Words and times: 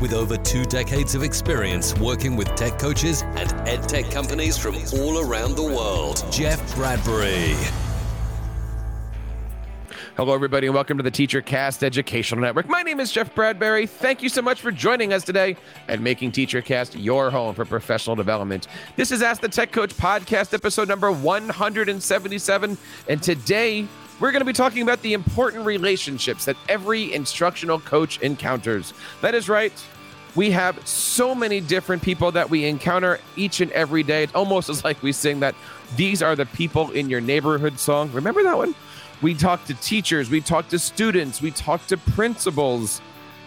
with 0.00 0.12
over 0.12 0.36
two 0.36 0.64
decades 0.64 1.14
of 1.14 1.22
experience 1.22 1.96
working 1.98 2.36
with 2.36 2.54
tech 2.54 2.78
coaches 2.78 3.22
and 3.22 3.52
ed 3.68 3.88
tech 3.88 4.10
companies 4.10 4.56
from 4.56 4.76
all 4.94 5.20
around 5.20 5.56
the 5.56 5.62
world, 5.62 6.24
Jeff 6.30 6.74
Bradbury. 6.74 7.54
Hello, 10.16 10.32
everybody, 10.32 10.68
and 10.68 10.74
welcome 10.74 10.96
to 10.96 11.02
the 11.02 11.10
TeacherCast 11.10 11.82
Educational 11.82 12.40
Network. 12.40 12.68
My 12.68 12.82
name 12.82 13.00
is 13.00 13.10
Jeff 13.10 13.34
Bradbury. 13.34 13.84
Thank 13.86 14.22
you 14.22 14.28
so 14.28 14.42
much 14.42 14.60
for 14.60 14.70
joining 14.70 15.12
us 15.12 15.24
today 15.24 15.56
and 15.88 16.00
making 16.04 16.30
TeacherCast 16.30 17.02
your 17.02 17.30
home 17.30 17.52
for 17.52 17.64
professional 17.64 18.14
development. 18.14 18.68
This 18.94 19.10
is 19.10 19.22
Ask 19.22 19.40
the 19.40 19.48
Tech 19.48 19.72
Coach 19.72 19.92
podcast, 19.96 20.54
episode 20.54 20.86
number 20.86 21.10
177. 21.10 22.78
And 23.08 23.20
today, 23.20 23.88
we're 24.20 24.30
going 24.30 24.40
to 24.40 24.46
be 24.46 24.52
talking 24.52 24.82
about 24.82 25.02
the 25.02 25.12
important 25.12 25.66
relationships 25.66 26.44
that 26.44 26.56
every 26.68 27.12
instructional 27.12 27.80
coach 27.80 28.20
encounters. 28.20 28.94
That 29.20 29.34
is 29.34 29.48
right. 29.48 29.72
We 30.34 30.50
have 30.50 30.86
so 30.86 31.34
many 31.34 31.60
different 31.60 32.02
people 32.02 32.32
that 32.32 32.50
we 32.50 32.64
encounter 32.64 33.20
each 33.36 33.60
and 33.60 33.70
every 33.72 34.02
day. 34.02 34.24
It's 34.24 34.34
almost 34.34 34.68
as 34.68 34.84
like 34.84 35.02
we 35.02 35.12
sing 35.12 35.40
that 35.40 35.54
these 35.96 36.22
are 36.22 36.34
the 36.34 36.46
people 36.46 36.90
in 36.90 37.08
your 37.08 37.20
neighborhood 37.20 37.78
song. 37.78 38.10
Remember 38.12 38.42
that 38.42 38.56
one? 38.56 38.74
We 39.22 39.34
talk 39.34 39.64
to 39.66 39.74
teachers, 39.74 40.28
we 40.30 40.40
talk 40.40 40.68
to 40.68 40.78
students, 40.78 41.40
we 41.40 41.50
talk 41.50 41.86
to 41.86 41.96
principals. 41.96 43.00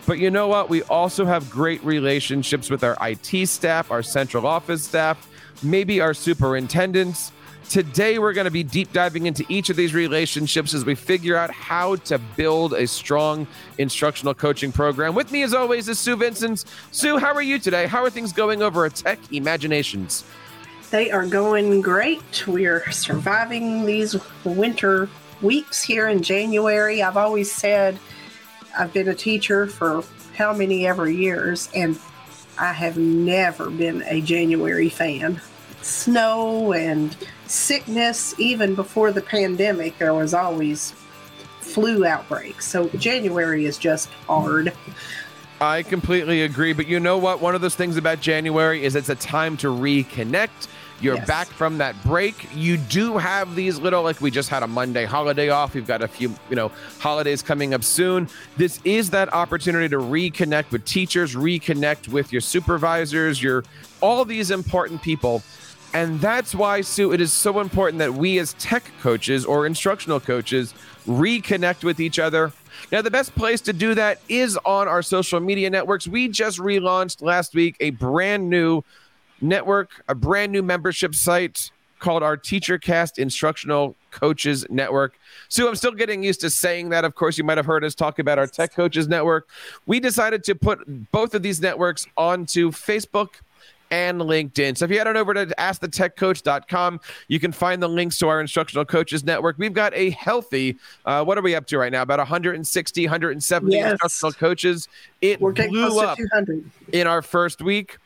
But 0.06 0.20
you 0.20 0.31
know 0.31 0.48
what? 0.48 0.70
We 0.70 0.81
also 0.84 1.26
have 1.26 1.50
great 1.50 1.84
relationships 1.84 2.70
with 2.70 2.84
our 2.84 2.98
IT 3.02 3.48
staff, 3.48 3.92
our 3.92 4.02
central 4.02 4.48
office 4.48 4.84
staff, 4.84 5.28
maybe 5.62 6.00
our 6.00 6.14
superintendents. 6.14 7.34
Today, 7.69 8.17
we're 8.17 8.33
going 8.33 8.45
to 8.45 8.52
be 8.52 8.63
deep 8.63 8.94
diving 8.94 9.25
into 9.25 9.45
each 9.50 9.69
of 9.69 9.75
these 9.75 9.94
relationships 9.94 10.73
as 10.73 10.86
we 10.86 10.95
figure 10.95 11.36
out 11.36 11.52
how 11.52 11.97
to 11.97 12.17
build 12.17 12.73
a 12.73 12.88
strong 12.88 13.45
instructional 13.77 14.33
coaching 14.33 14.72
program. 14.72 15.13
With 15.13 15.31
me, 15.31 15.44
as 15.44 15.53
always, 15.53 15.89
is 15.89 16.00
Sue 16.00 16.16
Vincent. 16.16 16.63
Sue, 16.91 17.17
how 17.17 17.33
are 17.33 17.41
you 17.41 17.59
today? 17.59 17.85
How 17.85 18.03
are 18.03 18.09
things 18.09 18.31
going 18.31 18.61
over 18.61 18.85
at 18.85 18.95
Tech 18.95 19.19
Imaginations? 19.33 20.23
They 20.91 21.11
are 21.11 21.28
going 21.28 21.81
great. 21.81 22.47
We 22.47 22.66
are 22.67 22.89
surviving 22.91 23.85
these 23.85 24.16
winter 24.45 25.09
weeks 25.41 25.83
here 25.83 26.08
in 26.08 26.23
January. 26.23 27.03
I've 27.03 27.17
always 27.17 27.52
said 27.52 28.00
I've 28.78 28.94
been 28.94 29.09
a 29.09 29.16
teacher 29.16 29.67
for 29.67 30.03
how 30.35 30.53
many 30.53 30.88
ever 30.88 31.09
years, 31.09 31.69
and 31.75 32.00
I 32.58 32.72
have 32.72 32.97
never 32.97 33.69
been 33.69 34.03
a 34.03 34.22
January 34.22 34.88
fan. 34.88 35.41
Snow 35.88 36.74
and 36.74 37.16
sickness, 37.46 38.38
even 38.40 38.76
before 38.76 39.12
the 39.12 39.22
pandemic, 39.22 39.98
there 39.98 40.14
was 40.14 40.34
always 40.34 40.92
flu 41.62 42.06
outbreaks. 42.06 42.68
So 42.68 42.90
January 42.90 43.66
is 43.66 43.78
just 43.78 44.10
hard. 44.28 44.74
I 45.62 45.84
completely 45.84 46.44
agree. 46.44 46.74
But 46.74 46.88
you 46.88 47.00
know 47.00 47.18
what? 47.18 47.42
One 47.42 47.56
of 47.56 47.62
those 47.62 47.76
things 47.76 47.98
about 47.98 48.20
January 48.20 48.84
is 48.84 48.96
it's 48.96 49.10
a 49.10 49.16
time 49.16 49.56
to 49.58 49.68
reconnect 49.68 50.68
you're 51.00 51.16
yes. 51.16 51.28
back 51.28 51.48
from 51.48 51.78
that 51.78 52.02
break. 52.04 52.48
You 52.56 52.78
do 52.78 53.18
have 53.18 53.56
these 53.56 53.80
little, 53.80 54.02
like 54.02 54.20
we 54.20 54.32
just 54.32 54.50
had 54.50 54.64
a 54.64 54.68
Monday 54.68 55.06
holiday 55.06 55.50
off. 55.50 55.76
We've 55.76 55.86
got 55.86 56.02
a 56.02 56.08
few, 56.08 56.34
you 56.50 56.56
know, 56.56 56.72
holidays 57.00 57.44
coming 57.44 57.74
up 57.74 57.84
soon. 57.84 58.28
This 58.58 58.80
is 58.84 59.12
that 59.12 59.31
opportunity 59.34 59.90
to 59.90 59.97
reconnect 59.97 60.72
with 60.72 60.86
teachers, 60.86 61.36
reconnect 61.36 62.08
with 62.08 62.31
your 62.31 62.42
supervisors, 62.42 63.42
your 63.42 63.64
all 64.02 64.26
these 64.26 64.50
important 64.50 65.02
people. 65.02 65.44
And 65.94 66.20
that's 66.20 66.53
why, 66.53 66.81
Sue, 66.81 67.14
it 67.14 67.22
is 67.22 67.34
so 67.34 67.59
important 67.59 68.00
that 68.00 68.14
we 68.14 68.40
as 68.40 68.53
tech 68.53 68.92
coaches 69.02 69.46
or 69.46 69.66
instructional 69.66 70.20
coaches 70.20 70.74
reconnect 71.08 71.84
with 71.84 72.00
each 72.00 72.20
other. 72.20 72.52
Now, 72.92 73.02
the 73.02 73.12
best 73.12 73.34
place 73.36 73.62
to 73.62 73.74
do 73.74 73.96
that 73.96 74.20
is 74.30 74.58
on 74.66 74.88
our 74.88 75.02
social 75.02 75.40
media 75.40 75.70
networks. 75.70 76.08
We 76.08 76.28
just 76.28 76.59
relaunched 76.59 77.22
last 77.22 77.56
week 77.56 77.76
a 77.80 77.92
brand 77.92 78.50
new 78.50 78.84
network, 79.42 79.90
a 80.08 80.16
brand 80.16 80.52
new 80.52 80.62
membership 80.62 81.16
site 81.16 81.72
called 82.00 82.22
our 82.22 82.38
TeacherCast 82.38 83.18
Instructional 83.18 83.96
Coaches 84.12 84.66
Network. 84.70 85.16
Sue, 85.50 85.68
I'm 85.68 85.76
still 85.76 85.92
getting 85.92 86.24
used 86.24 86.42
to 86.42 86.50
saying 86.50 86.90
that. 86.90 87.06
Of 87.06 87.16
course, 87.16 87.38
you 87.38 87.44
might 87.44 87.58
have 87.58 87.66
heard 87.66 87.84
us 87.84 87.96
talk 87.96 88.20
about 88.20 88.38
our 88.38 88.47
Tech 88.47 88.74
Coaches 88.74 89.08
Network. 89.08 89.47
We 89.86 90.00
decided 90.00 90.44
to 90.44 90.56
put 90.56 91.12
both 91.12 91.34
of 91.34 91.42
these 91.42 91.59
networks 91.59 92.06
onto 92.16 92.72
Facebook 92.72 93.30
and 93.92 94.22
LinkedIn. 94.22 94.78
So 94.78 94.86
if 94.86 94.92
you 94.92 94.98
head 94.98 95.08
on 95.08 95.18
over 95.18 95.34
to 95.34 95.46
askthetechcoach.com, 95.46 97.00
you 97.28 97.40
can 97.40 97.52
find 97.52 97.81
the 97.81 97.90
links 97.90 98.18
to 98.20 98.28
our 98.28 98.42
instructional 98.42 98.86
coaches 98.86 99.24
network. 99.24 99.58
We've 99.58 99.74
got 99.74 99.94
a 99.94 100.12
healthy, 100.12 100.78
uh, 101.06 101.24
what 101.24 101.38
are 101.38 101.42
we 101.42 101.56
up 101.56 101.68
to 101.68 101.78
right 101.78 101.92
now? 101.92 102.02
About 102.02 102.20
160, 102.20 103.06
170 103.06 103.76
yes. 103.76 103.92
instructional 103.92 104.34
coaches. 104.34 104.88
It 105.22 105.42
We're 105.42 105.53
blew 105.53 106.00
up 106.00 106.20
in 106.92 107.08
our 107.08 107.22
first 107.22 107.62
week 107.62 107.97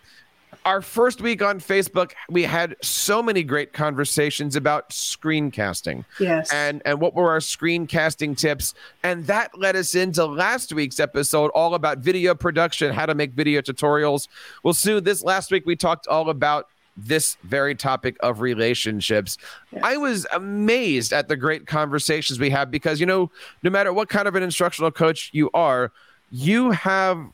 our 0.65 0.81
first 0.81 1.21
week 1.21 1.41
on 1.41 1.59
Facebook, 1.59 2.11
we 2.29 2.43
had 2.43 2.75
so 2.81 3.23
many 3.23 3.43
great 3.43 3.73
conversations 3.73 4.55
about 4.55 4.89
screencasting. 4.89 6.05
Yes. 6.19 6.51
And 6.53 6.81
and 6.85 6.99
what 6.99 7.13
were 7.15 7.29
our 7.29 7.39
screencasting 7.39 8.37
tips? 8.37 8.73
And 9.03 9.25
that 9.27 9.57
led 9.57 9.75
us 9.75 9.95
into 9.95 10.25
last 10.25 10.73
week's 10.73 10.99
episode 10.99 11.51
all 11.51 11.73
about 11.73 11.99
video 11.99 12.35
production, 12.35 12.93
how 12.93 13.05
to 13.05 13.15
make 13.15 13.31
video 13.31 13.61
tutorials. 13.61 14.27
Well, 14.63 14.73
Sue, 14.73 15.01
this 15.01 15.23
last 15.23 15.51
week 15.51 15.65
we 15.65 15.75
talked 15.75 16.07
all 16.07 16.29
about 16.29 16.67
this 16.97 17.37
very 17.43 17.73
topic 17.73 18.17
of 18.19 18.41
relationships. 18.41 19.37
Yes. 19.71 19.81
I 19.83 19.97
was 19.97 20.27
amazed 20.31 21.13
at 21.13 21.27
the 21.27 21.37
great 21.37 21.65
conversations 21.65 22.39
we 22.39 22.49
had 22.49 22.69
because, 22.69 22.99
you 22.99 23.05
know, 23.05 23.31
no 23.63 23.69
matter 23.69 23.93
what 23.93 24.09
kind 24.09 24.27
of 24.27 24.35
an 24.35 24.43
instructional 24.43 24.91
coach 24.91 25.29
you 25.33 25.49
are, 25.53 25.91
you 26.31 26.71
have 26.71 27.27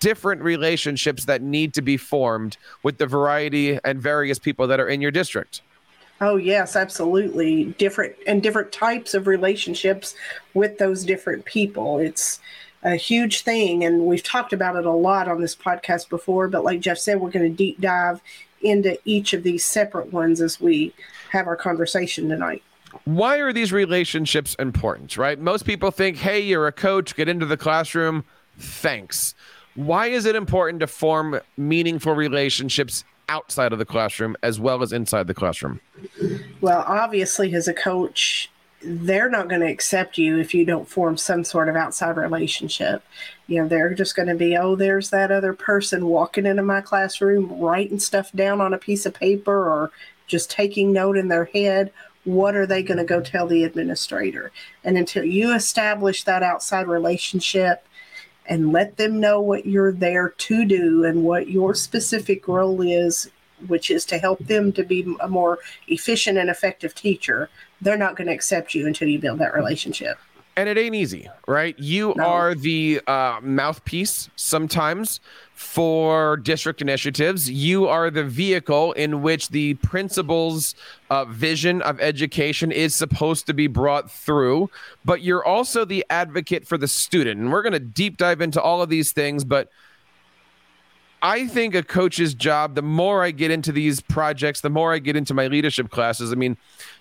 different 0.00 0.42
relationships 0.42 1.26
that 1.26 1.42
need 1.42 1.74
to 1.74 1.82
be 1.82 1.96
formed 1.96 2.56
with 2.82 2.98
the 2.98 3.06
variety 3.06 3.78
and 3.84 4.02
various 4.02 4.38
people 4.38 4.66
that 4.66 4.80
are 4.80 4.88
in 4.88 5.00
your 5.00 5.12
district. 5.12 5.62
Oh 6.20 6.36
yes, 6.36 6.76
absolutely. 6.76 7.66
Different 7.78 8.14
and 8.26 8.42
different 8.42 8.72
types 8.72 9.14
of 9.14 9.26
relationships 9.26 10.14
with 10.54 10.78
those 10.78 11.04
different 11.04 11.44
people. 11.44 11.98
It's 11.98 12.40
a 12.82 12.96
huge 12.96 13.42
thing 13.42 13.84
and 13.84 14.06
we've 14.06 14.22
talked 14.22 14.52
about 14.52 14.76
it 14.76 14.86
a 14.86 14.90
lot 14.90 15.28
on 15.28 15.40
this 15.40 15.54
podcast 15.54 16.08
before, 16.08 16.48
but 16.48 16.64
like 16.64 16.80
Jeff 16.80 16.98
said, 16.98 17.20
we're 17.20 17.30
going 17.30 17.48
to 17.48 17.56
deep 17.56 17.80
dive 17.80 18.20
into 18.60 18.98
each 19.04 19.32
of 19.32 19.42
these 19.42 19.64
separate 19.64 20.12
ones 20.12 20.40
as 20.40 20.60
we 20.60 20.92
have 21.30 21.46
our 21.46 21.56
conversation 21.56 22.28
tonight. 22.28 22.62
Why 23.04 23.38
are 23.38 23.52
these 23.52 23.72
relationships 23.72 24.54
important, 24.58 25.16
right? 25.16 25.38
Most 25.38 25.64
people 25.64 25.90
think, 25.90 26.18
"Hey, 26.18 26.40
you're 26.40 26.66
a 26.66 26.72
coach, 26.72 27.16
get 27.16 27.28
into 27.28 27.46
the 27.46 27.56
classroom, 27.56 28.24
thanks." 28.58 29.34
Why 29.74 30.08
is 30.08 30.26
it 30.26 30.36
important 30.36 30.80
to 30.80 30.86
form 30.86 31.40
meaningful 31.56 32.14
relationships 32.14 33.04
outside 33.28 33.72
of 33.72 33.78
the 33.78 33.86
classroom 33.86 34.36
as 34.42 34.60
well 34.60 34.82
as 34.82 34.92
inside 34.92 35.26
the 35.26 35.34
classroom? 35.34 35.80
Well, 36.60 36.84
obviously, 36.86 37.54
as 37.54 37.68
a 37.68 37.74
coach, 37.74 38.50
they're 38.84 39.30
not 39.30 39.48
going 39.48 39.60
to 39.60 39.70
accept 39.70 40.18
you 40.18 40.38
if 40.38 40.54
you 40.54 40.64
don't 40.64 40.88
form 40.88 41.16
some 41.16 41.44
sort 41.44 41.68
of 41.68 41.76
outside 41.76 42.16
relationship. 42.16 43.02
You 43.46 43.62
know, 43.62 43.68
they're 43.68 43.94
just 43.94 44.16
going 44.16 44.28
to 44.28 44.34
be, 44.34 44.56
oh, 44.56 44.76
there's 44.76 45.10
that 45.10 45.30
other 45.30 45.54
person 45.54 46.06
walking 46.06 46.46
into 46.46 46.62
my 46.62 46.80
classroom, 46.80 47.60
writing 47.60 47.98
stuff 47.98 48.32
down 48.32 48.60
on 48.60 48.74
a 48.74 48.78
piece 48.78 49.06
of 49.06 49.14
paper 49.14 49.68
or 49.68 49.90
just 50.26 50.50
taking 50.50 50.92
note 50.92 51.16
in 51.16 51.28
their 51.28 51.46
head. 51.46 51.92
What 52.24 52.54
are 52.54 52.66
they 52.66 52.82
going 52.82 52.98
to 52.98 53.04
go 53.04 53.20
tell 53.20 53.46
the 53.46 53.64
administrator? 53.64 54.52
And 54.84 54.96
until 54.96 55.24
you 55.24 55.54
establish 55.54 56.24
that 56.24 56.42
outside 56.42 56.86
relationship, 56.86 57.86
and 58.46 58.72
let 58.72 58.96
them 58.96 59.20
know 59.20 59.40
what 59.40 59.66
you're 59.66 59.92
there 59.92 60.30
to 60.30 60.64
do 60.64 61.04
and 61.04 61.24
what 61.24 61.48
your 61.48 61.74
specific 61.74 62.48
role 62.48 62.80
is, 62.82 63.30
which 63.68 63.90
is 63.90 64.04
to 64.06 64.18
help 64.18 64.38
them 64.40 64.72
to 64.72 64.82
be 64.82 65.16
a 65.20 65.28
more 65.28 65.58
efficient 65.88 66.38
and 66.38 66.50
effective 66.50 66.94
teacher, 66.94 67.48
they're 67.80 67.96
not 67.96 68.16
going 68.16 68.26
to 68.26 68.34
accept 68.34 68.74
you 68.74 68.86
until 68.86 69.08
you 69.08 69.18
build 69.18 69.38
that 69.38 69.54
relationship 69.54 70.18
and 70.56 70.68
it 70.68 70.76
ain't 70.76 70.94
easy, 70.94 71.28
right? 71.46 71.78
You 71.78 72.14
no. 72.16 72.24
are 72.24 72.54
the 72.54 73.00
uh, 73.06 73.38
mouthpiece 73.42 74.28
sometimes 74.36 75.20
for 75.54 76.36
district 76.38 76.82
initiatives. 76.82 77.50
You 77.50 77.86
are 77.86 78.10
the 78.10 78.24
vehicle 78.24 78.92
in 78.92 79.22
which 79.22 79.48
the 79.48 79.74
principal's 79.74 80.74
uh, 81.10 81.24
vision 81.26 81.80
of 81.82 82.00
education 82.00 82.70
is 82.72 82.94
supposed 82.94 83.46
to 83.46 83.54
be 83.54 83.66
brought 83.66 84.10
through, 84.10 84.68
but 85.04 85.22
you're 85.22 85.44
also 85.44 85.84
the 85.84 86.04
advocate 86.10 86.66
for 86.66 86.76
the 86.76 86.88
student. 86.88 87.40
And 87.40 87.52
we're 87.52 87.62
going 87.62 87.72
to 87.72 87.80
deep 87.80 88.16
dive 88.16 88.40
into 88.40 88.60
all 88.60 88.82
of 88.82 88.88
these 88.88 89.12
things, 89.12 89.44
but 89.44 89.68
I 91.22 91.46
think 91.46 91.76
a 91.76 91.84
coach's 91.84 92.34
job, 92.34 92.74
the 92.74 92.82
more 92.82 93.22
I 93.22 93.30
get 93.30 93.52
into 93.52 93.70
these 93.70 94.00
projects, 94.00 94.60
the 94.60 94.70
more 94.70 94.92
I 94.92 94.98
get 94.98 95.14
into 95.14 95.34
my 95.34 95.46
leadership 95.46 95.88
classes. 95.88 96.32
I 96.32 96.34
mean, 96.34 96.56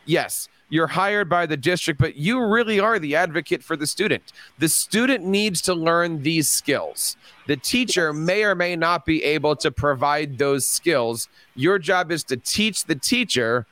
yes, 0.06 0.48
you're 0.70 0.88
hired 0.88 1.28
by 1.28 1.48
the 1.48 1.58
district, 1.58 2.00
but 2.00 2.16
you 2.16 2.46
really 2.46 2.80
are 2.80 3.00
the 3.00 3.16
advocate 3.16 3.64
for 3.64 3.76
the 3.76 3.88
student. 3.88 4.32
The 4.60 4.70
student 4.70 5.26
needs 5.26 5.60
to 5.64 5.74
learn 5.74 6.22
these 6.22 6.50
skills. 6.50 7.18
The 7.48 7.58
teacher 7.58 8.14
may 8.14 8.44
or 8.44 8.54
may 8.54 8.76
not 8.76 9.06
be 9.06 9.24
able 9.24 9.56
to 9.58 9.72
provide 9.72 10.38
those 10.38 10.68
skills. 10.68 11.28
Your 11.56 11.80
job 11.80 12.12
is 12.12 12.24
to 12.26 12.38
teach 12.38 12.86
the 12.86 12.96
teacher 12.96 13.66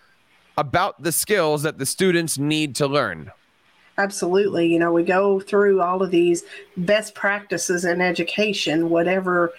about 0.57 1.01
the 1.01 1.11
skills 1.11 1.61
that 1.63 1.77
the 1.77 1.85
students 1.85 2.37
need 2.37 2.75
to 2.75 2.87
learn. 2.87 3.31
Absolutely. 3.99 4.67
You 4.67 4.79
know, 4.79 4.91
we 4.91 5.03
go 5.03 5.39
through 5.39 5.81
all 5.81 6.01
of 6.01 6.09
these 6.09 6.43
best 6.75 7.15
practices 7.15 7.85
in 7.85 8.01
education, 8.01 8.89
whatever, 8.89 9.53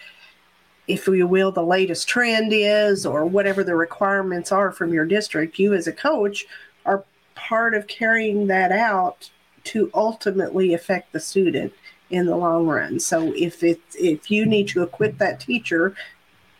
if 0.93 1.07
you 1.07 1.27
will, 1.27 1.53
the 1.53 1.63
latest 1.63 2.09
trend 2.09 2.53
is, 2.53 3.07
or 3.07 3.25
whatever 3.25 3.65
the 3.65 3.77
requirements 3.77 4.53
are 4.53 4.73
from 4.73 4.93
your 4.93 5.07
district. 5.07 5.59
You, 5.59 5.75
as 5.75 5.87
a 5.87 5.93
coach, 5.93 6.47
are 6.85 7.05
part 7.35 7.75
of 7.75 7.87
carrying 7.87 8.47
that 8.49 8.73
out 8.73 9.31
to 9.65 9.91
ultimately 9.95 10.75
affect 10.75 11.13
the 11.13 11.21
student 11.21 11.73
in 12.11 12.27
the 12.27 12.37
long 12.37 12.67
run. 12.67 12.99
So 12.99 13.33
if 13.37 13.63
it 13.63 13.81
if 13.95 14.31
you 14.31 14.47
need 14.47 14.69
to 14.69 14.83
equip 14.83 15.19
that 15.19 15.41
teacher 15.41 15.95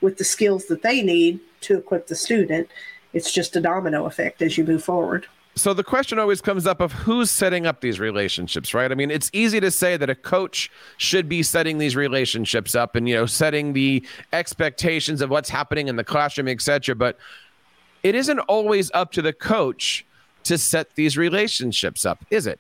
with 0.01 0.17
the 0.17 0.25
skills 0.25 0.67
that 0.67 0.83
they 0.83 1.03
need 1.03 1.41
to 1.63 1.79
equip 1.79 2.07
the 2.07 2.15
student, 2.15 2.69
it's 3.13 3.33
just 3.33 3.57
a 3.57 3.61
domino 3.61 4.07
effect 4.07 4.43
as 4.43 4.57
you 4.57 4.65
move 4.65 4.85
forward. 4.85 5.27
So 5.61 5.75
the 5.75 5.85
question 5.85 6.19
always 6.19 6.41
comes 6.41 6.67
up 6.67 6.81
of 6.81 6.91
who's 6.91 7.31
setting 7.31 7.67
up 7.67 7.83
these 7.83 8.01
relationships, 8.01 8.73
right? 8.73 8.91
I 8.91 8.95
mean, 8.95 9.11
it's 9.11 9.29
easy 9.35 9.61
to 9.61 9.71
say 9.71 9.99
that 9.99 10.09
a 10.09 10.15
coach 10.15 10.71
should 10.97 11.29
be 11.29 11.43
setting 11.43 11.77
these 11.77 11.95
relationships 11.95 12.75
up 12.75 12.97
and 12.97 13.07
you 13.07 13.15
know 13.15 13.27
setting 13.27 13.75
the 13.75 14.03
expectations 14.33 15.21
of 15.21 15.29
what's 15.29 15.51
happening 15.51 15.89
in 15.89 15.97
the 15.97 16.03
classroom, 16.03 16.49
etc. 16.49 16.95
But 16.95 17.19
it 18.03 18.15
isn't 18.15 18.39
always 18.39 18.91
up 18.95 19.13
to 19.13 19.21
the 19.21 19.35
coach 19.35 20.07
to 20.45 20.57
set 20.57 20.95
these 20.95 21.19
relationships 21.19 22.07
up, 22.07 22.25
is 22.31 22.47
it? 22.47 22.59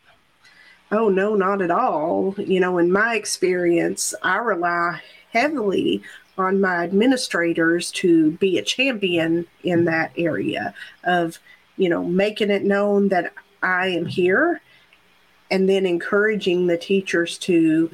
Oh, 0.93 1.09
no, 1.09 1.35
not 1.35 1.63
at 1.63 1.71
all. 1.71 2.35
You 2.37 2.61
know, 2.61 2.77
in 2.77 2.93
my 2.93 3.15
experience, 3.15 4.13
I 4.23 4.37
rely 4.37 5.01
heavily 5.33 6.03
on 6.37 6.61
my 6.61 6.85
administrators 6.85 7.93
to 7.93 8.33
be 8.33 8.59
a 8.59 8.63
champion 8.63 9.47
in 9.65 9.87
that 9.87 10.13
area 10.19 10.75
of, 11.05 11.39
you 11.81 11.89
know, 11.89 12.05
making 12.05 12.51
it 12.51 12.63
known 12.63 13.09
that 13.09 13.33
I 13.63 13.89
am 13.89 14.05
here 14.05 14.61
and 15.51 15.67
then 15.67 15.87
encouraging 15.87 16.67
the 16.67 16.77
teachers 16.77 17.39
to 17.39 17.91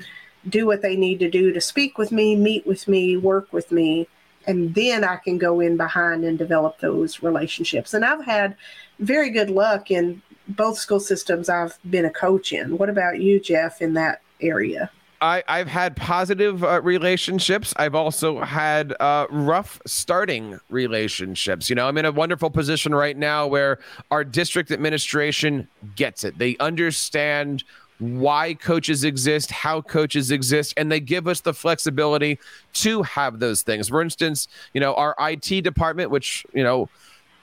do 0.48 0.66
what 0.66 0.82
they 0.82 0.96
need 0.96 1.20
to 1.20 1.30
do 1.30 1.52
to 1.52 1.60
speak 1.60 1.96
with 1.96 2.10
me, 2.10 2.34
meet 2.34 2.66
with 2.66 2.88
me, 2.88 3.16
work 3.16 3.52
with 3.52 3.70
me. 3.70 4.08
And 4.44 4.74
then 4.74 5.04
I 5.04 5.16
can 5.16 5.38
go 5.38 5.60
in 5.60 5.76
behind 5.76 6.24
and 6.24 6.36
develop 6.36 6.80
those 6.80 7.22
relationships. 7.22 7.94
And 7.94 8.04
I've 8.04 8.24
had 8.24 8.56
very 8.98 9.30
good 9.30 9.50
luck 9.50 9.92
in 9.92 10.20
both 10.48 10.78
school 10.78 11.00
systems 11.00 11.48
I've 11.48 11.78
been 11.88 12.04
a 12.04 12.10
coach 12.10 12.52
in. 12.52 12.78
What 12.78 12.88
about 12.88 13.20
you, 13.20 13.38
Jeff, 13.38 13.80
in 13.80 13.94
that 13.94 14.20
area? 14.40 14.90
I, 15.20 15.42
I've 15.48 15.68
had 15.68 15.96
positive 15.96 16.62
uh, 16.62 16.82
relationships. 16.82 17.72
I've 17.76 17.94
also 17.94 18.40
had 18.40 18.94
uh, 19.00 19.26
rough 19.30 19.80
starting 19.86 20.60
relationships. 20.68 21.70
You 21.70 21.76
know, 21.76 21.88
I'm 21.88 21.96
in 21.98 22.04
a 22.04 22.12
wonderful 22.12 22.50
position 22.50 22.94
right 22.94 23.16
now 23.16 23.46
where 23.46 23.78
our 24.10 24.24
district 24.24 24.70
administration 24.70 25.68
gets 25.96 26.24
it. 26.24 26.38
They 26.38 26.56
understand 26.58 27.64
why 27.98 28.52
coaches 28.54 29.04
exist, 29.04 29.50
how 29.50 29.80
coaches 29.80 30.30
exist, 30.30 30.74
and 30.76 30.92
they 30.92 31.00
give 31.00 31.26
us 31.26 31.40
the 31.40 31.54
flexibility 31.54 32.38
to 32.74 33.02
have 33.02 33.38
those 33.38 33.62
things. 33.62 33.88
For 33.88 34.02
instance, 34.02 34.48
you 34.74 34.80
know, 34.80 34.94
our 34.94 35.14
IT 35.18 35.62
department, 35.62 36.10
which, 36.10 36.44
you 36.52 36.62
know, 36.62 36.90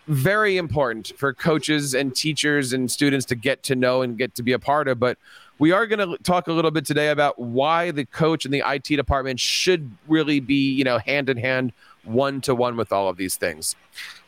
very 0.07 0.57
important 0.57 1.13
for 1.17 1.33
coaches 1.33 1.95
and 1.95 2.15
teachers 2.15 2.73
and 2.73 2.91
students 2.91 3.25
to 3.27 3.35
get 3.35 3.63
to 3.63 3.75
know 3.75 4.01
and 4.01 4.17
get 4.17 4.35
to 4.35 4.43
be 4.43 4.51
a 4.51 4.59
part 4.59 4.87
of. 4.87 4.99
But 4.99 5.17
we 5.59 5.71
are 5.71 5.85
going 5.85 5.99
to 5.99 6.21
talk 6.23 6.47
a 6.47 6.53
little 6.53 6.71
bit 6.71 6.85
today 6.85 7.09
about 7.09 7.39
why 7.39 7.91
the 7.91 8.05
coach 8.05 8.45
and 8.45 8.53
the 8.53 8.63
IT 8.65 8.95
department 8.95 9.39
should 9.39 9.91
really 10.07 10.39
be, 10.39 10.71
you 10.71 10.83
know, 10.83 10.97
hand 10.97 11.29
in 11.29 11.37
hand, 11.37 11.73
one 12.03 12.41
to 12.41 12.55
one 12.55 12.75
with 12.75 12.91
all 12.91 13.07
of 13.07 13.17
these 13.17 13.35
things. 13.35 13.75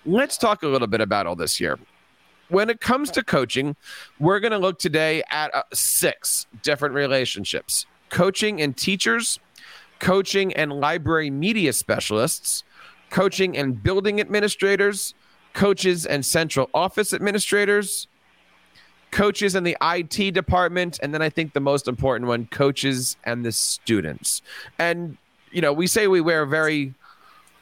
Let's 0.05 0.37
talk 0.37 0.63
a 0.63 0.67
little 0.67 0.87
bit 0.87 1.01
about 1.01 1.25
all 1.25 1.35
this 1.35 1.55
here. 1.57 1.79
When 2.49 2.69
it 2.69 2.79
comes 2.79 3.09
to 3.11 3.23
coaching, 3.23 3.75
we're 4.19 4.39
going 4.39 4.51
to 4.51 4.59
look 4.59 4.77
today 4.77 5.23
at 5.31 5.53
uh, 5.55 5.63
six 5.73 6.45
different 6.61 6.93
relationships 6.93 7.85
coaching 8.09 8.61
and 8.61 8.77
teachers, 8.77 9.39
coaching 9.99 10.53
and 10.53 10.71
library 10.71 11.31
media 11.31 11.73
specialists, 11.73 12.63
coaching 13.09 13.57
and 13.57 13.81
building 13.81 14.19
administrators, 14.19 15.15
coaches 15.53 16.05
and 16.05 16.23
central 16.23 16.69
office 16.73 17.13
administrators, 17.13 18.07
coaches 19.15 19.55
and 19.55 19.65
the 19.65 19.77
IT 19.81 20.33
department, 20.33 20.99
and 21.01 21.13
then 21.13 21.21
I 21.21 21.29
think 21.29 21.53
the 21.53 21.61
most 21.61 21.87
important 21.87 22.27
one, 22.27 22.47
coaches 22.47 23.15
and 23.23 23.45
the 23.45 23.51
students. 23.53 24.41
And, 24.77 25.17
you 25.51 25.61
know, 25.61 25.71
we 25.71 25.87
say 25.87 26.07
we 26.07 26.19
wear 26.19 26.45
very 26.45 26.93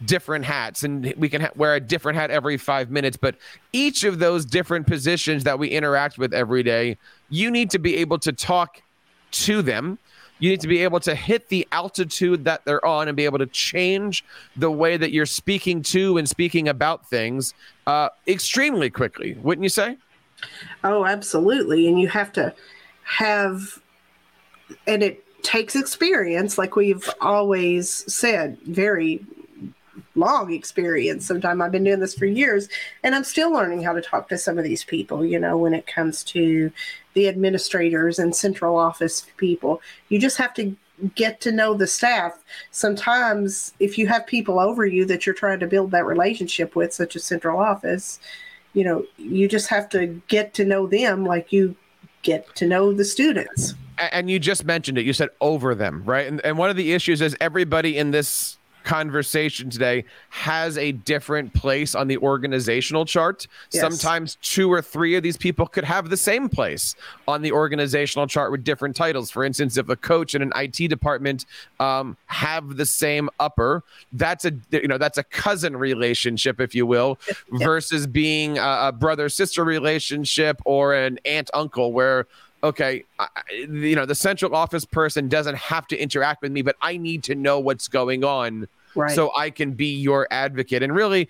different 0.04 0.46
hats 0.46 0.82
and 0.82 1.14
we 1.16 1.30
can 1.30 1.42
ha- 1.42 1.52
wear 1.56 1.76
a 1.76 1.80
different 1.80 2.18
hat 2.18 2.32
every 2.32 2.58
five 2.58 2.90
minutes, 2.90 3.18
but 3.18 3.36
each 3.72 4.04
of 4.04 4.18
those 4.18 4.46
different 4.46 4.88
positions 4.88 5.44
that 5.44 5.60
we 5.60 5.68
interact 5.68 6.18
with 6.18 6.34
every 6.34 6.64
day, 6.64 6.98
you 7.30 7.52
need 7.52 7.70
to 7.70 7.78
be 7.78 7.98
able 7.98 8.18
to 8.18 8.34
talk 8.34 8.82
to 9.32 9.62
them 9.62 10.00
you 10.40 10.50
need 10.50 10.60
to 10.60 10.68
be 10.68 10.80
able 10.80 11.00
to 11.00 11.16
hit 11.16 11.48
the 11.48 11.66
altitude 11.72 12.44
that 12.44 12.66
they're 12.66 12.86
on 12.86 13.08
and 13.08 13.16
be 13.16 13.24
able 13.24 13.38
to 13.38 13.46
change 13.46 14.26
the 14.58 14.70
way 14.70 14.98
that 14.98 15.14
you're 15.14 15.26
speaking 15.26 15.82
to 15.84 16.18
and 16.18 16.28
speaking 16.28 16.68
about 16.68 17.10
things 17.10 17.54
uh, 17.88 18.10
extremely 18.28 18.90
quickly, 18.90 19.38
wouldn't 19.42 19.64
you 19.64 19.70
say? 19.70 19.96
Oh, 20.84 21.06
absolutely. 21.06 21.88
And 21.88 22.00
you 22.00 22.08
have 22.10 22.32
to 22.34 22.54
have, 23.04 23.82
and 24.88 25.04
it 25.04 25.24
takes 25.44 25.76
experience, 25.76 26.58
like 26.58 26.76
we've 26.76 27.10
always 27.22 27.90
said, 28.14 28.58
very 28.62 29.26
long 30.16 30.54
experience. 30.54 31.26
Sometimes 31.26 31.62
I've 31.62 31.72
been 31.72 31.84
doing 31.84 32.00
this 32.00 32.16
for 32.16 32.26
years 32.26 32.70
and 33.04 33.16
I'm 33.16 33.24
still 33.24 33.52
learning 33.52 33.82
how 33.82 33.94
to 33.94 34.02
talk 34.02 34.30
to 34.30 34.38
some 34.38 34.58
of 34.58 34.64
these 34.64 34.84
people, 34.84 35.26
you 35.26 35.40
know, 35.40 35.58
when 35.58 35.74
it 35.74 35.88
comes 35.88 36.24
to 36.26 36.72
the 37.14 37.28
administrators 37.28 38.20
and 38.20 38.36
central 38.36 38.78
office 38.78 39.26
people. 39.38 39.82
You 40.10 40.20
just 40.20 40.38
have 40.38 40.54
to 40.56 40.76
get 41.16 41.42
to 41.42 41.52
know 41.52 41.74
the 41.74 41.88
staff. 41.88 42.44
Sometimes 42.72 43.74
if 43.80 43.98
you 43.98 44.08
have 44.08 44.28
people 44.28 44.60
over 44.60 44.86
you 44.86 45.06
that 45.06 45.26
you're 45.26 45.36
trying 45.36 45.60
to 45.60 45.68
build 45.68 45.92
that 45.92 46.06
relationship 46.06 46.76
with, 46.76 46.94
such 46.94 47.16
as 47.16 47.24
central 47.24 47.60
office, 47.60 48.20
you 48.74 48.84
know, 48.84 49.06
you 49.18 49.48
just 49.48 49.68
have 49.70 49.90
to 49.90 50.22
get 50.28 50.54
to 50.56 50.66
know 50.66 50.88
them 50.88 51.26
like 51.26 51.52
you 51.52 51.76
get 52.24 52.54
to 52.56 52.66
know 52.66 52.94
the 52.94 53.06
students. 53.06 53.76
And 54.12 54.30
you 54.30 54.40
just 54.40 54.66
mentioned 54.66 54.98
it. 54.98 55.06
You 55.06 55.14
said 55.14 55.30
over 55.40 55.76
them, 55.76 56.04
right? 56.06 56.28
And, 56.28 56.44
and 56.44 56.58
one 56.58 56.70
of 56.70 56.76
the 56.76 56.94
issues 56.94 57.22
is 57.22 57.38
everybody 57.40 57.98
in 57.98 58.12
this 58.12 58.58
conversation 58.84 59.70
today 59.70 60.06
has 60.30 60.78
a 60.78 60.92
different 60.92 61.54
place 61.54 61.96
on 61.96 62.08
the 62.08 62.18
organizational 62.18 63.06
chart. 63.06 63.48
Yes. 63.72 63.82
Sometimes 63.82 64.38
two 64.42 64.72
or 64.72 64.82
three 64.82 65.16
of 65.16 65.24
these 65.24 65.38
people 65.38 65.68
could 65.68 65.84
have 65.84 66.10
the 66.10 66.18
same 66.18 66.50
place 66.50 66.96
on 67.28 67.42
the 67.42 67.52
organizational 67.52 68.28
chart 68.28 68.52
with 68.52 68.64
different 68.64 68.96
titles. 68.96 69.32
For 69.32 69.44
instance, 69.44 69.78
if 69.78 69.90
a 69.90 69.96
coach 69.96 70.36
in 70.36 70.42
an 70.42 70.52
IT 70.56 70.88
department 70.90 71.46
um, 71.80 72.18
have 72.28 72.78
the 72.78 72.86
same 72.86 73.30
upper, 73.40 73.84
that's 74.12 74.46
a 74.46 74.54
you 74.72 74.88
know 74.88 74.98
that's 74.98 75.18
a 75.18 75.24
cousin 75.24 75.76
relationship, 75.78 76.60
if 76.60 76.76
you 76.76 76.86
will, 76.86 77.20
versus 77.52 78.08
being 78.08 78.58
a, 78.58 78.88
a 78.88 78.92
brother 78.92 79.30
sister 79.30 79.64
relationship 79.64 80.62
or 80.66 80.94
an 80.94 81.20
aunt 81.26 81.50
uncle 81.54 81.94
where 81.94 82.28
okay, 82.64 83.04
I, 83.20 83.28
you 83.60 83.96
know, 83.96 84.06
the 84.06 84.16
central 84.16 84.56
office 84.56 84.86
person 84.86 85.28
doesn't 85.28 85.56
have 85.56 85.86
to 85.88 85.98
interact 85.98 86.42
with 86.42 86.52
me, 86.52 86.62
but 86.62 86.76
I 86.82 86.98
need 86.98 87.24
to 87.26 87.36
know 87.36 87.60
what's 87.60 87.88
going 87.88 88.24
on 88.24 88.68
right. 88.96 89.14
so 89.14 89.32
I 89.36 89.50
can 89.50 89.74
be 89.74 89.94
your 89.94 90.28
advocate. 90.32 90.82
And 90.82 90.96
really, 90.96 91.28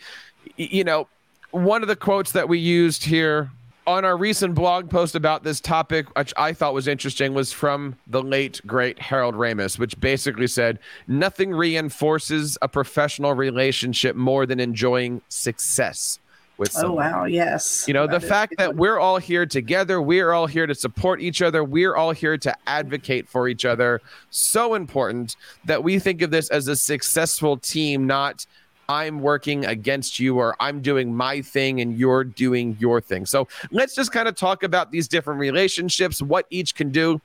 you 0.55 0.83
know, 0.83 1.07
one 1.51 1.81
of 1.81 1.87
the 1.87 1.95
quotes 1.95 2.31
that 2.33 2.47
we 2.47 2.59
used 2.59 3.03
here 3.03 3.51
on 3.85 4.05
our 4.05 4.15
recent 4.15 4.55
blog 4.55 4.89
post 4.89 5.13
about 5.15 5.43
this 5.43 5.59
topic, 5.59 6.15
which 6.17 6.33
I 6.37 6.53
thought 6.53 6.73
was 6.73 6.87
interesting, 6.87 7.33
was 7.33 7.51
from 7.51 7.97
the 8.07 8.21
late, 8.21 8.61
great 8.65 8.97
Harold 8.99 9.35
Ramis, 9.35 9.77
which 9.77 9.99
basically 9.99 10.47
said, 10.47 10.79
Nothing 11.07 11.51
reinforces 11.51 12.57
a 12.61 12.69
professional 12.69 13.33
relationship 13.33 14.15
more 14.15 14.45
than 14.45 14.59
enjoying 14.59 15.21
success 15.27 16.19
with 16.57 16.69
oh, 16.77 16.81
someone. 16.81 17.13
Oh 17.13 17.17
wow, 17.19 17.25
yes. 17.25 17.86
You 17.88 17.93
know, 17.93 18.07
that 18.07 18.22
the 18.22 18.27
fact 18.27 18.51
good. 18.51 18.60
that 18.60 18.75
we're 18.75 19.00
all 19.00 19.17
here 19.17 19.45
together, 19.45 20.01
we're 20.01 20.31
all 20.31 20.48
here 20.48 20.67
to 20.67 20.75
support 20.75 21.22
each 21.22 21.41
other, 21.41 21.63
we're 21.63 21.95
all 21.95 22.12
here 22.12 22.38
to 22.38 22.55
advocate 22.67 23.27
for 23.27 23.48
each 23.48 23.65
other. 23.65 24.01
So 24.29 24.75
important 24.75 25.36
that 25.65 25.83
we 25.83 26.00
think 26.00 26.22
of 26.22 26.31
this 26.31 26.50
as 26.50 26.67
a 26.67 26.75
successful 26.75 27.57
team, 27.57 28.07
not 28.07 28.45
I'm 28.89 29.19
working 29.19 29.65
against 29.65 30.19
you 30.19 30.38
or 30.38 30.55
I'm 30.60 30.81
doing 30.81 31.15
my 31.15 31.41
thing 31.41 31.81
and 31.81 31.98
you're 31.98 32.24
doing 32.24 32.77
your 32.79 33.01
thing. 33.01 33.25
So 33.25 33.48
let's 33.72 33.95
just 33.95 34.12
kind 34.12 34.27
of 34.27 34.36
talk 34.36 34.63
about 34.63 34.91
these 34.91 35.07
different 35.07 35.39
relationships, 35.39 36.22
what 36.22 36.45
each 36.50 36.75
can 36.75 36.89
do. 36.91 37.22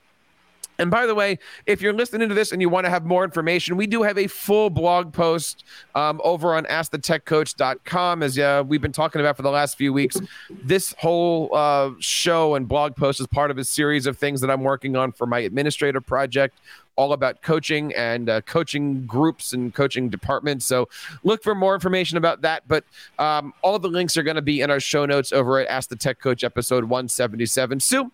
And 0.79 0.89
by 0.89 1.05
the 1.05 1.13
way, 1.13 1.37
if 1.65 1.81
you're 1.81 1.93
listening 1.93 2.29
to 2.29 2.35
this 2.35 2.53
and 2.53 2.61
you 2.61 2.69
want 2.69 2.85
to 2.85 2.89
have 2.89 3.05
more 3.05 3.25
information, 3.25 3.75
we 3.75 3.85
do 3.85 4.01
have 4.01 4.17
a 4.17 4.27
full 4.27 4.69
blog 4.69 5.13
post 5.13 5.65
um, 5.93 6.21
over 6.23 6.55
on 6.55 6.63
AskTheTechCoach.com. 6.65 8.23
As 8.23 8.39
uh, 8.39 8.63
we've 8.65 8.81
been 8.81 8.93
talking 8.93 9.19
about 9.19 9.35
for 9.35 9.43
the 9.43 9.51
last 9.51 9.77
few 9.77 9.91
weeks, 9.91 10.17
this 10.49 10.95
whole 10.97 11.53
uh, 11.53 11.91
show 11.99 12.55
and 12.55 12.67
blog 12.67 12.95
post 12.95 13.19
is 13.19 13.27
part 13.27 13.51
of 13.51 13.57
a 13.57 13.63
series 13.65 14.07
of 14.07 14.17
things 14.17 14.39
that 14.39 14.49
I'm 14.49 14.63
working 14.63 14.95
on 14.95 15.11
for 15.11 15.27
my 15.27 15.39
administrative 15.39 16.05
project, 16.05 16.57
all 16.95 17.11
about 17.11 17.41
coaching 17.41 17.93
and 17.95 18.29
uh, 18.29 18.41
coaching 18.41 19.05
groups 19.05 19.51
and 19.51 19.73
coaching 19.73 20.07
departments. 20.07 20.65
So 20.65 20.87
look 21.23 21.43
for 21.43 21.55
more 21.55 21.73
information 21.73 22.17
about 22.17 22.41
that. 22.43 22.63
But 22.69 22.85
um, 23.17 23.53
all 23.61 23.79
the 23.79 23.89
links 23.89 24.15
are 24.15 24.23
going 24.23 24.37
to 24.37 24.41
be 24.41 24.61
in 24.61 24.71
our 24.71 24.79
show 24.79 25.05
notes 25.05 25.33
over 25.33 25.59
at 25.59 25.67
Ask 25.67 25.89
the 25.89 25.97
Tech 25.97 26.19
Coach 26.19 26.45
episode 26.45 26.85
177. 26.85 27.81
Sue 27.81 28.11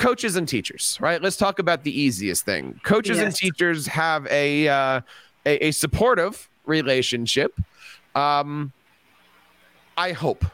coaches 0.00 0.34
and 0.34 0.48
teachers, 0.48 0.96
right? 0.98 1.22
Let's 1.22 1.36
talk 1.36 1.58
about 1.58 1.84
the 1.84 2.00
easiest 2.00 2.44
thing. 2.44 2.80
Coaches 2.82 3.18
yes. 3.18 3.26
and 3.26 3.36
teachers 3.36 3.86
have 3.86 4.26
a, 4.28 4.66
uh, 4.66 5.00
a, 5.44 5.66
a 5.66 5.70
supportive 5.72 6.48
relationship. 6.64 7.54
Um, 8.14 8.72
I 9.98 10.12
hope, 10.12 10.44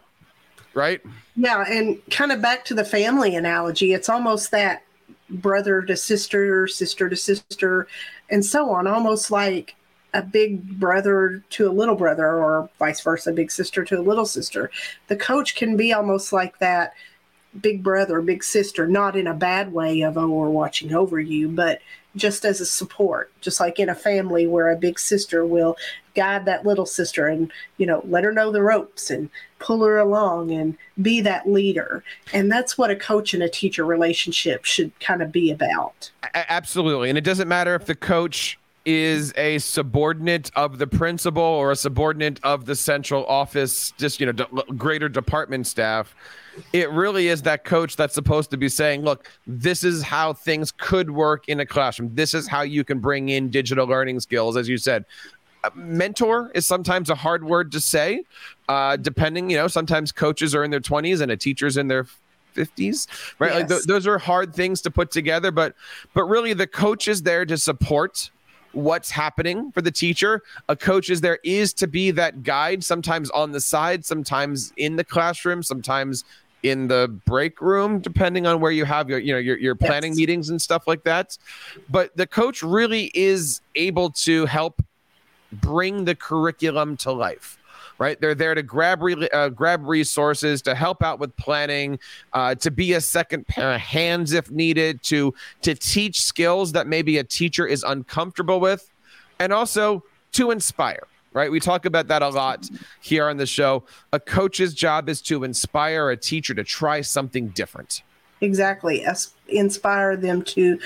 right? 0.75 1.01
Yeah, 1.37 1.65
and 1.69 1.99
kind 2.11 2.33
of 2.33 2.43
back 2.43 2.65
to 2.67 2.75
the 2.75 2.85
family 2.85 3.37
analogy, 3.37 3.93
it's 3.93 4.09
almost 4.09 4.51
that 4.51 4.83
brother 5.31 5.81
to 5.83 5.97
sister, 5.97 6.67
sister 6.67 7.09
to 7.09 7.17
sister, 7.17 7.87
and 8.29 8.45
so 8.45 8.71
on, 8.71 8.89
almost 8.89 9.31
like 9.31 9.77
a 10.13 10.23
big 10.23 10.81
brother 10.81 11.45
to 11.51 11.69
a 11.69 11.71
little 11.71 11.95
brother, 11.95 12.27
or 12.27 12.69
vice 12.81 13.01
versa, 13.01 13.33
big 13.33 13.53
sister 13.53 13.85
to 13.85 14.01
a 14.01 14.03
little 14.03 14.27
sister. 14.27 14.73
The 15.07 15.17
coach 15.17 15.55
can 15.55 15.77
be 15.77 15.93
almost 15.93 16.33
like 16.33 16.59
that 16.59 16.95
big 17.61 17.83
brother, 17.83 18.21
big 18.21 18.45
sister, 18.45 18.87
not 18.87 19.17
in 19.17 19.27
a 19.27 19.35
bad 19.35 19.73
way 19.73 20.03
of, 20.03 20.17
oh, 20.17 20.29
we're 20.29 20.49
watching 20.49 20.95
over 20.95 21.21
you, 21.21 21.49
but 21.49 21.81
just 22.15 22.45
as 22.45 22.61
a 22.61 22.67
support, 22.67 23.31
just 23.41 23.61
like 23.61 23.79
in 23.79 23.89
a 23.89 23.95
family 23.95 24.47
where 24.47 24.71
a 24.71 24.77
big 24.77 24.99
sister 24.99 25.45
will 25.45 25.77
guide 26.15 26.47
that 26.47 26.65
little 26.65 26.87
sister 26.87 27.29
and, 27.29 27.53
you 27.77 27.87
know, 27.87 28.01
let 28.07 28.25
her 28.25 28.33
know 28.33 28.51
the 28.51 28.63
ropes 28.63 29.11
and 29.11 29.29
pull 29.59 29.85
her 29.85 29.99
along 29.99 30.51
and 30.51 30.77
be 31.03 31.21
that 31.21 31.47
leader. 31.47 32.03
And 32.33 32.51
that's 32.51 32.79
what 32.79 32.91
a 32.91 32.97
coach 32.97 33.35
and 33.35 33.43
a 33.43 33.49
teacher 33.49 33.85
relationship 33.85 34.65
should 34.65 34.99
kind 34.99 35.21
of 35.21 35.31
be 35.31 35.51
about. 35.51 36.11
Absolutely. 36.35 37.11
And 37.11 37.19
it 37.19 37.25
doesn't 37.25 37.49
matter 37.49 37.75
if 37.75 37.85
the 37.85 37.95
coach 37.95 38.59
is 38.87 39.35
a 39.37 39.59
subordinate 39.59 40.51
of 40.57 40.79
the 40.79 40.87
principal 40.87 41.43
or 41.43 41.73
a 41.73 41.77
subordinate 41.77 42.41
of 42.43 42.65
the 42.65 42.75
central 42.75 43.27
office, 43.27 43.93
just, 43.99 44.21
you 44.21 44.33
know, 44.33 44.47
greater 44.77 45.09
department 45.11 45.67
staff 45.67 46.15
it 46.73 46.91
really 46.91 47.29
is 47.29 47.43
that 47.43 47.65
coach 47.65 47.97
that's 47.97 48.15
supposed 48.15 48.51
to 48.51 48.57
be 48.57 48.69
saying, 48.69 49.03
look, 49.03 49.31
this 49.47 49.85
is 49.85 50.03
how 50.03 50.33
things 50.33 50.73
could 50.73 51.11
work 51.11 51.49
in 51.49 51.61
a 51.61 51.67
classroom. 51.67 52.15
This 52.15 52.35
is 52.35 52.49
how 52.49 52.63
you 52.63 52.85
can 52.85 52.99
bring 52.99 53.29
in 53.29 53.51
digital 53.51 53.87
learning 53.87 54.21
skills. 54.21 54.57
As 54.57 54.69
you 54.69 54.79
said, 54.79 55.05
mentor 55.75 56.51
is 56.55 56.67
sometimes 56.67 57.11
a 57.11 57.15
hard 57.15 57.45
word 57.45 57.73
to 57.73 57.81
say, 57.81 58.25
uh, 58.69 58.97
depending, 58.97 59.51
you 59.51 59.57
know, 59.57 59.69
sometimes 59.69 60.13
coaches 60.13 60.55
are 60.55 60.65
in 60.65 60.71
their 60.71 60.81
20s 60.81 61.21
and 61.21 61.31
a 61.31 61.37
teacher's 61.37 61.77
in 61.77 61.89
their 61.89 62.07
50s 62.55 63.07
right 63.39 63.53
yes. 63.53 63.55
like 63.55 63.69
th- 63.69 63.83
those 63.83 64.07
are 64.07 64.17
hard 64.17 64.55
things 64.55 64.81
to 64.81 64.91
put 64.91 65.11
together 65.11 65.51
but 65.51 65.75
but 66.15 66.25
really 66.25 66.55
the 66.55 66.67
coach 66.67 67.07
is 67.07 67.21
there 67.21 67.45
to 67.45 67.59
support 67.59 68.31
what's 68.77 69.11
happening 69.11 69.73
for 69.73 69.81
the 69.81 69.91
teacher. 69.91 70.43
A 70.69 70.77
coach 70.77 71.09
is 71.09 71.23
there 71.23 71.39
is 71.43 71.73
to 71.75 71.87
be 71.87 72.11
that 72.13 72.43
guide, 72.43 72.85
sometimes 72.85 73.31
on 73.31 73.53
the 73.53 73.61
side, 73.61 74.05
sometimes 74.05 74.73
in 74.77 74.97
the 74.97 75.05
classroom, 75.05 75.63
sometimes 75.63 76.25
in 76.63 76.87
the 76.89 77.09
break 77.25 77.61
room, 77.61 78.01
depending 78.01 78.47
on 78.47 78.61
where 78.61 78.73
you 78.73 78.85
have 78.85 79.09
your, 79.09 79.19
you 79.19 79.33
know, 79.33 79.39
your, 79.39 79.57
your 79.59 79.75
planning 79.75 80.13
yes. 80.13 80.19
meetings 80.19 80.51
and 80.51 80.61
stuff 80.61 80.87
like 80.87 81.05
that. 81.05 81.39
But 81.89 82.15
the 82.17 82.27
coach 82.27 82.63
really 82.63 83.11
is 83.15 83.63
able 83.75 84.11
to 84.11 84.45
help 84.47 84.83
bring 85.53 86.05
the 86.05 86.15
curriculum 86.15 86.97
to 86.99 87.13
life 87.13 87.59
right? 87.99 88.21
They're 88.21 88.35
there 88.35 88.55
to 88.55 88.63
grab 88.63 89.03
re- 89.03 89.29
uh, 89.31 89.49
grab 89.51 89.87
resources, 89.87 90.63
to 90.63 90.75
help 90.75 91.03
out 91.03 91.19
with 91.19 91.37
planning, 91.37 91.99
uh, 92.33 92.55
to 92.57 92.71
be 92.71 92.95
a 92.95 93.01
second 93.01 93.47
pair 93.47 93.75
of 93.75 93.81
hands 93.81 94.33
if 94.33 94.51
needed, 94.51 95.03
to 95.05 95.35
to 95.63 95.75
teach 95.75 96.23
skills 96.23 96.73
that 96.73 96.87
maybe 96.87 97.19
a 97.19 97.25
teacher 97.25 97.67
is 97.67 97.83
uncomfortable 97.83 98.61
with, 98.61 98.91
and 99.39 99.53
also 99.53 100.03
to 100.33 100.51
inspire 100.51 101.07
right? 101.33 101.51
We 101.51 101.61
talk 101.61 101.85
about 101.85 102.09
that 102.09 102.23
a 102.23 102.31
lot 102.31 102.67
here 103.03 103.29
on 103.29 103.37
the 103.37 103.45
show. 103.45 103.85
A 104.15 104.19
coach's 104.19 104.73
job 104.73 105.07
is 105.11 105.21
to 105.23 105.45
inspire 105.45 106.09
a 106.09 106.17
teacher 106.17 106.55
to 106.55 106.65
try 106.65 107.03
something 107.03 107.49
different. 107.49 108.01
Exactly. 108.41 109.05
inspire 109.49 110.17
them 110.17 110.43
to 110.43 110.79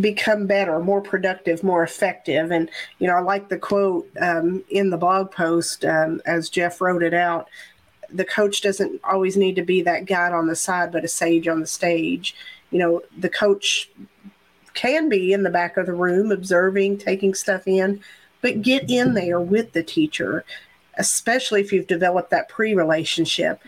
become 0.00 0.46
better, 0.46 0.80
more 0.80 1.02
productive, 1.02 1.62
more 1.62 1.82
effective. 1.82 2.50
And, 2.50 2.70
you 2.98 3.06
know, 3.06 3.14
I 3.14 3.20
like 3.20 3.48
the 3.48 3.58
quote 3.58 4.08
um, 4.20 4.64
in 4.70 4.90
the 4.90 4.96
blog 4.96 5.30
post 5.30 5.84
um, 5.84 6.22
as 6.24 6.48
Jeff 6.48 6.80
wrote 6.80 7.02
it 7.02 7.14
out 7.14 7.48
the 8.14 8.24
coach 8.24 8.60
doesn't 8.62 9.00
always 9.04 9.36
need 9.36 9.56
to 9.56 9.62
be 9.62 9.82
that 9.82 10.06
guide 10.06 10.32
on 10.32 10.46
the 10.46 10.56
side, 10.56 10.92
but 10.92 11.04
a 11.04 11.08
sage 11.08 11.48
on 11.48 11.60
the 11.60 11.66
stage. 11.66 12.34
You 12.70 12.78
know, 12.78 13.02
the 13.18 13.28
coach 13.28 13.90
can 14.72 15.08
be 15.08 15.32
in 15.32 15.42
the 15.42 15.50
back 15.50 15.76
of 15.76 15.86
the 15.86 15.92
room 15.92 16.30
observing, 16.30 16.98
taking 16.98 17.34
stuff 17.34 17.66
in, 17.66 18.00
but 18.40 18.62
get 18.62 18.88
in 18.88 19.14
there 19.14 19.40
with 19.40 19.72
the 19.72 19.82
teacher, 19.82 20.44
especially 20.96 21.60
if 21.60 21.72
you've 21.72 21.88
developed 21.88 22.30
that 22.30 22.48
pre 22.48 22.74
relationship. 22.74 23.60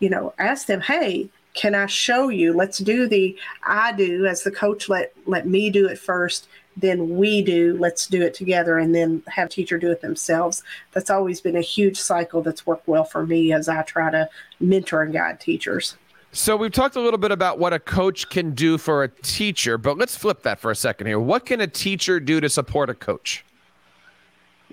You 0.00 0.10
know, 0.10 0.34
ask 0.38 0.66
them, 0.66 0.80
hey, 0.80 1.28
can 1.54 1.74
I 1.74 1.86
show 1.86 2.28
you? 2.28 2.52
Let's 2.52 2.78
do 2.78 3.06
the 3.06 3.36
I 3.62 3.92
do 3.92 4.26
as 4.26 4.42
the 4.42 4.50
coach 4.50 4.88
let 4.88 5.12
let 5.26 5.46
me 5.46 5.70
do 5.70 5.86
it 5.86 5.98
first, 5.98 6.48
then 6.76 7.16
we 7.16 7.42
do. 7.42 7.76
Let's 7.78 8.06
do 8.06 8.22
it 8.22 8.34
together 8.34 8.78
and 8.78 8.94
then 8.94 9.22
have 9.28 9.48
teacher 9.48 9.78
do 9.78 9.90
it 9.90 10.00
themselves. 10.00 10.62
That's 10.92 11.10
always 11.10 11.40
been 11.40 11.56
a 11.56 11.60
huge 11.60 12.00
cycle 12.00 12.42
that's 12.42 12.66
worked 12.66 12.88
well 12.88 13.04
for 13.04 13.26
me 13.26 13.52
as 13.52 13.68
I 13.68 13.82
try 13.82 14.10
to 14.10 14.28
mentor 14.60 15.02
and 15.02 15.12
guide 15.12 15.40
teachers. 15.40 15.96
So 16.34 16.56
we've 16.56 16.72
talked 16.72 16.96
a 16.96 17.00
little 17.00 17.18
bit 17.18 17.30
about 17.30 17.58
what 17.58 17.74
a 17.74 17.78
coach 17.78 18.30
can 18.30 18.52
do 18.52 18.78
for 18.78 19.02
a 19.02 19.08
teacher, 19.08 19.76
but 19.76 19.98
let's 19.98 20.16
flip 20.16 20.42
that 20.44 20.60
for 20.60 20.70
a 20.70 20.76
second 20.76 21.06
here. 21.06 21.20
What 21.20 21.44
can 21.44 21.60
a 21.60 21.66
teacher 21.66 22.20
do 22.20 22.40
to 22.40 22.48
support 22.48 22.88
a 22.88 22.94
coach? 22.94 23.44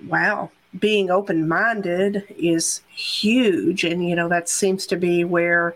wow, 0.06 0.50
being 0.78 1.10
open 1.10 1.48
minded 1.48 2.24
is 2.36 2.82
huge. 2.94 3.84
And, 3.84 4.08
you 4.08 4.14
know, 4.14 4.28
that 4.28 4.48
seems 4.48 4.86
to 4.86 4.96
be 4.96 5.24
where 5.24 5.74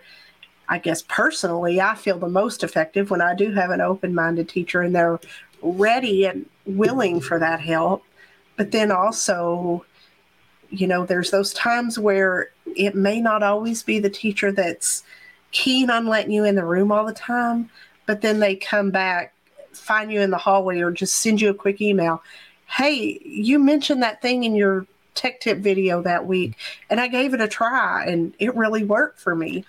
I 0.68 0.78
guess 0.78 1.02
personally 1.02 1.80
I 1.80 1.94
feel 1.94 2.18
the 2.18 2.28
most 2.28 2.64
effective 2.64 3.10
when 3.10 3.20
I 3.20 3.34
do 3.34 3.52
have 3.52 3.70
an 3.70 3.80
open 3.80 4.14
minded 4.14 4.48
teacher 4.48 4.82
and 4.82 4.94
they're 4.94 5.20
ready 5.62 6.26
and 6.26 6.46
willing 6.66 7.20
for 7.20 7.38
that 7.38 7.60
help. 7.60 8.04
But 8.56 8.70
then 8.70 8.90
also, 8.90 9.84
you 10.70 10.86
know, 10.86 11.04
there's 11.04 11.30
those 11.30 11.52
times 11.52 11.98
where 11.98 12.50
it 12.76 12.94
may 12.94 13.20
not 13.20 13.42
always 13.42 13.82
be 13.82 13.98
the 13.98 14.10
teacher 14.10 14.52
that's 14.52 15.02
keen 15.50 15.90
on 15.90 16.06
letting 16.06 16.32
you 16.32 16.44
in 16.44 16.54
the 16.54 16.64
room 16.64 16.90
all 16.90 17.06
the 17.06 17.12
time, 17.12 17.70
but 18.06 18.20
then 18.20 18.40
they 18.40 18.56
come 18.56 18.90
back, 18.90 19.34
find 19.72 20.12
you 20.12 20.20
in 20.20 20.30
the 20.30 20.38
hallway, 20.38 20.80
or 20.80 20.90
just 20.90 21.16
send 21.16 21.40
you 21.40 21.50
a 21.50 21.54
quick 21.54 21.80
email 21.80 22.22
hey, 22.66 23.20
you 23.24 23.58
mentioned 23.58 24.02
that 24.02 24.20
thing 24.22 24.44
in 24.44 24.54
your 24.54 24.86
tech 25.14 25.40
tip 25.40 25.58
video 25.58 26.02
that 26.02 26.26
week, 26.26 26.56
and 26.90 27.00
I 27.00 27.08
gave 27.08 27.34
it 27.34 27.40
a 27.40 27.48
try, 27.48 28.04
and 28.06 28.34
it 28.38 28.54
really 28.56 28.84
worked 28.84 29.20
for 29.20 29.34
me. 29.34 29.64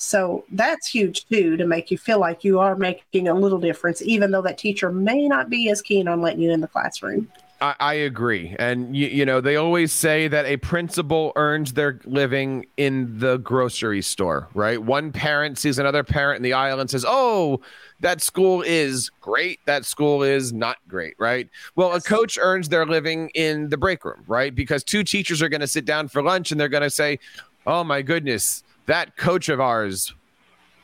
So 0.00 0.44
that's 0.52 0.88
huge 0.88 1.26
too 1.26 1.58
to 1.58 1.66
make 1.66 1.90
you 1.90 1.98
feel 1.98 2.18
like 2.18 2.42
you 2.42 2.58
are 2.58 2.74
making 2.74 3.28
a 3.28 3.34
little 3.34 3.58
difference, 3.58 4.00
even 4.00 4.30
though 4.30 4.40
that 4.42 4.56
teacher 4.56 4.90
may 4.90 5.28
not 5.28 5.50
be 5.50 5.68
as 5.68 5.82
keen 5.82 6.08
on 6.08 6.22
letting 6.22 6.40
you 6.40 6.50
in 6.52 6.62
the 6.62 6.68
classroom. 6.68 7.28
I, 7.60 7.74
I 7.78 7.94
agree. 7.94 8.56
And, 8.58 8.96
you, 8.96 9.08
you 9.08 9.26
know, 9.26 9.42
they 9.42 9.56
always 9.56 9.92
say 9.92 10.26
that 10.28 10.46
a 10.46 10.56
principal 10.56 11.32
earns 11.36 11.74
their 11.74 12.00
living 12.06 12.64
in 12.78 13.18
the 13.18 13.36
grocery 13.38 14.00
store, 14.00 14.48
right? 14.54 14.82
One 14.82 15.12
parent 15.12 15.58
sees 15.58 15.78
another 15.78 16.02
parent 16.02 16.38
in 16.38 16.42
the 16.44 16.54
aisle 16.54 16.80
and 16.80 16.88
says, 16.88 17.04
oh, 17.06 17.60
that 18.00 18.22
school 18.22 18.62
is 18.62 19.10
great. 19.20 19.60
That 19.66 19.84
school 19.84 20.22
is 20.22 20.54
not 20.54 20.78
great, 20.88 21.14
right? 21.18 21.46
Well, 21.76 21.92
a 21.92 22.00
coach 22.00 22.38
earns 22.40 22.70
their 22.70 22.86
living 22.86 23.30
in 23.34 23.68
the 23.68 23.76
break 23.76 24.02
room, 24.06 24.24
right? 24.26 24.54
Because 24.54 24.82
two 24.82 25.04
teachers 25.04 25.42
are 25.42 25.50
going 25.50 25.60
to 25.60 25.66
sit 25.66 25.84
down 25.84 26.08
for 26.08 26.22
lunch 26.22 26.50
and 26.52 26.58
they're 26.58 26.68
going 26.68 26.82
to 26.84 26.88
say, 26.88 27.18
oh 27.66 27.84
my 27.84 28.00
goodness, 28.00 28.64
that 28.86 29.16
coach 29.16 29.48
of 29.48 29.60
ours 29.60 30.14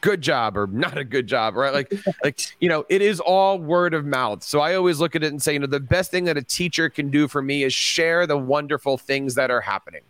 good 0.07 0.23
job 0.23 0.57
or 0.57 0.69
not 0.69 0.97
a 0.97 1.05
good 1.05 1.27
job, 1.27 1.57
right? 1.57 1.73
Like, 1.73 1.93
like 2.25 2.41
you 2.61 2.69
know, 2.69 2.85
it 2.89 3.03
is 3.03 3.19
all 3.21 3.59
word 3.59 3.93
of 3.93 4.05
mouth. 4.05 4.43
So 4.43 4.61
I 4.61 4.75
always 4.75 5.01
look 5.01 5.17
at 5.17 5.25
it 5.25 5.33
and 5.33 5.43
say, 5.43 5.55
you 5.55 5.59
know, 5.59 5.67
the 5.67 5.81
best 5.81 6.11
thing 6.11 6.25
that 6.25 6.37
a 6.37 6.43
teacher 6.43 6.89
can 6.89 7.11
do 7.11 7.27
for 7.27 7.43
me 7.43 7.65
is 7.65 7.75
share 7.75 8.27
the 8.27 8.39
wonderful 8.39 8.99
things 8.99 9.35
that 9.35 9.51
are 9.51 9.61
happening, 9.61 10.03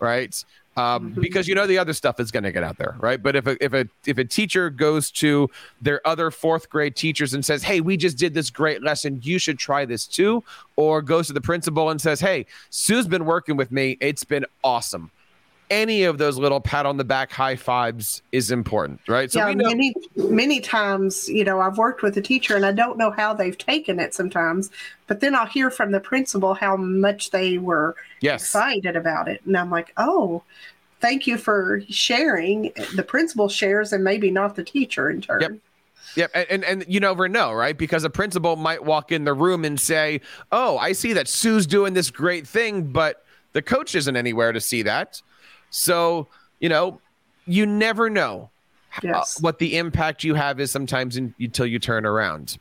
right? 0.00 0.44
Um, 0.76 1.10
mm-hmm. 1.10 1.20
because 1.20 1.48
you 1.48 1.56
know 1.56 1.66
the 1.66 1.78
other 1.78 1.92
stuff 1.92 2.20
is 2.20 2.30
going 2.30 2.44
to 2.44 2.52
get 2.52 2.62
out 2.62 2.78
there, 2.78 2.96
right? 3.00 3.20
But 3.20 3.34
if 3.34 3.48
a 3.48 3.64
if 3.64 3.72
a 3.72 3.86
if 4.06 4.16
a 4.18 4.24
teacher 4.24 4.70
goes 4.70 5.10
to 5.12 5.50
their 5.82 6.06
other 6.06 6.30
fourth 6.30 6.70
grade 6.70 6.94
teachers 6.94 7.34
and 7.34 7.44
says, 7.44 7.64
"Hey, 7.64 7.80
we 7.80 7.96
just 7.96 8.16
did 8.16 8.32
this 8.32 8.48
great 8.48 8.80
lesson. 8.82 9.18
You 9.24 9.40
should 9.40 9.58
try 9.58 9.84
this 9.84 10.06
too," 10.06 10.44
or 10.76 11.02
goes 11.02 11.26
to 11.28 11.32
the 11.32 11.40
principal 11.40 11.90
and 11.90 12.00
says, 12.00 12.20
"Hey, 12.20 12.46
Sue's 12.70 13.08
been 13.08 13.24
working 13.24 13.56
with 13.56 13.72
me. 13.72 13.96
It's 14.00 14.22
been 14.22 14.46
awesome." 14.62 15.10
Any 15.70 16.02
of 16.02 16.18
those 16.18 16.38
little 16.38 16.60
pat 16.60 16.86
on 16.86 16.96
the 16.96 17.04
back 17.04 17.30
high 17.30 17.56
fives 17.56 18.22
is 18.32 18.50
important, 18.50 19.00
right? 19.08 19.30
So 19.30 19.46
yeah, 19.46 19.54
know- 19.54 19.68
many 19.68 19.94
many 20.16 20.60
times, 20.60 21.28
you 21.28 21.44
know, 21.44 21.60
I've 21.60 21.78
worked 21.78 22.02
with 22.02 22.16
a 22.16 22.22
teacher 22.22 22.56
and 22.56 22.64
I 22.64 22.72
don't 22.72 22.98
know 22.98 23.10
how 23.10 23.34
they've 23.34 23.56
taken 23.56 23.98
it 24.00 24.14
sometimes, 24.14 24.70
but 25.06 25.20
then 25.20 25.34
I'll 25.34 25.46
hear 25.46 25.70
from 25.70 25.92
the 25.92 26.00
principal 26.00 26.54
how 26.54 26.76
much 26.76 27.30
they 27.30 27.58
were 27.58 27.96
yes. 28.20 28.42
excited 28.42 28.96
about 28.96 29.28
it, 29.28 29.40
and 29.46 29.56
I'm 29.56 29.70
like, 29.70 29.92
oh. 29.96 30.42
Thank 31.00 31.28
you 31.28 31.38
for 31.38 31.80
sharing. 31.88 32.72
The 32.96 33.04
principal 33.04 33.48
shares, 33.48 33.92
and 33.92 34.02
maybe 34.02 34.32
not 34.32 34.56
the 34.56 34.64
teacher 34.64 35.08
in 35.08 35.20
turn. 35.20 35.42
Yep. 35.42 35.52
Yep, 36.16 36.30
and, 36.34 36.46
and, 36.50 36.64
and 36.64 36.84
you 36.88 36.98
never 36.98 37.28
know, 37.28 37.52
right? 37.52 37.78
Because 37.78 38.02
a 38.02 38.10
principal 38.10 38.56
might 38.56 38.84
walk 38.84 39.12
in 39.12 39.24
the 39.24 39.32
room 39.32 39.64
and 39.64 39.78
say, 39.78 40.20
"Oh, 40.50 40.76
I 40.78 40.92
see 40.92 41.12
that 41.12 41.28
Sue's 41.28 41.68
doing 41.68 41.94
this 41.94 42.10
great 42.10 42.48
thing, 42.48 42.90
but 42.90 43.24
the 43.52 43.62
coach 43.62 43.94
isn't 43.94 44.16
anywhere 44.16 44.52
to 44.52 44.60
see 44.60 44.82
that." 44.82 45.22
So, 45.70 46.28
you 46.60 46.68
know, 46.68 47.00
you 47.46 47.66
never 47.66 48.10
know 48.10 48.50
yes. 49.02 49.36
uh, 49.36 49.40
what 49.40 49.58
the 49.58 49.76
impact 49.76 50.24
you 50.24 50.34
have 50.34 50.60
is 50.60 50.70
sometimes 50.70 51.16
in, 51.16 51.34
until 51.38 51.66
you 51.66 51.78
turn 51.78 52.04
around. 52.04 52.58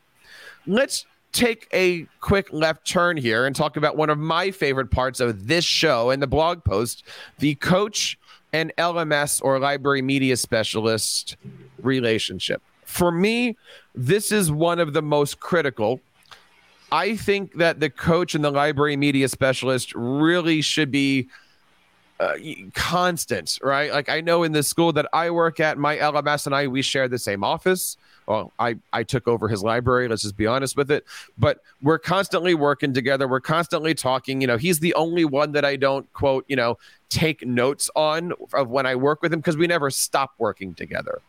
Let's 0.65 1.05
take 1.31 1.67
a 1.73 2.07
quick 2.19 2.51
left 2.51 2.85
turn 2.87 3.17
here 3.17 3.45
and 3.45 3.55
talk 3.55 3.77
about 3.77 3.95
one 3.95 4.09
of 4.09 4.17
my 4.17 4.51
favorite 4.51 4.89
parts 4.89 5.19
of 5.19 5.47
this 5.47 5.65
show 5.65 6.09
and 6.09 6.21
the 6.21 6.27
blog 6.27 6.63
post 6.63 7.03
the 7.39 7.55
coach 7.55 8.17
and 8.53 8.73
LMS 8.77 9.41
or 9.43 9.59
library 9.59 10.01
media 10.01 10.37
specialist 10.37 11.35
relationship. 11.81 12.61
For 12.85 13.11
me, 13.11 13.57
this 13.93 14.31
is 14.31 14.51
one 14.51 14.79
of 14.79 14.93
the 14.93 15.01
most 15.01 15.39
critical. 15.39 15.99
I 16.91 17.17
think 17.17 17.55
that 17.55 17.81
the 17.81 17.89
coach 17.89 18.33
and 18.33 18.43
the 18.43 18.51
library 18.51 18.95
media 18.95 19.27
specialist 19.27 19.93
really 19.93 20.61
should 20.61 20.89
be 20.89 21.27
uh, 22.19 22.33
constant, 22.74 23.59
right? 23.62 23.91
Like 23.91 24.09
I 24.09 24.21
know 24.21 24.43
in 24.43 24.51
the 24.51 24.63
school 24.63 24.91
that 24.93 25.07
I 25.13 25.29
work 25.29 25.59
at, 25.59 25.77
my 25.77 25.97
LMS 25.97 26.45
and 26.45 26.55
I 26.55 26.67
we 26.67 26.81
share 26.81 27.07
the 27.07 27.19
same 27.19 27.43
office. 27.43 27.97
Well, 28.25 28.51
I 28.59 28.77
I 28.91 29.03
took 29.03 29.27
over 29.27 29.47
his 29.47 29.63
library. 29.63 30.07
Let's 30.07 30.24
just 30.24 30.36
be 30.36 30.47
honest 30.47 30.75
with 30.75 30.91
it. 30.91 31.05
But 31.38 31.62
we're 31.81 32.00
constantly 32.00 32.55
working 32.55 32.93
together. 32.93 33.27
We're 33.27 33.39
constantly 33.39 33.93
talking. 33.93 34.41
You 34.41 34.47
know, 34.47 34.57
he's 34.57 34.79
the 34.79 34.93
only 34.95 35.25
one 35.25 35.51
that 35.53 35.63
I 35.63 35.75
don't 35.75 36.12
quote. 36.13 36.43
You 36.47 36.55
know, 36.55 36.77
take 37.09 37.45
notes 37.45 37.89
on 37.95 38.33
of 38.53 38.69
when 38.69 38.86
I 38.86 38.95
work 38.95 39.21
with 39.21 39.31
him 39.31 39.39
because 39.39 39.57
we 39.57 39.67
never 39.67 39.89
stop 39.91 40.33
working 40.39 40.74
together. 40.74 41.21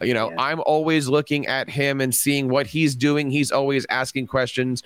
You 0.00 0.14
know, 0.14 0.30
yeah. 0.30 0.42
I'm 0.42 0.60
always 0.66 1.08
looking 1.08 1.46
at 1.46 1.70
him 1.70 2.00
and 2.00 2.14
seeing 2.14 2.48
what 2.48 2.66
he's 2.66 2.94
doing. 2.94 3.30
He's 3.30 3.50
always 3.50 3.86
asking 3.88 4.26
questions. 4.26 4.82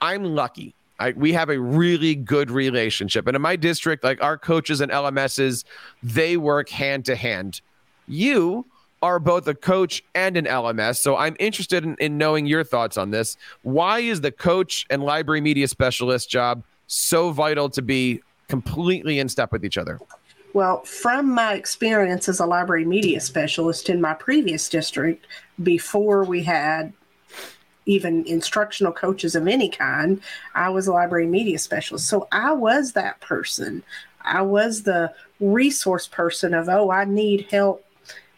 I'm 0.00 0.24
lucky 0.24 0.74
I, 1.00 1.12
we 1.12 1.32
have 1.32 1.48
a 1.48 1.58
really 1.58 2.14
good 2.14 2.50
relationship. 2.50 3.26
And 3.26 3.34
in 3.34 3.42
my 3.42 3.56
district, 3.56 4.04
like 4.04 4.22
our 4.22 4.36
coaches 4.36 4.80
and 4.80 4.92
LMSs, 4.92 5.64
they 6.02 6.36
work 6.36 6.68
hand 6.68 7.06
to 7.06 7.16
hand. 7.16 7.62
You 8.06 8.66
are 9.02 9.18
both 9.18 9.48
a 9.48 9.54
coach 9.54 10.04
and 10.14 10.36
an 10.36 10.44
LMS. 10.44 10.96
So 10.96 11.16
I'm 11.16 11.34
interested 11.40 11.84
in, 11.84 11.96
in 11.98 12.18
knowing 12.18 12.44
your 12.44 12.62
thoughts 12.62 12.98
on 12.98 13.10
this. 13.10 13.38
Why 13.62 14.00
is 14.00 14.20
the 14.20 14.30
coach 14.30 14.86
and 14.90 15.02
library 15.02 15.40
media 15.40 15.68
specialist 15.68 16.28
job 16.28 16.62
so 16.86 17.30
vital 17.30 17.70
to 17.70 17.80
be 17.80 18.20
completely 18.48 19.18
in 19.18 19.28
step 19.30 19.52
with 19.52 19.64
each 19.64 19.78
other? 19.78 19.98
Well, 20.52 20.82
from 20.84 21.32
my 21.32 21.54
experience 21.54 22.28
as 22.28 22.40
a 22.40 22.46
library 22.46 22.84
media 22.84 23.20
specialist 23.20 23.88
in 23.88 24.00
my 24.00 24.14
previous 24.14 24.68
district, 24.68 25.26
before 25.62 26.24
we 26.24 26.42
had 26.42 26.92
even 27.90 28.24
instructional 28.26 28.92
coaches 28.92 29.34
of 29.34 29.48
any 29.48 29.68
kind. 29.68 30.20
I 30.54 30.68
was 30.68 30.86
a 30.86 30.92
library 30.92 31.26
media 31.26 31.58
specialist. 31.58 32.08
So 32.08 32.28
I 32.30 32.52
was 32.52 32.92
that 32.92 33.20
person. 33.20 33.82
I 34.22 34.42
was 34.42 34.82
the 34.82 35.12
resource 35.40 36.06
person 36.06 36.54
of, 36.54 36.68
oh, 36.68 36.90
I 36.90 37.04
need 37.04 37.48
help 37.50 37.84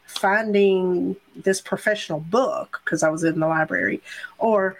finding 0.07 1.17
this 1.37 1.61
professional 1.61 2.21
book 2.21 2.81
because 2.85 3.03
I 3.03 3.11
was 3.11 3.25
in 3.25 3.41
the 3.41 3.47
library. 3.47 4.01
Or 4.39 4.77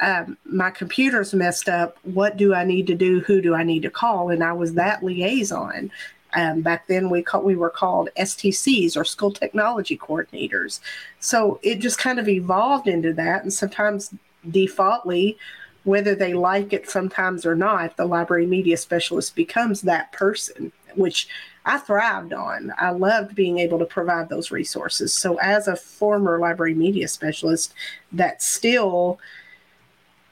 um, 0.00 0.36
my 0.44 0.70
computer's 0.70 1.32
messed 1.32 1.68
up. 1.68 1.96
What 2.02 2.36
do 2.36 2.54
I 2.54 2.64
need 2.64 2.86
to 2.88 2.94
do? 2.94 3.20
Who 3.20 3.40
do 3.40 3.54
I 3.54 3.62
need 3.62 3.82
to 3.82 3.90
call? 3.90 4.30
And 4.30 4.44
I 4.44 4.52
was 4.52 4.74
that 4.74 5.02
liaison. 5.02 5.90
Um, 6.34 6.62
back 6.62 6.86
then, 6.86 7.10
we 7.10 7.22
call, 7.22 7.42
we 7.42 7.56
were 7.56 7.70
called 7.70 8.08
STCs 8.18 8.96
or 8.96 9.04
school 9.04 9.32
technology 9.32 9.96
coordinators. 9.96 10.80
So 11.20 11.60
it 11.62 11.78
just 11.80 11.98
kind 11.98 12.18
of 12.18 12.28
evolved 12.28 12.88
into 12.88 13.12
that, 13.14 13.42
and 13.42 13.52
sometimes 13.52 14.12
defaultly, 14.50 15.38
whether 15.84 16.14
they 16.14 16.34
like 16.34 16.72
it 16.72 16.88
sometimes 16.88 17.44
or 17.46 17.54
not, 17.54 17.96
the 17.96 18.06
library 18.06 18.46
media 18.46 18.76
specialist 18.76 19.36
becomes 19.36 19.82
that 19.82 20.12
person, 20.12 20.72
which 20.94 21.28
I 21.66 21.78
thrived 21.78 22.32
on. 22.32 22.72
I 22.78 22.90
loved 22.90 23.34
being 23.34 23.58
able 23.58 23.78
to 23.78 23.86
provide 23.86 24.28
those 24.28 24.50
resources. 24.50 25.12
So 25.12 25.36
as 25.38 25.68
a 25.68 25.76
former 25.76 26.38
library 26.38 26.74
media 26.74 27.08
specialist, 27.08 27.74
that 28.12 28.42
still 28.42 29.18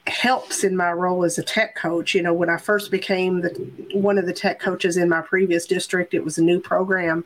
helps 0.07 0.63
in 0.63 0.75
my 0.75 0.91
role 0.91 1.23
as 1.23 1.37
a 1.37 1.43
tech 1.43 1.75
coach. 1.75 2.13
You 2.13 2.21
know, 2.21 2.33
when 2.33 2.49
I 2.49 2.57
first 2.57 2.91
became 2.91 3.41
the 3.41 3.49
one 3.93 4.17
of 4.17 4.25
the 4.25 4.33
tech 4.33 4.59
coaches 4.59 4.97
in 4.97 5.09
my 5.09 5.21
previous 5.21 5.65
district, 5.65 6.13
it 6.13 6.23
was 6.23 6.37
a 6.37 6.43
new 6.43 6.59
program. 6.59 7.25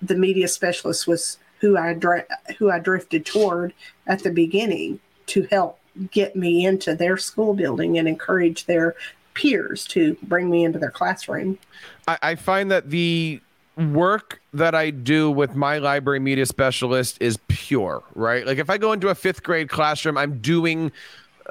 The 0.00 0.14
media 0.14 0.48
specialist 0.48 1.06
was 1.06 1.38
who 1.60 1.76
I 1.76 1.94
who 2.58 2.70
I 2.70 2.78
drifted 2.78 3.26
toward 3.26 3.74
at 4.06 4.22
the 4.22 4.30
beginning 4.30 5.00
to 5.26 5.46
help 5.50 5.78
get 6.12 6.36
me 6.36 6.64
into 6.64 6.94
their 6.94 7.16
school 7.16 7.54
building 7.54 7.98
and 7.98 8.06
encourage 8.06 8.66
their 8.66 8.94
peers 9.34 9.84
to 9.86 10.16
bring 10.22 10.50
me 10.50 10.64
into 10.64 10.78
their 10.78 10.90
classroom. 10.90 11.58
I, 12.06 12.18
I 12.22 12.34
find 12.36 12.70
that 12.70 12.90
the 12.90 13.40
work 13.76 14.40
that 14.52 14.74
I 14.74 14.90
do 14.90 15.30
with 15.30 15.54
my 15.54 15.78
library 15.78 16.18
media 16.18 16.46
specialist 16.46 17.18
is 17.20 17.38
pure, 17.48 18.02
right? 18.14 18.46
Like 18.46 18.58
if 18.58 18.70
I 18.70 18.78
go 18.78 18.92
into 18.92 19.08
a 19.08 19.14
fifth 19.14 19.42
grade 19.42 19.68
classroom, 19.68 20.18
I'm 20.18 20.38
doing 20.38 20.92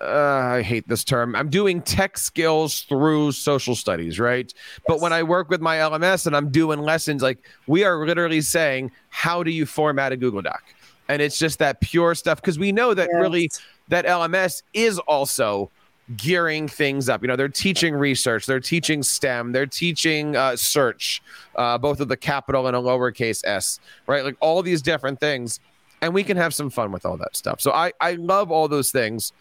uh, 0.02 0.56
I 0.58 0.62
hate 0.62 0.88
this 0.88 1.04
term. 1.04 1.36
I'm 1.36 1.50
doing 1.50 1.82
tech 1.82 2.18
skills 2.18 2.82
through 2.82 3.32
social 3.32 3.76
studies, 3.76 4.20
right? 4.20 4.52
Yes. 4.56 4.80
But 4.88 5.02
when 5.02 5.14
I 5.14 5.24
work 5.24 5.50
with 5.50 5.62
my 5.62 5.78
LMS 5.78 6.28
and 6.28 6.36
I'm 6.36 6.50
doing 6.50 6.80
lessons, 6.80 7.22
like 7.22 7.40
we 7.68 7.84
are 7.84 8.06
literally 8.06 8.42
saying, 8.42 8.92
how 9.10 9.44
do 9.44 9.52
you 9.52 9.66
format 9.66 10.12
a 10.12 10.18
Google 10.18 10.42
Doc? 10.42 10.64
And 11.10 11.22
it's 11.22 11.40
just 11.40 11.60
that 11.60 11.82
pure 11.82 12.16
stuff 12.16 12.42
because 12.42 12.60
we 12.60 12.72
know 12.72 12.94
that 12.94 13.10
yes. 13.12 13.22
really 13.22 13.52
that 13.88 14.06
LMS 14.06 14.64
is 14.74 15.00
also 15.00 15.72
gearing 16.16 16.68
things 16.68 17.10
up. 17.10 17.22
You 17.22 17.28
know, 17.28 17.36
they're 17.36 17.50
teaching 17.50 17.94
research, 17.96 18.46
they're 18.46 18.60
teaching 18.60 19.04
STEM, 19.04 19.52
they're 19.52 19.66
teaching 19.66 20.36
uh, 20.36 20.56
search, 20.56 21.22
uh, 21.56 21.78
both 21.78 22.00
of 22.00 22.08
the 22.08 22.18
capital 22.18 22.68
and 22.68 22.76
a 22.76 22.80
lowercase 22.80 23.42
s, 23.46 23.80
right? 24.06 24.24
Like 24.24 24.38
all 24.40 24.62
these 24.62 24.82
different 24.82 25.20
things. 25.20 25.60
And 26.02 26.14
we 26.14 26.24
can 26.24 26.38
have 26.38 26.54
some 26.54 26.70
fun 26.70 26.92
with 26.92 27.06
all 27.06 27.18
that 27.18 27.36
stuff. 27.36 27.60
So 27.60 27.72
I, 27.72 27.92
I 28.00 28.14
love 28.14 28.52
all 28.52 28.68
those 28.68 28.92
things 28.92 29.34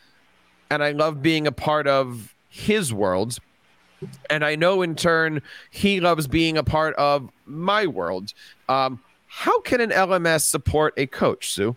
and 0.71 0.83
I 0.83 0.93
love 0.93 1.23
being 1.23 1.47
a 1.47 1.53
part 1.53 1.87
of 1.87 2.35
his 2.49 2.93
world. 2.93 3.39
And 4.29 4.45
I 4.45 4.57
know 4.57 4.83
in 4.83 4.95
turn 4.95 5.43
he 5.71 6.01
loves 6.01 6.27
being 6.27 6.59
a 6.59 6.65
part 6.65 6.95
of 6.97 7.31
my 7.47 7.87
world. 7.87 8.33
Um, 8.69 9.01
how 9.27 9.61
can 9.61 9.81
an 9.81 9.91
LMS 9.91 10.43
support 10.43 10.95
a 10.97 11.07
coach, 11.07 11.53
Sue? 11.53 11.77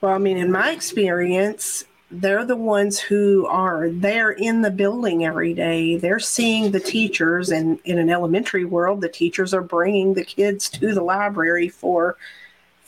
Well, 0.00 0.12
I 0.12 0.18
mean, 0.18 0.36
in 0.36 0.52
my 0.52 0.70
experience, 0.70 1.84
they're 2.10 2.44
the 2.44 2.56
ones 2.56 3.00
who 3.00 3.46
are 3.46 3.88
there 3.88 4.30
in 4.30 4.62
the 4.62 4.70
building 4.70 5.24
every 5.24 5.54
day. 5.54 5.96
They're 5.96 6.20
seeing 6.20 6.70
the 6.70 6.80
teachers, 6.80 7.50
and 7.50 7.80
in 7.84 7.98
an 7.98 8.10
elementary 8.10 8.64
world, 8.64 9.00
the 9.00 9.08
teachers 9.08 9.54
are 9.54 9.62
bringing 9.62 10.14
the 10.14 10.24
kids 10.24 10.68
to 10.70 10.94
the 10.94 11.02
library 11.02 11.68
for 11.68 12.16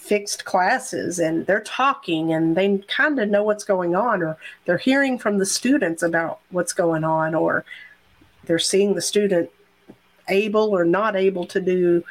fixed 0.06 0.44
classes 0.44 1.18
and 1.18 1.44
they're 1.46 1.60
talking 1.60 2.32
and 2.32 2.56
they 2.56 2.78
kind 2.86 3.18
of 3.18 3.28
know 3.28 3.42
what's 3.42 3.64
going 3.64 3.96
on 3.96 4.22
or 4.22 4.36
they're 4.64 4.78
hearing 4.78 5.18
from 5.18 5.38
the 5.38 5.46
students 5.46 6.02
about 6.02 6.38
what's 6.50 6.72
going 6.72 7.02
on 7.02 7.34
or 7.34 7.64
they're 8.44 8.58
seeing 8.58 8.94
the 8.94 9.02
student 9.02 9.50
able 10.28 10.70
or 10.70 10.84
not 10.84 11.16
able 11.16 11.44
to 11.44 11.60
do 11.60 12.04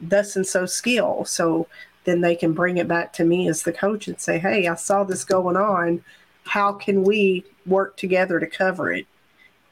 thus 0.00 0.36
and 0.36 0.46
so 0.46 0.64
skill. 0.64 1.24
So 1.26 1.66
then 2.04 2.22
they 2.22 2.34
can 2.34 2.54
bring 2.54 2.78
it 2.78 2.88
back 2.88 3.12
to 3.14 3.24
me 3.24 3.46
as 3.48 3.62
the 3.62 3.72
coach 3.72 4.08
and 4.08 4.20
say 4.20 4.38
hey 4.38 4.66
i 4.66 4.74
saw 4.74 5.04
this 5.04 5.24
going 5.24 5.56
on. 5.56 6.02
How 6.44 6.72
can 6.72 7.04
we 7.04 7.44
work 7.66 7.96
together 7.96 8.40
to 8.40 8.46
cover 8.46 8.90
it? 8.90 9.06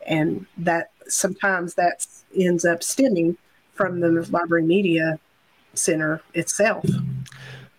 And 0.07 0.47
that 0.59 0.91
sometimes 1.09 1.75
that 1.75 2.07
ends 2.37 2.67
up 2.67 2.83
stemming 2.83 3.39
from 3.75 4.01
the 4.01 4.11
library 4.31 4.65
media 4.65 5.19
center 5.75 6.21
itself 6.35 6.85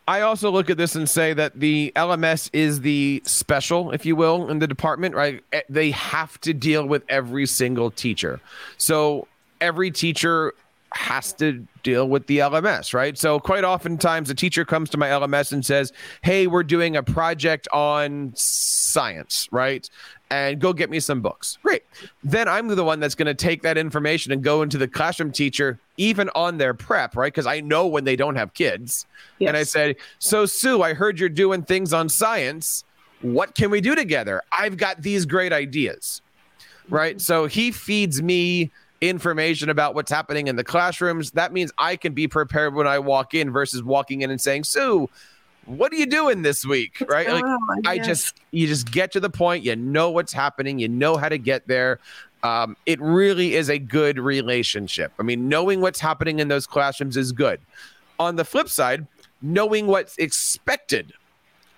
I 0.07 0.21
also 0.21 0.51
look 0.51 0.69
at 0.69 0.77
this 0.77 0.95
and 0.95 1.09
say 1.09 1.33
that 1.33 1.59
the 1.59 1.93
LMS 1.95 2.49
is 2.51 2.81
the 2.81 3.21
special, 3.25 3.91
if 3.91 4.05
you 4.05 4.15
will, 4.15 4.49
in 4.49 4.59
the 4.59 4.67
department, 4.67 5.15
right? 5.15 5.41
Eh, 5.53 5.61
they 5.69 5.91
have 5.91 6.39
to 6.41 6.53
deal 6.53 6.85
with 6.85 7.03
every 7.07 7.45
single 7.45 7.89
teacher. 7.89 8.41
So 8.77 9.27
every 9.61 9.91
teacher 9.91 10.53
has 10.93 11.33
to 11.33 11.65
deal 11.81 12.07
with 12.07 12.27
the 12.27 12.39
LMS, 12.39 12.93
right? 12.93 13.17
So 13.17 13.39
quite 13.39 13.63
oftentimes 13.63 14.29
a 14.29 14.35
teacher 14.35 14.65
comes 14.65 14.89
to 14.91 14.97
my 14.97 15.09
LMS 15.09 15.51
and 15.51 15.65
says, 15.65 15.91
"Hey, 16.21 16.47
we're 16.47 16.63
doing 16.63 16.95
a 16.95 17.03
project 17.03 17.67
on 17.73 18.33
science, 18.35 19.47
right? 19.51 19.89
And 20.29 20.59
go 20.59 20.73
get 20.73 20.89
me 20.89 20.99
some 20.99 21.21
books." 21.21 21.57
Great. 21.63 21.83
Then 22.23 22.47
I'm 22.47 22.67
the 22.67 22.83
one 22.83 22.99
that's 22.99 23.15
going 23.15 23.27
to 23.27 23.33
take 23.33 23.63
that 23.63 23.77
information 23.77 24.31
and 24.31 24.43
go 24.43 24.61
into 24.61 24.77
the 24.77 24.87
classroom 24.87 25.31
teacher 25.31 25.79
even 25.97 26.29
on 26.35 26.57
their 26.57 26.73
prep, 26.73 27.15
right? 27.15 27.31
Because 27.31 27.45
I 27.45 27.59
know 27.59 27.87
when 27.87 28.03
they 28.03 28.15
don't 28.15 28.35
have 28.35 28.53
kids. 28.53 29.05
Yes. 29.39 29.49
And 29.49 29.57
I 29.57 29.63
said, 29.63 29.95
So, 30.19 30.45
Sue, 30.45 30.81
I 30.81 30.93
heard 30.93 31.19
you're 31.19 31.29
doing 31.29 31.63
things 31.63 31.93
on 31.93 32.09
science. 32.09 32.83
What 33.21 33.55
can 33.55 33.69
we 33.69 33.79
do 33.79 33.95
together? 33.95 34.41
I've 34.51 34.77
got 34.77 35.01
these 35.01 35.25
great 35.25 35.53
ideas, 35.53 36.21
right? 36.89 37.15
Mm-hmm. 37.15 37.19
So 37.19 37.45
he 37.45 37.71
feeds 37.71 38.21
me 38.21 38.71
information 39.01 39.69
about 39.69 39.95
what's 39.95 40.11
happening 40.11 40.47
in 40.47 40.55
the 40.55 40.63
classrooms. 40.63 41.31
That 41.31 41.53
means 41.53 41.71
I 41.77 41.95
can 41.95 42.13
be 42.13 42.27
prepared 42.27 42.73
when 42.73 42.87
I 42.87 42.99
walk 42.99 43.33
in 43.33 43.51
versus 43.51 43.83
walking 43.83 44.21
in 44.21 44.31
and 44.31 44.39
saying, 44.39 44.63
Sue, 44.63 45.09
what 45.65 45.93
are 45.93 45.95
you 45.95 46.05
doing 46.05 46.41
this 46.41 46.65
week? 46.65 47.01
Right. 47.07 47.29
Like, 47.29 47.43
I 47.85 47.97
just, 47.99 48.35
you 48.51 48.67
just 48.67 48.91
get 48.91 49.11
to 49.13 49.19
the 49.19 49.29
point, 49.29 49.63
you 49.63 49.75
know 49.75 50.09
what's 50.09 50.33
happening, 50.33 50.79
you 50.79 50.89
know 50.89 51.15
how 51.15 51.29
to 51.29 51.37
get 51.37 51.67
there. 51.67 51.99
Um, 52.43 52.75
it 52.85 52.99
really 53.01 53.55
is 53.55 53.69
a 53.69 53.79
good 53.79 54.19
relationship. 54.19 55.13
I 55.17 55.23
mean, 55.23 55.47
knowing 55.47 55.81
what's 55.81 55.99
happening 55.99 56.39
in 56.39 56.49
those 56.49 56.67
classrooms 56.67 57.17
is 57.17 57.31
good. 57.31 57.59
On 58.19 58.35
the 58.35 58.45
flip 58.45 58.69
side, 58.69 59.07
knowing 59.41 59.87
what's 59.87 60.17
expected 60.17 61.13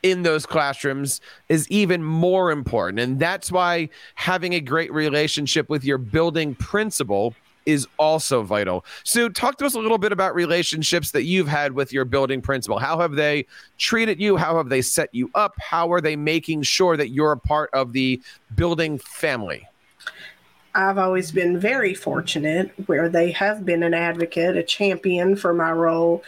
in 0.04 0.24
those 0.24 0.46
classrooms 0.46 1.22
is 1.50 1.68
even 1.70 2.04
more 2.04 2.52
important. 2.52 3.00
And 3.00 3.20
that's 3.20 3.52
why 3.52 3.90
having 4.16 4.54
a 4.54 4.60
great 4.60 4.94
relationship 4.94 5.70
with 5.70 5.84
your 5.84 5.98
building 5.98 6.54
principal 6.56 7.34
is 7.66 7.88
also 7.98 8.44
vital. 8.44 8.86
Sue, 9.04 9.30
talk 9.30 9.58
to 9.58 9.66
us 9.66 9.74
a 9.74 9.80
little 9.80 9.98
bit 9.98 10.12
about 10.12 10.36
relationships 10.36 11.10
that 11.12 11.24
you've 11.24 11.48
had 11.48 11.72
with 11.72 11.92
your 11.92 12.06
building 12.06 12.42
principal. 12.42 12.78
How 12.78 13.00
have 13.00 13.14
they 13.14 13.48
treated 13.80 14.20
you? 14.20 14.38
How 14.38 14.58
have 14.58 14.70
they 14.70 14.84
set 14.84 15.10
you 15.14 15.32
up? 15.34 15.56
How 15.60 15.92
are 15.92 16.02
they 16.02 16.16
making 16.16 16.62
sure 16.62 16.96
that 16.98 17.10
you're 17.10 17.32
a 17.32 17.40
part 17.40 17.72
of 17.74 17.92
the 17.92 18.22
building 18.56 19.00
family? 19.00 19.68
I've 20.76 20.98
always 20.98 21.32
been 21.32 21.58
very 21.58 21.94
fortunate 21.94 22.72
where 22.88 23.08
they 23.08 23.32
have 23.32 23.66
been 23.66 23.82
an 23.82 23.94
advocate, 23.94 24.58
a 24.58 24.64
champion 24.64 25.38
for 25.38 25.54
my 25.54 25.72
role. 25.72 26.22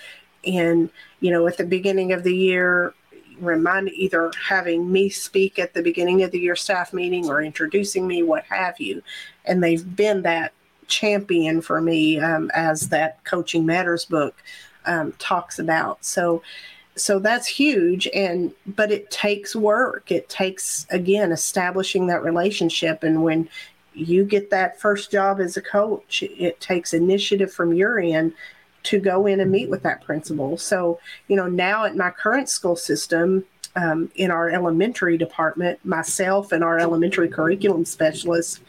And, 0.45 0.89
you 1.19 1.31
know, 1.31 1.45
at 1.47 1.57
the 1.57 1.65
beginning 1.65 2.13
of 2.13 2.23
the 2.23 2.35
year, 2.35 2.93
remind 3.39 3.89
either 3.89 4.31
having 4.47 4.89
me 4.89 5.09
speak 5.09 5.59
at 5.59 5.73
the 5.73 5.83
beginning 5.83 6.23
of 6.23 6.31
the 6.31 6.39
year 6.39 6.55
staff 6.55 6.93
meeting 6.93 7.27
or 7.29 7.41
introducing 7.41 8.07
me, 8.07 8.23
what 8.23 8.45
have 8.45 8.79
you. 8.79 9.03
And 9.43 9.61
they've 9.61 9.95
been 9.95 10.21
that 10.21 10.53
champion 10.87 11.59
for 11.59 11.81
me 11.81 12.17
um, 12.17 12.49
as 12.53 12.87
that 12.89 13.21
Coaching 13.25 13.65
Matters 13.65 14.05
book 14.05 14.41
um, 14.85 15.11
talks 15.19 15.59
about. 15.59 16.05
So, 16.05 16.41
so 16.95 17.19
that's 17.19 17.45
huge 17.45 18.07
and 18.15 18.51
but 18.65 18.91
it 18.91 19.11
takes 19.11 19.55
work 19.55 20.11
it 20.11 20.27
takes 20.29 20.87
again 20.89 21.31
establishing 21.31 22.07
that 22.07 22.23
relationship 22.23 23.03
and 23.03 23.21
when 23.21 23.47
you 23.97 24.23
get 24.23 24.49
that 24.51 24.79
first 24.79 25.11
job 25.11 25.39
as 25.39 25.57
a 25.57 25.61
coach 25.61 26.23
it 26.23 26.59
takes 26.61 26.93
initiative 26.93 27.51
from 27.51 27.73
your 27.73 27.99
end 27.99 28.33
to 28.83 28.99
go 28.99 29.25
in 29.25 29.39
and 29.41 29.51
meet 29.51 29.69
with 29.69 29.83
that 29.83 30.03
principal. 30.03 30.57
So, 30.57 30.99
you 31.27 31.35
know, 31.35 31.47
now 31.47 31.83
at 31.83 31.97
my 31.97 32.09
current 32.09 32.47
school 32.47 32.77
system, 32.77 33.43
um, 33.75 34.09
in 34.15 34.31
our 34.31 34.49
elementary 34.49 35.17
department, 35.17 35.83
myself 35.83 36.51
and 36.51 36.63
our 36.63 36.79
elementary 36.79 37.27
curriculum 37.27 37.85
specialist, 37.85 38.61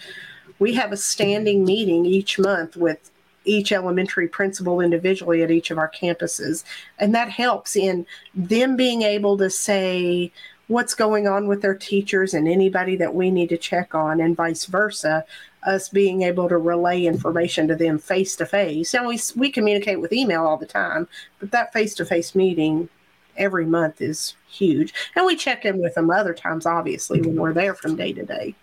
we 0.59 0.75
have 0.75 0.93
a 0.93 0.97
standing 0.97 1.64
meeting 1.64 2.05
each 2.05 2.38
month 2.38 2.77
with 2.77 3.11
each 3.45 3.73
elementary 3.73 4.29
principal 4.29 4.81
individually 4.81 5.43
at 5.43 5.51
each 5.51 5.71
of 5.71 5.79
our 5.79 5.91
campuses. 5.91 6.64
And 6.99 7.14
that 7.14 7.31
helps 7.31 7.77
in 7.77 8.05
them 8.35 8.77
being 8.77 9.03
able 9.03 9.38
to 9.38 9.49
say, 9.49 10.33
what's 10.68 10.94
going 10.94 11.26
on 11.26 11.48
with 11.48 11.62
their 11.62 11.74
teachers 11.74 12.33
and 12.35 12.46
anybody 12.46 12.94
that 12.96 13.14
we 13.14 13.31
need 13.31 13.48
to 13.48 13.59
check 13.59 13.94
on, 13.94 14.20
and 14.20 14.37
vice 14.37 14.66
versa, 14.66 15.24
us 15.66 15.88
being 15.88 16.22
able 16.22 16.48
to 16.48 16.57
relay 16.57 17.04
information 17.04 17.66
to 17.68 17.74
them 17.74 17.98
face 17.98 18.37
to 18.37 18.46
face. 18.46 18.94
And 18.94 19.07
we 19.07 19.18
we 19.37 19.50
communicate 19.50 20.00
with 20.00 20.12
email 20.12 20.44
all 20.44 20.57
the 20.57 20.66
time, 20.66 21.09
but 21.40 21.50
that 21.50 21.72
face 21.72 21.94
to 21.96 22.04
face 22.04 22.35
meeting 22.35 22.88
every 23.37 23.66
month 23.66 24.00
is 24.00 24.35
huge. 24.48 24.94
And 25.16 25.26
we 25.26 25.37
check 25.37 25.64
in 25.64 25.81
with 25.81 25.94
them 25.94 26.11
other 26.11 26.35
times, 26.35 26.66
obviously, 26.66 27.20
when 27.20 27.37
we're 27.37 27.52
there 27.52 27.74
from 27.74 27.96
day 27.96 28.12
to 28.12 28.24
day. 28.24 28.54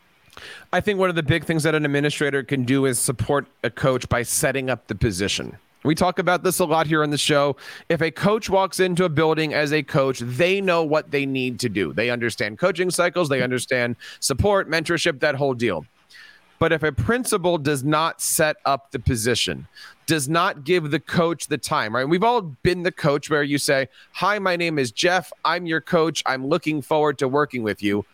I 0.73 0.81
think 0.81 0.99
one 0.99 1.09
of 1.09 1.15
the 1.15 1.23
big 1.23 1.45
things 1.45 1.63
that 1.63 1.75
an 1.75 1.85
administrator 1.85 2.43
can 2.43 2.65
do 2.65 2.85
is 2.85 2.99
support 2.99 3.47
a 3.63 3.69
coach 3.69 4.09
by 4.09 4.23
setting 4.23 4.69
up 4.69 4.87
the 4.87 4.95
position. 4.95 5.57
We 5.85 5.93
talk 5.93 6.17
about 6.17 6.43
this 6.43 6.59
a 6.59 6.65
lot 6.65 6.87
here 6.87 7.03
on 7.03 7.11
the 7.11 7.17
show. 7.17 7.57
If 7.89 8.01
a 8.01 8.09
coach 8.09 8.49
walks 8.49 8.79
into 8.79 9.05
a 9.05 9.09
building 9.09 9.53
as 9.53 9.71
a 9.71 9.83
coach, 9.83 10.19
they 10.19 10.59
know 10.59 10.83
what 10.83 11.11
they 11.11 11.27
need 11.27 11.59
to 11.59 11.69
do. 11.69 11.93
They 11.93 12.09
understand 12.09 12.57
coaching 12.57 12.89
cycles, 12.89 13.29
they 13.29 13.43
understand 13.43 13.95
support, 14.19 14.67
mentorship, 14.67 15.19
that 15.19 15.35
whole 15.35 15.53
deal. 15.53 15.85
But 16.57 16.71
if 16.71 16.81
a 16.81 16.91
principal 16.91 17.59
does 17.59 17.83
not 17.83 18.19
set 18.19 18.55
up 18.65 18.89
the 18.91 18.99
position, 18.99 19.67
does 20.07 20.27
not 20.27 20.63
give 20.63 20.89
the 20.89 20.99
coach 20.99 21.47
the 21.47 21.57
time, 21.57 21.95
right? 21.95 22.07
We've 22.07 22.23
all 22.23 22.41
been 22.41 22.83
the 22.83 22.91
coach 22.91 23.29
where 23.29 23.43
you 23.43 23.57
say, 23.57 23.87
Hi, 24.13 24.39
my 24.39 24.55
name 24.55 24.79
is 24.79 24.91
Jeff. 24.91 25.31
I'm 25.43 25.67
your 25.67 25.81
coach. 25.81 26.23
I'm 26.25 26.47
looking 26.47 26.81
forward 26.81 27.19
to 27.19 27.27
working 27.27 27.61
with 27.61 27.83
you. 27.83 28.05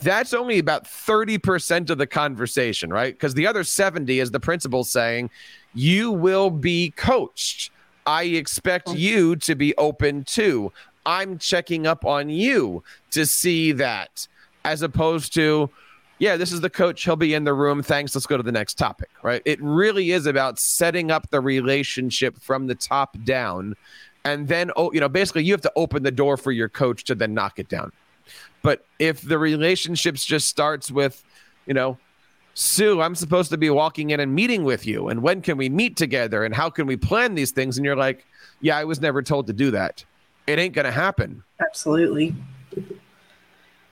That's 0.00 0.32
only 0.32 0.58
about 0.58 0.84
30% 0.84 1.90
of 1.90 1.98
the 1.98 2.06
conversation, 2.06 2.90
right? 2.90 3.12
Because 3.12 3.34
the 3.34 3.46
other 3.46 3.64
70 3.64 4.20
is 4.20 4.30
the 4.30 4.40
principal 4.40 4.84
saying, 4.84 5.30
You 5.74 6.12
will 6.12 6.50
be 6.50 6.90
coached. 6.90 7.70
I 8.06 8.24
expect 8.24 8.88
mm. 8.88 8.98
you 8.98 9.36
to 9.36 9.54
be 9.54 9.76
open 9.76 10.24
too. 10.24 10.72
I'm 11.04 11.38
checking 11.38 11.86
up 11.86 12.04
on 12.04 12.30
you 12.30 12.84
to 13.10 13.26
see 13.26 13.72
that, 13.72 14.28
as 14.64 14.82
opposed 14.82 15.34
to, 15.34 15.70
yeah, 16.18 16.36
this 16.36 16.52
is 16.52 16.60
the 16.60 16.70
coach. 16.70 17.02
He'll 17.04 17.16
be 17.16 17.34
in 17.34 17.44
the 17.44 17.54
room. 17.54 17.82
Thanks. 17.82 18.14
Let's 18.14 18.26
go 18.26 18.36
to 18.36 18.42
the 18.42 18.52
next 18.52 18.74
topic, 18.74 19.08
right? 19.22 19.42
It 19.44 19.60
really 19.62 20.10
is 20.10 20.26
about 20.26 20.58
setting 20.58 21.10
up 21.10 21.30
the 21.30 21.40
relationship 21.40 22.38
from 22.40 22.66
the 22.66 22.74
top 22.74 23.16
down. 23.24 23.74
And 24.24 24.48
then, 24.48 24.70
oh, 24.76 24.92
you 24.92 25.00
know, 25.00 25.08
basically 25.08 25.44
you 25.44 25.52
have 25.52 25.62
to 25.62 25.72
open 25.76 26.02
the 26.02 26.10
door 26.10 26.36
for 26.36 26.52
your 26.52 26.68
coach 26.68 27.04
to 27.04 27.14
then 27.14 27.34
knock 27.34 27.58
it 27.58 27.68
down. 27.68 27.92
But 28.62 28.84
if 28.98 29.20
the 29.20 29.38
relationships 29.38 30.24
just 30.24 30.48
starts 30.48 30.90
with, 30.90 31.22
you 31.66 31.74
know, 31.74 31.98
Sue, 32.54 33.00
I'm 33.00 33.14
supposed 33.14 33.50
to 33.50 33.58
be 33.58 33.70
walking 33.70 34.10
in 34.10 34.18
and 34.18 34.34
meeting 34.34 34.64
with 34.64 34.86
you. 34.86 35.08
And 35.08 35.22
when 35.22 35.42
can 35.42 35.56
we 35.56 35.68
meet 35.68 35.96
together? 35.96 36.44
And 36.44 36.54
how 36.54 36.70
can 36.70 36.86
we 36.86 36.96
plan 36.96 37.34
these 37.34 37.52
things? 37.52 37.76
And 37.76 37.84
you're 37.84 37.96
like, 37.96 38.24
yeah, 38.60 38.76
I 38.76 38.84
was 38.84 39.00
never 39.00 39.22
told 39.22 39.46
to 39.46 39.52
do 39.52 39.70
that. 39.70 40.04
It 40.48 40.58
ain't 40.58 40.74
going 40.74 40.86
to 40.86 40.90
happen. 40.90 41.44
Absolutely. 41.60 42.34
And, 42.74 42.98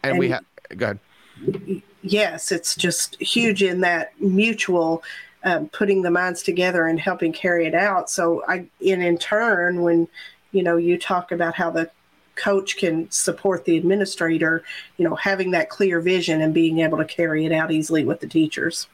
and 0.03 0.19
we 0.19 0.31
have, 0.31 0.45
go 0.77 0.87
ahead 0.87 1.83
yes, 2.07 2.53
it's 2.53 2.75
just 2.75 3.21
huge 3.21 3.63
in 3.63 3.81
that 3.81 4.19
mutual 4.21 5.03
um, 5.45 5.69
putting 5.69 6.03
the 6.03 6.11
minds 6.11 6.43
together 6.43 6.87
and 6.87 6.99
helping 6.99 7.33
carry 7.33 7.67
it 7.67 7.75
out. 7.75 8.11
So 8.11 8.43
I, 8.49 8.67
and 8.87 9.03
in 9.03 9.19
turn, 9.19 9.83
when 9.83 10.09
you 10.53 10.63
know 10.63 10.77
you 10.77 10.99
talk 10.99 11.33
about 11.33 11.55
how 11.55 11.71
the 11.71 11.91
coach 12.37 12.77
can 12.77 13.11
support 13.11 13.65
the 13.65 13.77
administrator, 13.77 14.63
you 14.97 15.09
know, 15.09 15.15
having 15.17 15.51
that 15.51 15.69
clear 15.69 16.01
vision 16.01 16.41
and 16.41 16.55
being 16.55 16.79
able 16.81 16.99
to 16.99 17.05
carry 17.05 17.45
it 17.45 17.53
out 17.53 17.71
easily 17.71 18.05
with 18.05 18.21
the 18.21 18.29
teachers. 18.29 18.87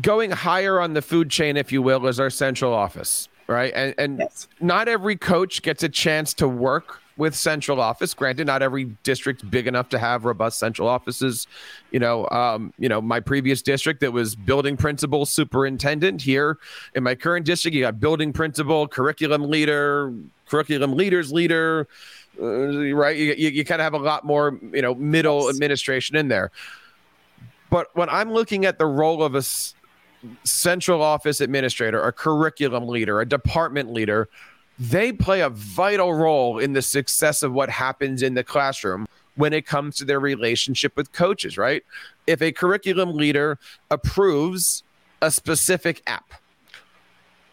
Going 0.00 0.30
higher 0.30 0.80
on 0.80 0.94
the 0.94 1.02
food 1.02 1.28
chain, 1.30 1.56
if 1.56 1.72
you 1.72 1.82
will, 1.82 2.06
is 2.06 2.18
our 2.18 2.30
central 2.30 2.72
office, 2.72 3.28
right? 3.46 3.72
And, 3.74 3.94
and 3.98 4.18
yes. 4.20 4.48
not 4.60 4.88
every 4.88 5.16
coach 5.16 5.60
gets 5.62 5.82
a 5.82 5.88
chance 5.88 6.32
to 6.34 6.48
work 6.48 7.01
with 7.16 7.34
central 7.34 7.80
office. 7.80 8.14
Granted, 8.14 8.46
not 8.46 8.62
every 8.62 8.96
district's 9.02 9.42
big 9.42 9.66
enough 9.66 9.88
to 9.90 9.98
have 9.98 10.24
robust 10.24 10.58
central 10.58 10.88
offices. 10.88 11.46
You 11.90 12.00
know, 12.00 12.28
um, 12.30 12.72
you 12.78 12.88
know, 12.88 13.00
my 13.00 13.20
previous 13.20 13.62
district 13.62 14.00
that 14.00 14.12
was 14.12 14.34
building 14.34 14.76
principal, 14.76 15.26
superintendent. 15.26 16.22
Here 16.22 16.58
in 16.94 17.02
my 17.02 17.14
current 17.14 17.46
district, 17.46 17.74
you 17.74 17.82
got 17.82 18.00
building 18.00 18.32
principal, 18.32 18.88
curriculum 18.88 19.50
leader, 19.50 20.12
curriculum 20.46 20.94
leaders 20.96 21.32
leader. 21.32 21.86
Uh, 22.40 22.94
right, 22.94 23.16
you, 23.16 23.34
you, 23.36 23.48
you 23.50 23.64
kind 23.64 23.80
of 23.80 23.84
have 23.84 23.94
a 23.94 23.98
lot 23.98 24.24
more, 24.24 24.58
you 24.72 24.80
know, 24.80 24.94
middle 24.94 25.50
administration 25.50 26.16
in 26.16 26.28
there. 26.28 26.50
But 27.68 27.94
when 27.94 28.08
I'm 28.08 28.32
looking 28.32 28.64
at 28.64 28.78
the 28.78 28.86
role 28.86 29.22
of 29.22 29.34
a 29.34 29.42
central 30.44 31.02
office 31.02 31.40
administrator, 31.40 32.02
a 32.02 32.12
curriculum 32.12 32.86
leader, 32.86 33.20
a 33.20 33.26
department 33.26 33.92
leader, 33.92 34.28
they 34.82 35.12
play 35.12 35.42
a 35.42 35.48
vital 35.48 36.12
role 36.12 36.58
in 36.58 36.72
the 36.72 36.82
success 36.82 37.44
of 37.44 37.52
what 37.52 37.70
happens 37.70 38.20
in 38.20 38.34
the 38.34 38.42
classroom 38.42 39.06
when 39.36 39.52
it 39.52 39.64
comes 39.64 39.96
to 39.96 40.04
their 40.04 40.18
relationship 40.18 40.96
with 40.96 41.12
coaches, 41.12 41.56
right? 41.56 41.84
If 42.26 42.42
a 42.42 42.50
curriculum 42.50 43.12
leader 43.12 43.58
approves 43.92 44.82
a 45.20 45.30
specific 45.30 46.02
app, 46.08 46.34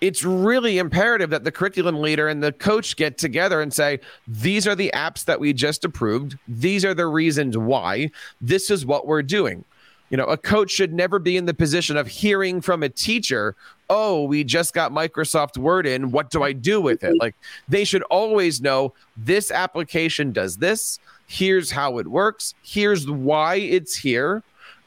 it's 0.02 0.24
really 0.24 0.80
imperative 0.80 1.30
that 1.30 1.44
the 1.44 1.52
curriculum 1.52 2.02
leader 2.02 2.28
and 2.28 2.42
the 2.42 2.52
coach 2.52 2.96
get 2.96 3.20
together 3.20 3.62
and 3.62 3.72
say, 3.72 4.00
These 4.28 4.66
are 4.66 4.76
the 4.76 4.92
apps 4.96 5.26
that 5.26 5.40
we 5.40 5.54
just 5.54 5.86
approved. 5.86 6.36
These 6.48 6.84
are 6.84 6.96
the 6.96 7.08
reasons 7.08 7.58
why. 7.58 8.10
This 8.42 8.72
is 8.72 8.88
what 8.88 9.06
we're 9.06 9.22
doing. 9.22 9.66
You 10.10 10.18
know, 10.18 10.26
a 10.26 10.38
coach 10.38 10.72
should 10.72 10.94
never 10.94 11.20
be 11.20 11.38
in 11.38 11.46
the 11.46 11.54
position 11.54 11.96
of 11.96 12.08
hearing 12.08 12.62
from 12.62 12.82
a 12.82 12.90
teacher, 12.90 13.56
oh, 13.90 14.24
we 14.24 14.44
just 14.44 14.74
got 14.74 14.92
Microsoft 14.92 15.58
Word 15.58 15.86
in. 15.86 16.12
What 16.12 16.32
do 16.32 16.42
I 16.44 16.52
do 16.54 16.82
with 16.82 17.04
it? 17.04 17.16
Like, 17.20 17.36
they 17.68 17.84
should 17.84 18.04
always 18.04 18.60
know 18.62 18.94
this 19.18 19.52
application 19.52 20.32
does 20.32 20.58
this. 20.58 21.00
Here's 21.28 21.70
how 21.70 22.00
it 22.00 22.08
works. 22.08 22.56
Here's 22.64 23.10
why 23.10 23.56
it's 23.56 23.96
here. 23.96 24.44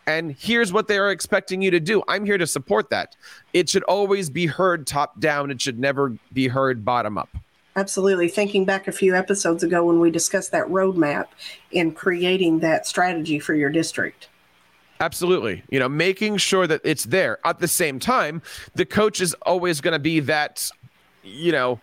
and 0.07 0.35
here's 0.39 0.73
what 0.73 0.89
they 0.89 0.99
are 0.99 1.11
expecting 1.11 1.63
you 1.63 1.71
to 1.71 1.81
do. 1.81 2.03
I'm 2.09 2.25
here 2.25 2.39
to 2.39 2.47
support 2.47 2.91
that. 2.91 3.17
It 3.53 3.69
should 3.69 3.85
always 3.85 4.31
be 4.31 4.47
heard 4.47 4.87
top 4.87 5.21
down, 5.21 5.51
it 5.51 5.61
should 5.61 5.79
never 5.79 6.17
be 6.33 6.49
heard 6.49 6.85
bottom 6.85 7.19
up. 7.19 7.29
Absolutely. 7.77 8.29
Thinking 8.29 8.65
back 8.65 8.87
a 8.87 8.93
few 8.93 9.15
episodes 9.17 9.63
ago 9.63 9.85
when 9.85 9.99
we 9.99 10.11
discussed 10.11 10.53
that 10.53 10.67
roadmap 10.67 11.29
in 11.71 11.93
creating 11.93 12.59
that 12.59 12.87
strategy 12.87 13.39
for 13.39 13.55
your 13.55 13.71
district. 13.71 14.29
Absolutely. 15.03 15.65
You 15.69 15.81
know, 15.81 15.89
making 15.89 16.37
sure 16.37 16.69
that 16.69 16.81
it's 16.85 17.05
there. 17.05 17.39
At 17.45 17.59
the 17.59 17.67
same 17.67 17.99
time, 17.99 18.41
the 18.77 18.87
coach 18.87 19.21
is 19.21 19.35
always 19.43 19.81
going 19.81 19.93
to 19.93 19.99
be 19.99 20.21
that, 20.21 20.71
you 21.25 21.51
know, 21.51 21.81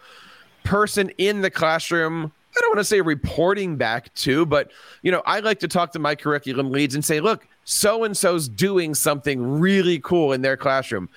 person 0.63 1.11
in 1.17 1.41
the 1.41 1.51
classroom 1.51 2.31
I 2.57 2.61
don't 2.61 2.71
want 2.71 2.79
to 2.79 2.85
say 2.85 2.99
reporting 3.01 3.77
back 3.77 4.13
to, 4.15 4.45
but 4.45 4.71
you 5.01 5.11
know, 5.11 5.21
I 5.25 5.39
like 5.39 5.59
to 5.59 5.67
talk 5.67 5.91
to 5.93 5.99
my 5.99 6.15
curriculum 6.15 6.71
leads 6.71 6.95
and 6.95 7.05
say, 7.05 7.19
look, 7.19 7.47
so 7.63 8.03
and 8.03 8.17
so's 8.17 8.49
doing 8.49 8.95
something 8.95 9.59
really 9.59 9.99
cool 9.99 10.33
in 10.33 10.41
their 10.41 10.57
classroom. 10.57 11.09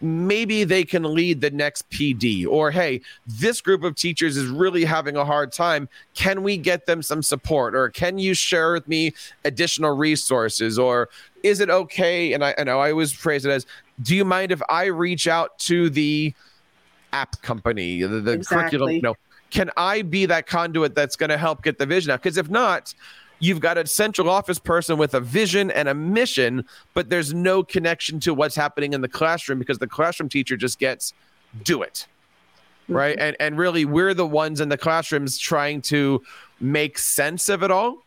Maybe 0.00 0.64
they 0.64 0.84
can 0.84 1.02
lead 1.02 1.40
the 1.40 1.50
next 1.50 1.88
PD, 1.90 2.46
or 2.46 2.70
hey, 2.70 3.02
this 3.26 3.60
group 3.60 3.82
of 3.82 3.94
teachers 3.94 4.36
is 4.36 4.46
really 4.46 4.84
having 4.84 5.16
a 5.16 5.24
hard 5.24 5.52
time. 5.52 5.88
Can 6.14 6.42
we 6.42 6.56
get 6.56 6.86
them 6.86 7.02
some 7.02 7.22
support, 7.22 7.74
or 7.74 7.90
can 7.90 8.18
you 8.18 8.34
share 8.34 8.72
with 8.72 8.88
me 8.88 9.12
additional 9.44 9.96
resources, 9.96 10.78
or 10.78 11.10
is 11.42 11.60
it 11.60 11.70
okay? 11.70 12.32
And 12.32 12.44
I, 12.44 12.54
I 12.56 12.64
know 12.64 12.80
I 12.80 12.90
always 12.90 13.12
phrase 13.12 13.44
it 13.44 13.50
as, 13.50 13.66
do 14.02 14.16
you 14.16 14.24
mind 14.24 14.52
if 14.52 14.62
I 14.68 14.86
reach 14.86 15.28
out 15.28 15.58
to 15.60 15.90
the 15.90 16.34
app 17.12 17.40
company, 17.42 18.02
the, 18.02 18.08
the 18.20 18.32
exactly. 18.32 18.56
curriculum? 18.56 18.94
You 18.94 19.02
know, 19.02 19.16
can 19.50 19.70
I 19.76 20.02
be 20.02 20.26
that 20.26 20.46
conduit 20.46 20.94
that's 20.94 21.16
going 21.16 21.30
to 21.30 21.38
help 21.38 21.62
get 21.62 21.78
the 21.78 21.86
vision 21.86 22.10
out? 22.12 22.22
Because 22.22 22.36
if 22.36 22.48
not, 22.48 22.94
you've 23.40 23.60
got 23.60 23.76
a 23.76 23.86
central 23.86 24.30
office 24.30 24.58
person 24.58 24.98
with 24.98 25.14
a 25.14 25.20
vision 25.20 25.70
and 25.70 25.88
a 25.88 25.94
mission, 25.94 26.64
but 26.94 27.10
there's 27.10 27.34
no 27.34 27.62
connection 27.62 28.20
to 28.20 28.32
what's 28.32 28.54
happening 28.54 28.92
in 28.92 29.00
the 29.00 29.08
classroom 29.08 29.58
because 29.58 29.78
the 29.78 29.86
classroom 29.86 30.28
teacher 30.28 30.56
just 30.56 30.78
gets 30.78 31.12
do 31.64 31.82
it. 31.82 32.06
Right. 32.88 33.16
Mm-hmm. 33.16 33.24
And 33.24 33.36
and 33.40 33.58
really 33.58 33.84
we're 33.84 34.14
the 34.14 34.26
ones 34.26 34.60
in 34.60 34.68
the 34.68 34.78
classrooms 34.78 35.38
trying 35.38 35.82
to 35.82 36.22
make 36.60 36.98
sense 36.98 37.48
of 37.48 37.62
it 37.62 37.70
all. 37.70 37.98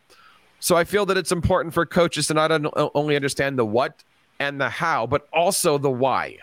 So 0.60 0.76
I 0.76 0.84
feel 0.84 1.04
that 1.06 1.18
it's 1.18 1.32
important 1.32 1.74
for 1.74 1.84
coaches 1.84 2.28
to 2.28 2.34
not 2.34 2.50
only 2.94 3.16
understand 3.16 3.58
the 3.58 3.66
what 3.66 4.02
and 4.38 4.60
the 4.60 4.70
how, 4.70 5.06
but 5.06 5.28
also 5.32 5.76
the 5.76 5.90
why. 5.90 6.38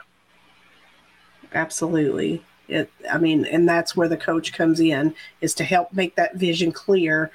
Absolutely. 1.54 2.44
It, 2.68 2.90
I 3.12 3.18
mean, 3.18 3.46
and 3.46 3.68
that's 3.68 3.98
where 3.98 4.08
the 4.08 4.18
coach 4.18 4.54
comes 4.54 4.80
in 4.80 5.14
is 5.42 5.54
to 5.56 5.64
help 5.64 5.92
make 5.92 6.16
that 6.16 6.36
vision 6.36 6.72
clear. 6.72 7.32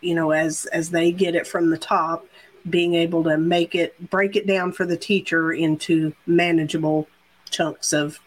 You 0.00 0.14
know, 0.14 0.30
as 0.30 0.66
as 0.66 0.90
they 0.90 1.12
get 1.12 1.34
it 1.34 1.46
from 1.46 1.70
the 1.70 1.78
top, 1.78 2.26
being 2.68 2.94
able 2.94 3.22
to 3.24 3.36
make 3.36 3.74
it 3.74 4.10
break 4.10 4.36
it 4.36 4.46
down 4.46 4.72
for 4.72 4.86
the 4.86 4.96
teacher 4.96 5.52
into 5.52 6.12
manageable 6.26 7.08
chunks 7.50 7.92
of 7.92 8.18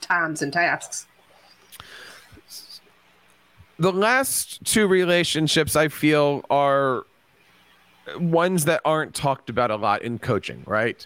times 0.00 0.42
and 0.42 0.52
tasks. 0.52 1.06
The 3.78 3.92
last 3.92 4.64
two 4.64 4.86
relationships 4.86 5.74
I 5.74 5.88
feel 5.88 6.44
are 6.48 7.04
ones 8.18 8.66
that 8.66 8.80
aren't 8.84 9.14
talked 9.14 9.50
about 9.50 9.70
a 9.70 9.76
lot 9.76 10.02
in 10.02 10.18
coaching, 10.18 10.62
right? 10.66 11.04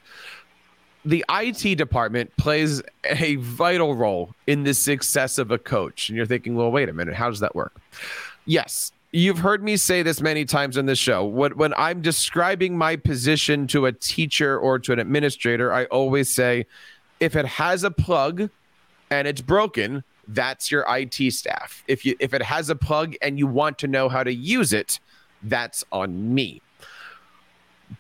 the 1.09 1.25
IT 1.31 1.77
department 1.77 2.37
plays 2.37 2.83
a 3.05 3.37
vital 3.37 3.95
role 3.95 4.35
in 4.47 4.65
the 4.65 4.75
success 4.75 5.39
of 5.39 5.51
a 5.51 5.57
coach. 5.57 6.09
And 6.09 6.17
you're 6.17 6.27
thinking, 6.27 6.55
well, 6.55 6.71
wait 6.71 6.91
a 6.91 6.93
minute, 6.93 7.15
how 7.15 7.31
does 7.31 7.41
that 7.41 7.55
work? 7.55 7.81
Yes, 8.45 8.93
you've 9.13 9.39
heard 9.39 9.63
me 9.63 9.77
say 9.77 10.03
this 10.03 10.21
many 10.21 10.45
times 10.45 10.77
on 10.77 10.87
the 10.87 10.97
show. 10.97 11.25
When, 11.25 11.57
when 11.57 11.75
I'm 11.75 12.03
describing 12.03 12.77
my 12.77 12.97
position 12.97 13.67
to 13.69 13.87
a 13.87 13.93
teacher 13.93 14.59
or 14.59 14.79
to 14.81 14.93
an 14.93 14.99
administrator, 14.99 15.73
I 15.73 15.85
always 15.87 16.29
say, 16.29 16.67
if 17.21 17.35
it 17.35 17.47
has 17.47 17.85
a 17.85 17.91
plug 17.91 18.51
and 19.11 19.27
it's 19.27 19.41
broken, 19.41 20.05
that's 20.29 20.71
your 20.71 20.85
IT 20.89 21.33
staff. 21.33 21.83
If 21.89 22.05
you 22.05 22.15
if 22.21 22.35
it 22.35 22.43
has 22.43 22.69
a 22.69 22.77
plug 22.77 23.15
and 23.23 23.39
you 23.39 23.47
want 23.47 23.79
to 23.79 23.89
know 23.89 24.09
how 24.09 24.23
to 24.23 24.33
use 24.33 24.73
it, 24.73 25.01
that's 25.43 25.85
on 25.91 26.35
me. 26.35 26.61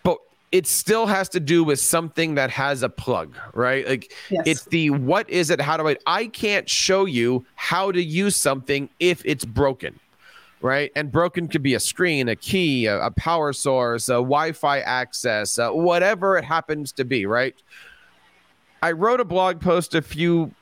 But 0.03 0.19
it 0.53 0.67
still 0.67 1.07
has 1.07 1.29
to 1.31 1.41
do 1.41 1.65
with 1.65 1.79
something 1.79 2.35
that 2.35 2.51
has 2.51 2.83
a 2.83 2.89
plug, 2.89 3.35
right? 3.55 3.87
Like 3.89 4.13
yes. 4.31 4.43
it's 4.47 4.65
the 4.67 4.91
what 4.91 5.29
is 5.29 5.51
it? 5.51 5.61
How 5.61 5.77
do 5.77 5.89
I? 5.89 5.97
I 6.07 6.27
can't 6.27 6.69
show 6.69 7.07
you 7.07 7.47
how 7.55 7.91
to 7.93 8.03
use 8.03 8.37
something 8.37 8.89
if 9.01 9.23
it's 9.25 9.45
broken, 9.45 9.99
right? 10.61 10.91
And 10.97 11.11
broken 11.11 11.49
could 11.49 11.63
be 11.63 11.75
a 11.75 11.81
screen, 11.81 12.29
a 12.29 12.37
key, 12.37 12.87
a, 12.87 13.01
a 13.07 13.11
power 13.11 13.53
source, 13.53 14.09
a 14.09 14.15
Wi-Fi 14.15 14.81
access, 14.81 15.59
uh, 15.59 15.71
whatever 15.71 16.37
it 16.37 16.45
happens 16.45 16.93
to 16.93 17.05
be, 17.05 17.27
right? 17.27 17.55
I 18.83 18.93
wrote 18.93 19.21
a 19.21 19.25
blog 19.25 19.61
post 19.61 19.95
a 19.95 20.03
few 20.03 20.53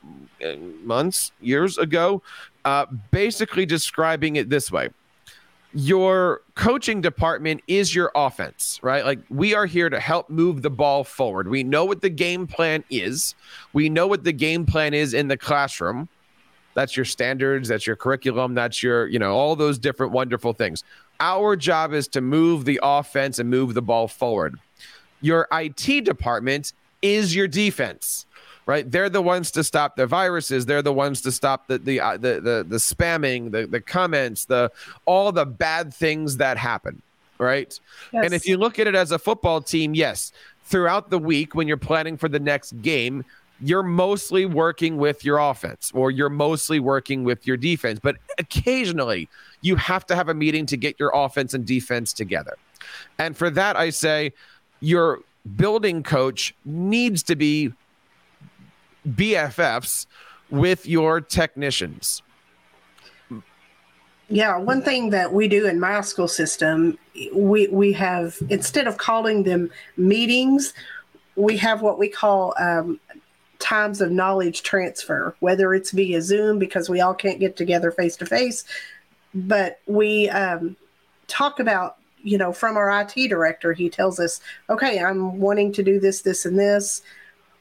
uh, 0.45 0.57
months, 0.83 1.33
years 1.41 1.79
ago, 1.79 2.23
uh, 2.65 2.87
basically 3.11 3.67
describing 3.67 4.37
it 4.37 4.51
this 4.51 4.71
way 4.73 4.91
your 5.77 6.41
coaching 6.55 7.03
department 7.03 7.61
is 7.67 7.95
your 7.95 8.11
offense, 8.15 8.81
right? 8.83 9.05
Like 9.05 9.19
we 9.29 9.55
are 9.55 9.67
here 9.67 9.91
to 9.91 10.01
help 10.01 10.31
move 10.31 10.63
the 10.63 10.71
ball 10.71 11.05
forward. 11.05 11.49
We 11.49 11.65
know 11.65 11.85
what 11.85 12.01
the 12.01 12.09
game 12.09 12.47
plan 12.47 12.83
is. 12.89 13.35
We 13.75 13.91
know 13.91 14.07
what 14.07 14.25
the 14.25 14.33
game 14.33 14.65
plan 14.65 14.95
is 14.95 15.13
in 15.13 15.29
the 15.29 15.37
classroom. 15.37 16.09
That's 16.77 16.95
your 16.95 17.07
standards, 17.07 17.69
that's 17.69 17.87
your 17.87 17.97
curriculum, 17.97 18.55
that's 18.55 18.83
your, 18.83 19.07
you 19.07 19.19
know, 19.19 19.35
all 19.35 19.57
those 19.57 19.79
different 19.79 20.13
wonderful 20.13 20.53
things. 20.53 20.85
Our 21.19 21.57
job 21.57 21.95
is 21.95 22.07
to 22.09 22.21
move 22.21 22.67
the 22.67 22.79
offense 22.83 23.39
and 23.39 23.49
move 23.49 23.73
the 23.73 23.81
ball 23.81 24.09
forward. 24.09 24.61
Your 25.23 25.49
IT 25.51 26.05
department 26.05 26.75
is 27.01 27.35
your 27.35 27.49
defense 27.49 28.27
right? 28.67 28.91
They're 28.91 29.09
the 29.09 29.23
ones 29.23 29.53
to 29.53 29.63
stop 29.63 29.95
the 29.95 30.07
viruses. 30.07 30.67
They're 30.67 30.83
the 30.83 30.93
ones 30.93 31.21
to 31.23 31.31
stop 31.33 31.69
the 31.69 31.79
the 31.79 32.01
uh, 32.01 32.17
the, 32.17 32.41
the 32.41 32.67
the 32.69 32.77
spamming, 32.77 33.53
the 33.53 33.67
the 33.67 33.81
comments, 33.81 34.45
the 34.45 34.71
all 35.05 35.31
the 35.31 35.47
bad 35.47 35.95
things 35.95 36.37
that 36.39 36.59
happen, 36.59 37.01
right? 37.39 37.79
Yes. 38.13 38.25
And 38.25 38.35
if 38.35 38.47
you 38.47 38.57
look 38.59 38.81
at 38.81 38.89
it 38.89 38.97
as 38.97 39.13
a 39.13 39.21
football 39.21 39.61
team, 39.61 39.95
yes, 39.95 40.33
throughout 40.65 41.11
the 41.11 41.19
week 41.19 41.55
when 41.55 41.69
you're 41.69 41.77
planning 41.77 42.17
for 42.17 42.29
the 42.29 42.41
next 42.41 42.83
game, 42.83 43.25
you're 43.61 43.83
mostly 43.83 44.45
working 44.45 44.97
with 44.97 45.25
your 45.25 45.39
offense 45.39 45.91
or 45.95 46.11
you're 46.11 46.29
mostly 46.29 46.79
working 46.79 47.25
with 47.25 47.47
your 47.47 47.57
defense, 47.57 47.99
but 48.03 48.17
occasionally 48.39 49.29
you 49.63 49.77
have 49.77 50.05
to 50.07 50.15
have 50.17 50.29
a 50.29 50.35
meeting 50.35 50.67
to 50.67 50.77
get 50.77 50.99
your 51.01 51.11
offense 51.15 51.55
and 51.55 51.65
defense 51.65 52.13
together. 52.13 52.57
And 53.19 53.37
for 53.37 53.51
that, 53.51 53.77
I 53.77 53.91
say 53.91 54.33
your 54.81 55.21
building 55.57 56.03
coach 56.03 56.55
needs 56.65 57.23
to 57.25 57.37
be 57.37 57.73
BFFs 59.09 60.07
with 60.51 60.87
your 60.87 61.21
technicians. 61.21 62.23
Yeah, 64.29 64.57
one 64.57 64.83
thing 64.83 65.11
that 65.11 65.33
we 65.33 65.47
do 65.47 65.67
in 65.67 65.79
my 65.79 66.01
school 66.01 66.27
system, 66.27 66.99
we 67.33 67.69
we 67.69 67.93
have 67.93 68.37
instead 68.49 68.89
of 68.89 68.97
calling 68.97 69.45
them 69.45 69.71
meetings, 69.97 70.75
we 71.37 71.57
have 71.59 71.81
what 71.81 71.97
we 71.99 72.09
call 72.09 72.53
um, 72.59 72.99
times 73.59 74.01
of 74.01 74.11
knowledge 74.11 74.63
transfer. 74.63 75.35
Whether 75.41 75.75
it's 75.75 75.91
via 75.91 76.23
Zoom 76.23 76.59
because 76.59 76.89
we 76.89 77.01
all 77.01 77.15
can't 77.15 77.41
get 77.41 77.57
together 77.57 77.91
face 77.91 78.17
to 78.19 78.27
face, 78.27 78.65
but 79.35 79.81
we 79.87 80.29
um, 80.31 80.77
talk 81.29 81.61
about 81.61 81.97
you 82.23 82.39
know 82.39 82.53
from 82.53 82.77
our 82.77 83.01
IT 83.01 83.29
director. 83.29 83.73
He 83.73 83.89
tells 83.89 84.19
us, 84.19 84.41
okay, 84.69 84.99
I'm 85.01 85.39
wanting 85.39 85.73
to 85.75 85.83
do 85.83 86.01
this, 86.01 86.23
this, 86.23 86.45
and 86.45 86.59
this. 86.59 87.03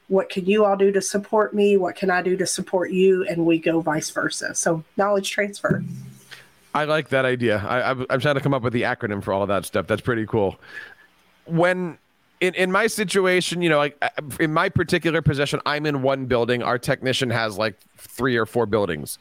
What 0.08 0.28
can 0.28 0.46
you 0.46 0.64
all 0.64 0.76
do 0.76 0.92
to 0.92 1.02
support 1.02 1.52
me? 1.52 1.76
What 1.76 1.96
can 1.96 2.10
i 2.10 2.22
do 2.22 2.36
to 2.36 2.46
support 2.46 2.92
you? 2.92 3.26
And 3.28 3.44
we 3.44 3.58
go 3.58 3.80
vice 3.80 4.10
versa. 4.10 4.54
So 4.54 4.84
knowledge 4.96 5.30
transfer. 5.30 5.82
I 6.74 6.84
like 6.84 7.08
that 7.08 7.24
idea. 7.24 7.58
I, 7.66 7.90
am 7.90 8.20
trying 8.20 8.34
to 8.34 8.40
come 8.40 8.54
up 8.54 8.62
with 8.62 8.72
the 8.72 8.82
acronym 8.82 9.22
for 9.22 9.32
all 9.32 9.42
of 9.42 9.48
that 9.48 9.64
stuff. 9.64 9.86
That's 9.86 10.02
pretty 10.02 10.26
cool. 10.26 10.60
When 11.46 11.98
in, 12.40 12.54
in 12.54 12.70
my 12.70 12.86
situation 12.86 13.62
you 13.62 13.68
know 13.68 13.78
like 13.78 14.02
in 14.40 14.52
my 14.52 14.68
particular 14.68 15.22
position 15.22 15.60
i'm 15.66 15.86
in 15.86 16.02
one 16.02 16.26
building 16.26 16.62
our 16.62 16.78
technician 16.78 17.30
has 17.30 17.58
like 17.58 17.76
three 17.96 18.36
or 18.36 18.46
four 18.46 18.66
buildings 18.66 19.18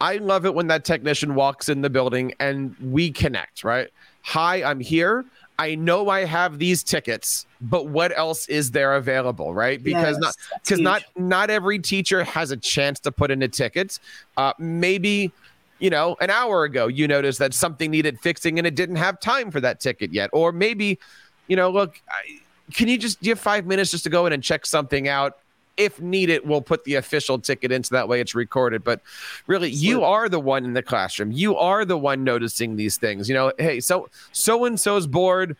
i 0.00 0.16
love 0.16 0.46
it 0.46 0.54
when 0.54 0.66
that 0.66 0.84
technician 0.84 1.34
walks 1.34 1.68
in 1.68 1.82
the 1.82 1.90
building 1.90 2.32
and 2.40 2.74
we 2.80 3.10
connect 3.10 3.64
right 3.64 3.88
hi 4.22 4.62
i'm 4.62 4.80
here 4.80 5.24
I 5.58 5.74
know 5.74 6.08
I 6.10 6.24
have 6.24 6.58
these 6.58 6.82
tickets, 6.82 7.46
but 7.60 7.86
what 7.86 8.16
else 8.16 8.46
is 8.48 8.72
there 8.72 8.94
available, 8.96 9.54
right? 9.54 9.82
Because 9.82 10.18
yes, 10.20 10.20
not 10.20 10.36
because 10.62 10.80
not 10.80 11.04
not 11.16 11.50
every 11.50 11.78
teacher 11.78 12.24
has 12.24 12.50
a 12.50 12.56
chance 12.56 13.00
to 13.00 13.12
put 13.12 13.30
in 13.30 13.42
a 13.42 13.48
ticket. 13.48 13.98
Uh, 14.36 14.52
maybe 14.58 15.32
you 15.78 15.88
know 15.88 16.16
an 16.20 16.30
hour 16.30 16.64
ago 16.64 16.88
you 16.88 17.08
noticed 17.08 17.38
that 17.38 17.54
something 17.54 17.90
needed 17.90 18.20
fixing 18.20 18.58
and 18.58 18.66
it 18.66 18.74
didn't 18.74 18.96
have 18.96 19.18
time 19.18 19.50
for 19.50 19.60
that 19.60 19.80
ticket 19.80 20.12
yet, 20.12 20.28
or 20.32 20.52
maybe 20.52 20.98
you 21.46 21.56
know 21.56 21.70
look. 21.70 22.00
I, 22.10 22.40
can 22.72 22.88
you 22.88 22.98
just 22.98 23.20
give 23.20 23.38
five 23.38 23.66
minutes 23.66 23.90
just 23.90 24.04
to 24.04 24.10
go 24.10 24.26
in 24.26 24.32
and 24.32 24.42
check 24.42 24.66
something 24.66 25.08
out? 25.08 25.38
if 25.76 26.00
needed, 26.00 26.40
we'll 26.48 26.62
put 26.62 26.84
the 26.84 26.94
official 26.94 27.38
ticket 27.38 27.70
into 27.70 27.90
that 27.90 28.08
way 28.08 28.18
it's 28.18 28.34
recorded. 28.34 28.82
But 28.82 29.02
really, 29.46 29.68
you 29.68 30.04
are 30.04 30.26
the 30.26 30.40
one 30.40 30.64
in 30.64 30.72
the 30.72 30.82
classroom. 30.82 31.32
You 31.32 31.54
are 31.58 31.84
the 31.84 31.98
one 31.98 32.24
noticing 32.24 32.76
these 32.76 32.96
things. 32.96 33.28
You 33.28 33.34
know, 33.34 33.52
hey, 33.58 33.80
so 33.80 34.08
so 34.32 34.64
and 34.64 34.80
so's 34.80 35.06
board 35.06 35.54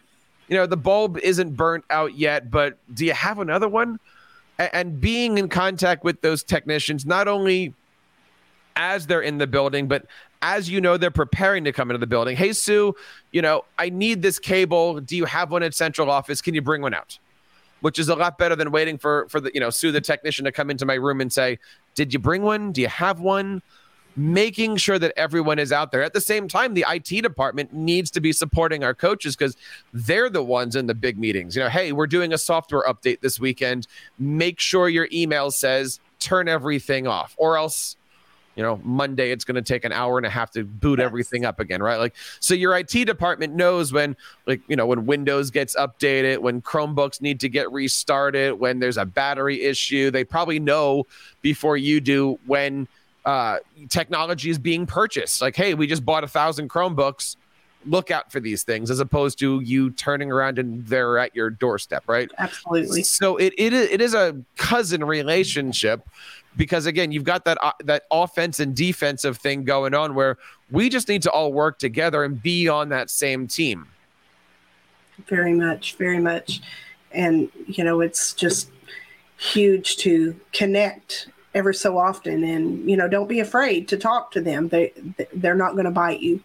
you 0.48 0.56
know, 0.56 0.66
the 0.66 0.76
bulb 0.76 1.18
isn't 1.18 1.56
burnt 1.56 1.84
out 1.90 2.14
yet, 2.14 2.50
but 2.50 2.78
do 2.94 3.04
you 3.04 3.12
have 3.12 3.38
another 3.38 3.68
one? 3.68 3.98
And 4.58 5.00
being 5.00 5.38
in 5.38 5.48
contact 5.48 6.04
with 6.04 6.20
those 6.20 6.42
technicians, 6.42 7.04
not 7.04 7.28
only 7.28 7.74
as 8.76 9.06
they're 9.06 9.22
in 9.22 9.38
the 9.38 9.46
building, 9.46 9.88
but 9.88 10.06
as 10.42 10.68
you 10.68 10.80
know, 10.80 10.96
they're 10.96 11.10
preparing 11.10 11.64
to 11.64 11.72
come 11.72 11.90
into 11.90 11.98
the 11.98 12.06
building. 12.06 12.36
Hey, 12.36 12.52
Sue, 12.52 12.94
you 13.32 13.42
know, 13.42 13.64
I 13.78 13.90
need 13.90 14.22
this 14.22 14.38
cable. 14.38 15.00
Do 15.00 15.16
you 15.16 15.24
have 15.24 15.50
one 15.50 15.62
at 15.62 15.74
central 15.74 16.10
office? 16.10 16.40
Can 16.40 16.54
you 16.54 16.62
bring 16.62 16.82
one 16.82 16.94
out? 16.94 17.18
Which 17.80 17.98
is 17.98 18.08
a 18.08 18.14
lot 18.14 18.38
better 18.38 18.56
than 18.56 18.70
waiting 18.70 18.98
for 18.98 19.28
for 19.28 19.40
the 19.40 19.50
you 19.52 19.60
know 19.60 19.70
Sue 19.70 19.92
the 19.92 20.00
technician 20.00 20.44
to 20.46 20.52
come 20.52 20.70
into 20.70 20.86
my 20.86 20.94
room 20.94 21.20
and 21.20 21.32
say, 21.32 21.58
"Did 21.94 22.12
you 22.12 22.18
bring 22.18 22.42
one? 22.42 22.72
Do 22.72 22.80
you 22.80 22.88
have 22.88 23.20
one?" 23.20 23.62
Making 24.18 24.78
sure 24.78 24.98
that 24.98 25.12
everyone 25.14 25.58
is 25.58 25.72
out 25.72 25.92
there. 25.92 26.02
At 26.02 26.14
the 26.14 26.22
same 26.22 26.48
time, 26.48 26.72
the 26.72 26.86
IT 26.88 27.20
department 27.20 27.74
needs 27.74 28.10
to 28.12 28.20
be 28.20 28.32
supporting 28.32 28.82
our 28.82 28.94
coaches 28.94 29.36
because 29.36 29.58
they're 29.92 30.30
the 30.30 30.42
ones 30.42 30.74
in 30.74 30.86
the 30.86 30.94
big 30.94 31.18
meetings. 31.18 31.54
You 31.54 31.64
know, 31.64 31.68
hey, 31.68 31.92
we're 31.92 32.06
doing 32.06 32.32
a 32.32 32.38
software 32.38 32.82
update 32.88 33.20
this 33.20 33.38
weekend. 33.38 33.86
Make 34.18 34.58
sure 34.58 34.88
your 34.88 35.06
email 35.12 35.50
says 35.50 36.00
turn 36.18 36.48
everything 36.48 37.06
off, 37.06 37.34
or 37.36 37.58
else 37.58 37.96
you 38.56 38.62
know 38.62 38.80
monday 38.82 39.30
it's 39.30 39.44
going 39.44 39.54
to 39.54 39.62
take 39.62 39.84
an 39.84 39.92
hour 39.92 40.16
and 40.16 40.26
a 40.26 40.30
half 40.30 40.50
to 40.50 40.64
boot 40.64 40.98
yes. 40.98 41.06
everything 41.06 41.44
up 41.44 41.60
again 41.60 41.82
right? 41.82 41.98
Like 41.98 42.14
so 42.40 42.54
your 42.54 42.74
it 42.74 42.88
department 42.88 43.54
knows 43.54 43.92
when 43.92 44.16
like 44.46 44.60
you 44.68 44.76
know 44.76 44.86
when 44.86 45.06
windows 45.06 45.50
gets 45.50 45.76
updated 45.76 46.38
when 46.38 46.60
chromebooks 46.62 47.20
need 47.20 47.40
to 47.40 47.48
get 47.48 47.70
restarted 47.72 48.58
when 48.58 48.78
there's 48.78 48.96
a 48.96 49.04
battery 49.04 49.62
issue. 49.62 50.10
They 50.10 50.24
probably 50.24 50.58
know 50.58 51.06
before 51.42 51.76
you 51.76 52.00
do 52.00 52.38
when 52.46 52.88
uh, 53.24 53.58
technology 53.88 54.50
is 54.50 54.58
being 54.58 54.86
purchased. 54.86 55.40
Like 55.40 55.56
hey 55.56 55.74
we 55.74 55.86
just 55.86 56.04
bought 56.04 56.24
a 56.24 56.28
thousand 56.28 56.70
chromebooks. 56.70 57.36
Look 57.86 58.10
out 58.10 58.32
for 58.32 58.40
these 58.40 58.64
things 58.64 58.90
as 58.90 58.98
opposed 58.98 59.38
to 59.38 59.60
you 59.60 59.90
turning 59.90 60.32
around 60.32 60.58
and 60.58 60.84
they're 60.86 61.18
at 61.18 61.36
your 61.36 61.50
doorstep 61.50 62.04
right? 62.06 62.30
Absolutely. 62.38 63.04
So 63.04 63.36
it, 63.36 63.54
it, 63.56 63.72
it 63.72 64.00
is 64.00 64.12
a 64.12 64.36
cousin 64.56 65.04
relationship 65.04 66.08
because 66.56 66.86
again, 66.86 67.12
you've 67.12 67.24
got 67.24 67.44
that 67.44 67.58
uh, 67.62 67.72
that 67.84 68.04
offense 68.10 68.60
and 68.60 68.74
defensive 68.74 69.36
thing 69.38 69.64
going 69.64 69.94
on 69.94 70.14
where 70.14 70.38
we 70.70 70.88
just 70.88 71.08
need 71.08 71.22
to 71.22 71.30
all 71.30 71.52
work 71.52 71.78
together 71.78 72.24
and 72.24 72.42
be 72.42 72.68
on 72.68 72.88
that 72.90 73.10
same 73.10 73.46
team. 73.46 73.86
Very 75.26 75.54
much, 75.54 75.96
very 75.96 76.18
much. 76.18 76.60
And 77.12 77.50
you 77.66 77.84
know, 77.84 78.00
it's 78.00 78.32
just 78.32 78.70
huge 79.38 79.96
to 79.98 80.38
connect 80.52 81.28
ever 81.54 81.72
so 81.72 81.98
often 81.98 82.44
and 82.44 82.88
you 82.88 82.96
know, 82.96 83.08
don't 83.08 83.28
be 83.28 83.40
afraid 83.40 83.88
to 83.88 83.96
talk 83.96 84.30
to 84.32 84.40
them. 84.40 84.68
They 84.68 84.92
they're 85.34 85.54
not 85.54 85.72
going 85.72 85.84
to 85.84 85.90
bite 85.90 86.20
you. 86.20 86.42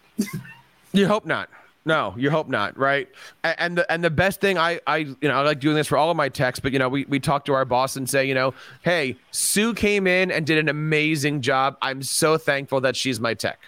you 0.92 1.06
hope 1.06 1.26
not. 1.26 1.48
No, 1.84 2.14
you 2.16 2.30
hope 2.30 2.48
not, 2.48 2.78
right? 2.78 3.08
And 3.42 3.76
the 3.76 3.90
and 3.90 4.04
the 4.04 4.10
best 4.10 4.40
thing 4.40 4.56
I 4.56 4.80
I 4.86 4.98
you 4.98 5.16
know 5.22 5.34
I 5.34 5.40
like 5.40 5.58
doing 5.58 5.74
this 5.74 5.88
for 5.88 5.98
all 5.98 6.10
of 6.10 6.16
my 6.16 6.28
texts, 6.28 6.62
but 6.62 6.72
you 6.72 6.78
know 6.78 6.88
we 6.88 7.04
we 7.06 7.18
talk 7.18 7.44
to 7.46 7.54
our 7.54 7.64
boss 7.64 7.96
and 7.96 8.08
say 8.08 8.24
you 8.24 8.34
know 8.34 8.54
hey 8.82 9.16
Sue 9.32 9.74
came 9.74 10.06
in 10.06 10.30
and 10.30 10.46
did 10.46 10.58
an 10.58 10.68
amazing 10.68 11.40
job. 11.40 11.76
I'm 11.82 12.02
so 12.02 12.38
thankful 12.38 12.80
that 12.82 12.94
she's 12.94 13.18
my 13.18 13.34
tech, 13.34 13.58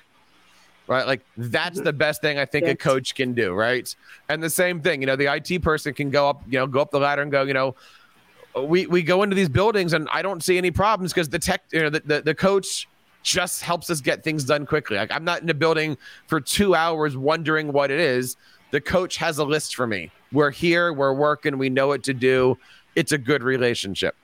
right? 0.87 1.07
Like 1.07 1.23
that's 1.37 1.79
mm-hmm. 1.79 1.87
the 1.87 1.93
best 1.93 2.21
thing 2.21 2.39
I 2.39 2.45
think 2.45 2.67
yes. 2.67 2.75
a 2.75 2.77
coach 2.77 3.17
can 3.17 3.35
do, 3.35 3.53
right? 3.53 3.93
And 4.29 4.41
the 4.41 4.51
same 4.51 4.81
thing, 4.81 5.01
you 5.01 5.07
know, 5.07 5.17
the 5.17 5.35
IT 5.35 5.63
person 5.63 5.93
can 5.93 6.11
go 6.11 6.29
up 6.29 6.43
you 6.47 6.59
know 6.59 6.69
go 6.69 6.81
up 6.81 6.93
the 6.93 7.01
ladder 7.01 7.23
and 7.23 7.33
go 7.33 7.43
you 7.43 7.55
know 7.55 7.75
we 8.63 8.87
we 8.87 9.03
go 9.03 9.25
into 9.25 9.35
these 9.35 9.49
buildings 9.49 9.93
and 9.93 10.09
I 10.13 10.23
don't 10.23 10.41
see 10.41 10.57
any 10.57 10.71
problems 10.71 11.13
because 11.13 11.29
the 11.29 11.41
tech 11.41 11.65
you 11.73 11.83
know 11.83 11.91
the, 11.91 12.01
the, 12.01 12.23
the 12.23 12.35
coach 12.35 12.87
just 13.25 13.63
helps 13.63 13.91
us 13.91 14.01
get 14.01 14.23
things 14.23 14.45
done 14.45 14.67
quickly. 14.67 14.97
Like 14.97 15.11
I'm 15.11 15.25
not 15.25 15.43
in 15.43 15.51
a 15.51 15.55
building 15.55 15.97
for 16.29 16.41
two 16.41 16.75
hours 16.75 17.17
wondering 17.17 17.73
what 17.73 17.91
it 17.91 17.99
is. 17.99 18.37
The 18.71 18.81
coach 18.81 19.17
has 19.17 19.39
a 19.39 19.45
list 19.45 19.75
for 19.75 19.87
me. 19.87 20.13
We're 20.31 20.51
here, 20.51 20.93
we're 20.93 21.15
working, 21.15 21.59
we 21.59 21.71
know 21.71 21.89
what 21.89 22.05
to 22.05 22.15
do. 22.15 22.59
It's 22.95 23.13
a 23.13 23.19
good 23.19 23.43
relationship. 23.43 24.15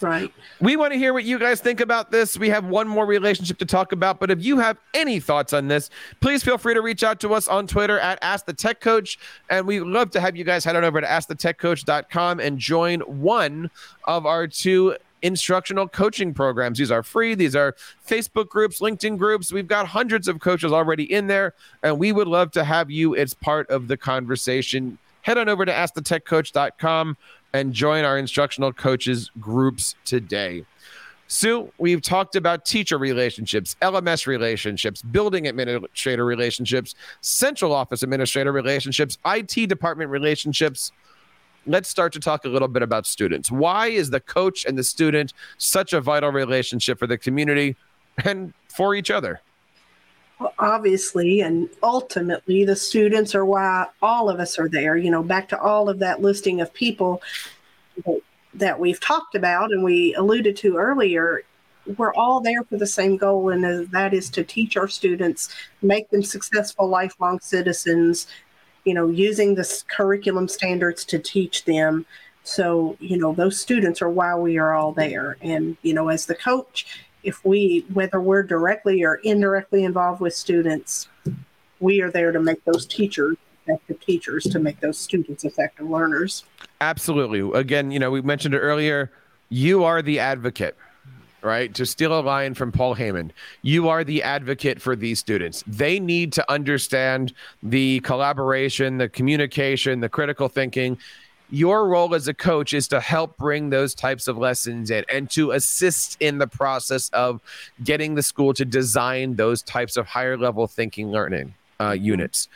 Right. 0.00 0.32
We 0.60 0.76
want 0.76 0.92
to 0.92 0.98
hear 0.98 1.12
what 1.12 1.22
you 1.22 1.38
guys 1.38 1.60
think 1.60 1.80
about 1.80 2.10
this. 2.10 2.36
We 2.36 2.48
have 2.48 2.64
one 2.64 2.88
more 2.88 3.06
relationship 3.06 3.58
to 3.58 3.64
talk 3.64 3.92
about, 3.92 4.18
but 4.18 4.30
if 4.30 4.44
you 4.44 4.58
have 4.58 4.78
any 4.94 5.20
thoughts 5.20 5.52
on 5.52 5.68
this, 5.68 5.90
please 6.20 6.42
feel 6.42 6.58
free 6.58 6.74
to 6.74 6.82
reach 6.82 7.04
out 7.04 7.20
to 7.20 7.34
us 7.34 7.46
on 7.46 7.68
Twitter 7.68 8.00
at 8.00 8.18
Ask 8.20 8.46
the 8.46 8.52
Tech 8.52 8.80
Coach. 8.80 9.18
And 9.48 9.64
we 9.66 9.78
love 9.78 10.10
to 10.10 10.20
have 10.20 10.34
you 10.34 10.42
guys 10.42 10.64
head 10.64 10.74
on 10.74 10.82
over 10.82 11.00
to 11.00 11.06
AskTheTechCoach.com 11.06 12.40
and 12.40 12.58
join 12.58 13.00
one 13.00 13.70
of 14.04 14.26
our 14.26 14.48
two 14.48 14.96
instructional 15.22 15.88
coaching 15.88 16.34
programs. 16.34 16.78
These 16.78 16.90
are 16.90 17.02
free. 17.02 17.34
These 17.34 17.56
are 17.56 17.74
Facebook 18.06 18.48
groups, 18.48 18.80
LinkedIn 18.80 19.18
groups. 19.18 19.52
We've 19.52 19.66
got 19.66 19.86
hundreds 19.86 20.28
of 20.28 20.40
coaches 20.40 20.72
already 20.72 21.10
in 21.12 21.26
there, 21.26 21.54
and 21.82 21.98
we 21.98 22.12
would 22.12 22.28
love 22.28 22.50
to 22.52 22.64
have 22.64 22.90
you 22.90 23.16
as 23.16 23.34
part 23.34 23.68
of 23.70 23.88
the 23.88 23.96
conversation. 23.96 24.98
Head 25.22 25.38
on 25.38 25.48
over 25.48 25.64
to 25.64 25.72
askthetechcoach.com 25.72 27.16
and 27.54 27.72
join 27.72 28.04
our 28.04 28.18
instructional 28.18 28.72
coaches 28.72 29.30
groups 29.40 29.94
today. 30.04 30.64
Sue, 31.28 31.72
we've 31.78 32.02
talked 32.02 32.36
about 32.36 32.66
teacher 32.66 32.98
relationships, 32.98 33.74
LMS 33.80 34.26
relationships, 34.26 35.00
building 35.00 35.46
administrator 35.46 36.26
relationships, 36.26 36.94
central 37.22 37.72
office 37.72 38.02
administrator 38.02 38.52
relationships, 38.52 39.16
IT 39.24 39.66
department 39.66 40.10
relationships 40.10 40.92
let's 41.66 41.88
start 41.88 42.12
to 42.14 42.20
talk 42.20 42.44
a 42.44 42.48
little 42.48 42.68
bit 42.68 42.82
about 42.82 43.06
students. 43.06 43.50
Why 43.50 43.88
is 43.88 44.10
the 44.10 44.20
coach 44.20 44.64
and 44.64 44.76
the 44.76 44.84
student 44.84 45.32
such 45.58 45.92
a 45.92 46.00
vital 46.00 46.30
relationship 46.30 46.98
for 46.98 47.06
the 47.06 47.18
community 47.18 47.76
and 48.24 48.52
for 48.68 48.94
each 48.94 49.10
other? 49.10 49.40
Well, 50.40 50.54
obviously, 50.58 51.40
and 51.40 51.68
ultimately, 51.82 52.64
the 52.64 52.74
students 52.74 53.34
are 53.34 53.44
why 53.44 53.86
all 54.00 54.28
of 54.28 54.40
us 54.40 54.58
are 54.58 54.68
there. 54.68 54.96
You 54.96 55.10
know, 55.10 55.22
back 55.22 55.48
to 55.50 55.60
all 55.60 55.88
of 55.88 56.00
that 56.00 56.20
listing 56.20 56.60
of 56.60 56.72
people 56.74 57.22
that 58.54 58.78
we've 58.78 59.00
talked 59.00 59.34
about 59.34 59.70
and 59.70 59.84
we 59.84 60.14
alluded 60.14 60.56
to 60.56 60.76
earlier. 60.76 61.42
We're 61.96 62.14
all 62.14 62.40
there 62.40 62.62
for 62.64 62.76
the 62.76 62.86
same 62.86 63.16
goal, 63.16 63.50
and 63.50 63.88
that 63.90 64.14
is 64.14 64.30
to 64.30 64.44
teach 64.44 64.76
our 64.76 64.88
students, 64.88 65.54
make 65.80 66.08
them 66.10 66.22
successful 66.22 66.88
lifelong 66.88 67.40
citizens, 67.40 68.26
you 68.84 68.94
know, 68.94 69.08
using 69.08 69.54
the 69.54 69.82
curriculum 69.88 70.48
standards 70.48 71.04
to 71.06 71.18
teach 71.18 71.64
them. 71.64 72.06
So, 72.44 72.96
you 73.00 73.16
know, 73.16 73.32
those 73.32 73.60
students 73.60 74.02
are 74.02 74.10
why 74.10 74.34
we 74.34 74.58
are 74.58 74.74
all 74.74 74.92
there. 74.92 75.36
And, 75.40 75.76
you 75.82 75.94
know, 75.94 76.08
as 76.08 76.26
the 76.26 76.34
coach, 76.34 77.04
if 77.22 77.44
we, 77.44 77.84
whether 77.92 78.20
we're 78.20 78.42
directly 78.42 79.04
or 79.04 79.16
indirectly 79.16 79.84
involved 79.84 80.20
with 80.20 80.34
students, 80.34 81.08
we 81.78 82.00
are 82.00 82.10
there 82.10 82.32
to 82.32 82.40
make 82.40 82.64
those 82.64 82.86
teachers 82.86 83.36
effective 83.66 84.00
teachers, 84.00 84.44
to 84.44 84.58
make 84.58 84.80
those 84.80 84.98
students 84.98 85.44
effective 85.44 85.88
learners. 85.88 86.44
Absolutely. 86.80 87.40
Again, 87.58 87.90
you 87.90 87.98
know, 87.98 88.10
we 88.10 88.20
mentioned 88.20 88.54
it 88.54 88.58
earlier. 88.58 89.10
You 89.50 89.84
are 89.84 90.02
the 90.02 90.18
advocate 90.18 90.76
right? 91.42 91.74
To 91.74 91.84
steal 91.84 92.18
a 92.18 92.22
line 92.22 92.54
from 92.54 92.72
Paul 92.72 92.94
Heyman, 92.96 93.30
you 93.62 93.88
are 93.88 94.04
the 94.04 94.22
advocate 94.22 94.80
for 94.80 94.96
these 94.96 95.18
students. 95.18 95.64
They 95.66 95.98
need 96.00 96.32
to 96.34 96.50
understand 96.50 97.32
the 97.62 98.00
collaboration, 98.00 98.98
the 98.98 99.08
communication, 99.08 100.00
the 100.00 100.08
critical 100.08 100.48
thinking. 100.48 100.98
Your 101.50 101.86
role 101.86 102.14
as 102.14 102.28
a 102.28 102.34
coach 102.34 102.72
is 102.72 102.88
to 102.88 103.00
help 103.00 103.36
bring 103.36 103.68
those 103.68 103.94
types 103.94 104.26
of 104.26 104.38
lessons 104.38 104.90
in 104.90 105.04
and 105.12 105.28
to 105.30 105.50
assist 105.50 106.16
in 106.20 106.38
the 106.38 106.46
process 106.46 107.10
of 107.10 107.40
getting 107.84 108.14
the 108.14 108.22
school 108.22 108.54
to 108.54 108.64
design 108.64 109.36
those 109.36 109.62
types 109.62 109.98
of 109.98 110.06
higher 110.06 110.38
level 110.38 110.66
thinking 110.66 111.10
learning 111.10 111.54
uh, 111.78 111.90
units. 111.90 112.48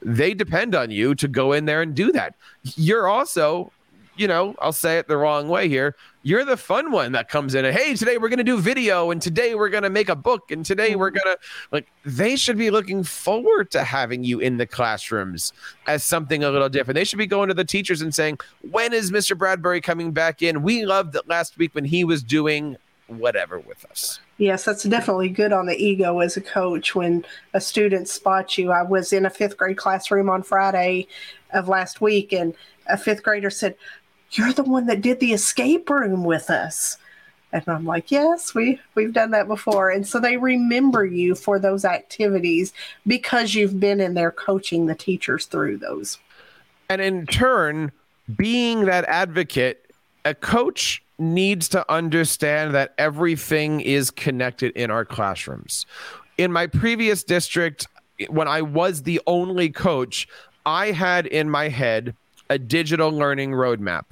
They 0.00 0.32
depend 0.32 0.74
on 0.74 0.90
you 0.90 1.14
to 1.16 1.28
go 1.28 1.52
in 1.52 1.66
there 1.66 1.82
and 1.82 1.94
do 1.94 2.12
that. 2.12 2.36
You're 2.76 3.08
also 3.08 3.72
you 4.18 4.26
know, 4.26 4.54
I'll 4.58 4.72
say 4.72 4.98
it 4.98 5.08
the 5.08 5.16
wrong 5.16 5.48
way 5.48 5.68
here. 5.68 5.94
You're 6.22 6.44
the 6.44 6.56
fun 6.56 6.90
one 6.90 7.12
that 7.12 7.28
comes 7.28 7.54
in 7.54 7.64
and 7.64 7.74
hey, 7.74 7.94
today 7.94 8.18
we're 8.18 8.28
going 8.28 8.38
to 8.38 8.44
do 8.44 8.58
video 8.60 9.10
and 9.10 9.22
today 9.22 9.54
we're 9.54 9.68
going 9.68 9.84
to 9.84 9.90
make 9.90 10.08
a 10.08 10.16
book 10.16 10.50
and 10.50 10.66
today 10.66 10.96
we're 10.96 11.10
mm-hmm. 11.10 11.20
going 11.24 11.36
to 11.36 11.42
like 11.70 11.90
they 12.04 12.36
should 12.36 12.58
be 12.58 12.70
looking 12.70 13.04
forward 13.04 13.70
to 13.70 13.84
having 13.84 14.24
you 14.24 14.40
in 14.40 14.56
the 14.56 14.66
classrooms 14.66 15.52
as 15.86 16.02
something 16.02 16.42
a 16.42 16.50
little 16.50 16.68
different. 16.68 16.96
They 16.96 17.04
should 17.04 17.18
be 17.18 17.26
going 17.26 17.48
to 17.48 17.54
the 17.54 17.64
teachers 17.64 18.02
and 18.02 18.14
saying, 18.14 18.38
"When 18.70 18.92
is 18.92 19.10
Mr. 19.10 19.38
Bradbury 19.38 19.80
coming 19.80 20.10
back 20.12 20.42
in? 20.42 20.62
We 20.62 20.84
loved 20.84 21.14
it 21.14 21.28
last 21.28 21.56
week 21.56 21.74
when 21.74 21.84
he 21.84 22.04
was 22.04 22.22
doing 22.22 22.76
whatever 23.06 23.60
with 23.60 23.86
us." 23.86 24.20
Yes, 24.38 24.64
that's 24.64 24.84
definitely 24.84 25.30
good 25.30 25.52
on 25.52 25.66
the 25.66 25.76
ego 25.76 26.20
as 26.20 26.36
a 26.36 26.40
coach 26.40 26.94
when 26.94 27.24
a 27.54 27.60
student 27.60 28.08
spots 28.08 28.58
you. 28.58 28.70
I 28.70 28.82
was 28.82 29.12
in 29.12 29.26
a 29.26 29.30
5th 29.30 29.56
grade 29.56 29.76
classroom 29.76 30.28
on 30.28 30.42
Friday 30.42 31.08
of 31.52 31.68
last 31.68 32.00
week 32.00 32.32
and 32.32 32.54
a 32.88 32.96
5th 32.96 33.22
grader 33.22 33.50
said, 33.50 33.74
you're 34.32 34.52
the 34.52 34.62
one 34.62 34.86
that 34.86 35.00
did 35.00 35.20
the 35.20 35.32
escape 35.32 35.88
room 35.88 36.24
with 36.24 36.50
us. 36.50 36.98
And 37.52 37.64
I'm 37.66 37.86
like, 37.86 38.10
yes, 38.10 38.54
we 38.54 38.78
we've 38.94 39.12
done 39.12 39.30
that 39.30 39.48
before. 39.48 39.90
And 39.90 40.06
so 40.06 40.20
they 40.20 40.36
remember 40.36 41.04
you 41.04 41.34
for 41.34 41.58
those 41.58 41.84
activities 41.84 42.72
because 43.06 43.54
you've 43.54 43.80
been 43.80 44.00
in 44.00 44.14
there 44.14 44.30
coaching 44.30 44.86
the 44.86 44.94
teachers 44.94 45.46
through 45.46 45.78
those. 45.78 46.18
And 46.90 47.00
in 47.00 47.26
turn, 47.26 47.92
being 48.36 48.84
that 48.84 49.04
advocate, 49.06 49.90
a 50.24 50.34
coach 50.34 51.02
needs 51.18 51.68
to 51.70 51.90
understand 51.90 52.74
that 52.74 52.94
everything 52.98 53.80
is 53.80 54.10
connected 54.10 54.72
in 54.76 54.90
our 54.90 55.04
classrooms. 55.04 55.86
In 56.36 56.52
my 56.52 56.66
previous 56.66 57.24
district, 57.24 57.88
when 58.28 58.46
I 58.46 58.62
was 58.62 59.02
the 59.02 59.20
only 59.26 59.70
coach, 59.70 60.28
I 60.66 60.92
had 60.92 61.26
in 61.26 61.48
my 61.48 61.68
head 61.68 62.14
a 62.50 62.58
digital 62.58 63.10
learning 63.10 63.52
roadmap. 63.52 64.04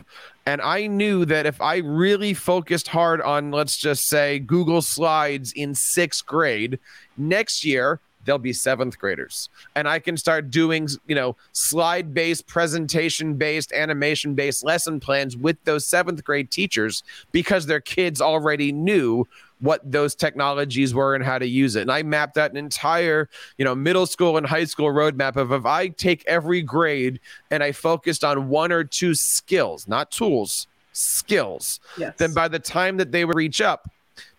And 0.47 0.61
I 0.61 0.87
knew 0.87 1.24
that 1.24 1.47
if 1.47 1.61
I 1.61 1.78
really 1.78 2.34
focused 2.34 2.89
hard 2.89 3.20
on, 3.20 3.51
let's 3.51 3.76
just 3.76 4.07
say, 4.09 4.39
Google 4.39 4.80
Slides 4.80 5.53
in 5.53 5.74
sixth 5.74 6.24
grade, 6.24 6.78
next 7.16 7.64
year, 7.64 8.01
they'll 8.24 8.39
be 8.39 8.53
seventh 8.53 8.99
graders. 8.99 9.49
And 9.74 9.89
I 9.89 9.99
can 9.99 10.16
start 10.16 10.51
doing, 10.51 10.89
you 11.07 11.14
know, 11.14 11.37
slide 11.53 12.12
based, 12.12 12.47
presentation 12.47 13.34
based, 13.34 13.72
animation 13.72 14.34
based 14.34 14.64
lesson 14.64 15.01
plans 15.01 15.37
with 15.37 15.57
those 15.64 15.87
seventh 15.87 16.22
grade 16.24 16.51
teachers 16.51 17.03
because 17.32 17.66
their 17.66 17.80
kids 17.80 18.20
already 18.20 18.72
knew 18.72 19.26
what 19.61 19.80
those 19.90 20.14
technologies 20.14 20.94
were 20.94 21.14
and 21.14 21.24
how 21.24 21.38
to 21.38 21.46
use 21.46 21.76
it. 21.76 21.82
And 21.82 21.92
I 21.92 22.02
mapped 22.02 22.36
out 22.36 22.50
an 22.50 22.57
entire, 22.57 23.28
you 23.57 23.64
know, 23.64 23.74
middle 23.74 24.07
school 24.07 24.36
and 24.36 24.46
high 24.46 24.64
school 24.64 24.88
roadmap 24.88 25.36
of 25.36 25.52
if 25.52 25.64
I 25.64 25.88
take 25.88 26.24
every 26.26 26.62
grade 26.62 27.20
and 27.50 27.62
I 27.62 27.72
focused 27.72 28.24
on 28.24 28.48
one 28.48 28.70
or 28.70 28.84
two 28.84 29.14
skills, 29.14 29.88
not 29.88 30.11
tools, 30.11 30.66
skills, 30.92 31.80
yes. 31.96 32.14
then 32.18 32.34
by 32.34 32.48
the 32.48 32.59
time 32.59 32.98
that 32.98 33.12
they 33.12 33.24
would 33.24 33.36
reach 33.36 33.61
up 33.61 33.90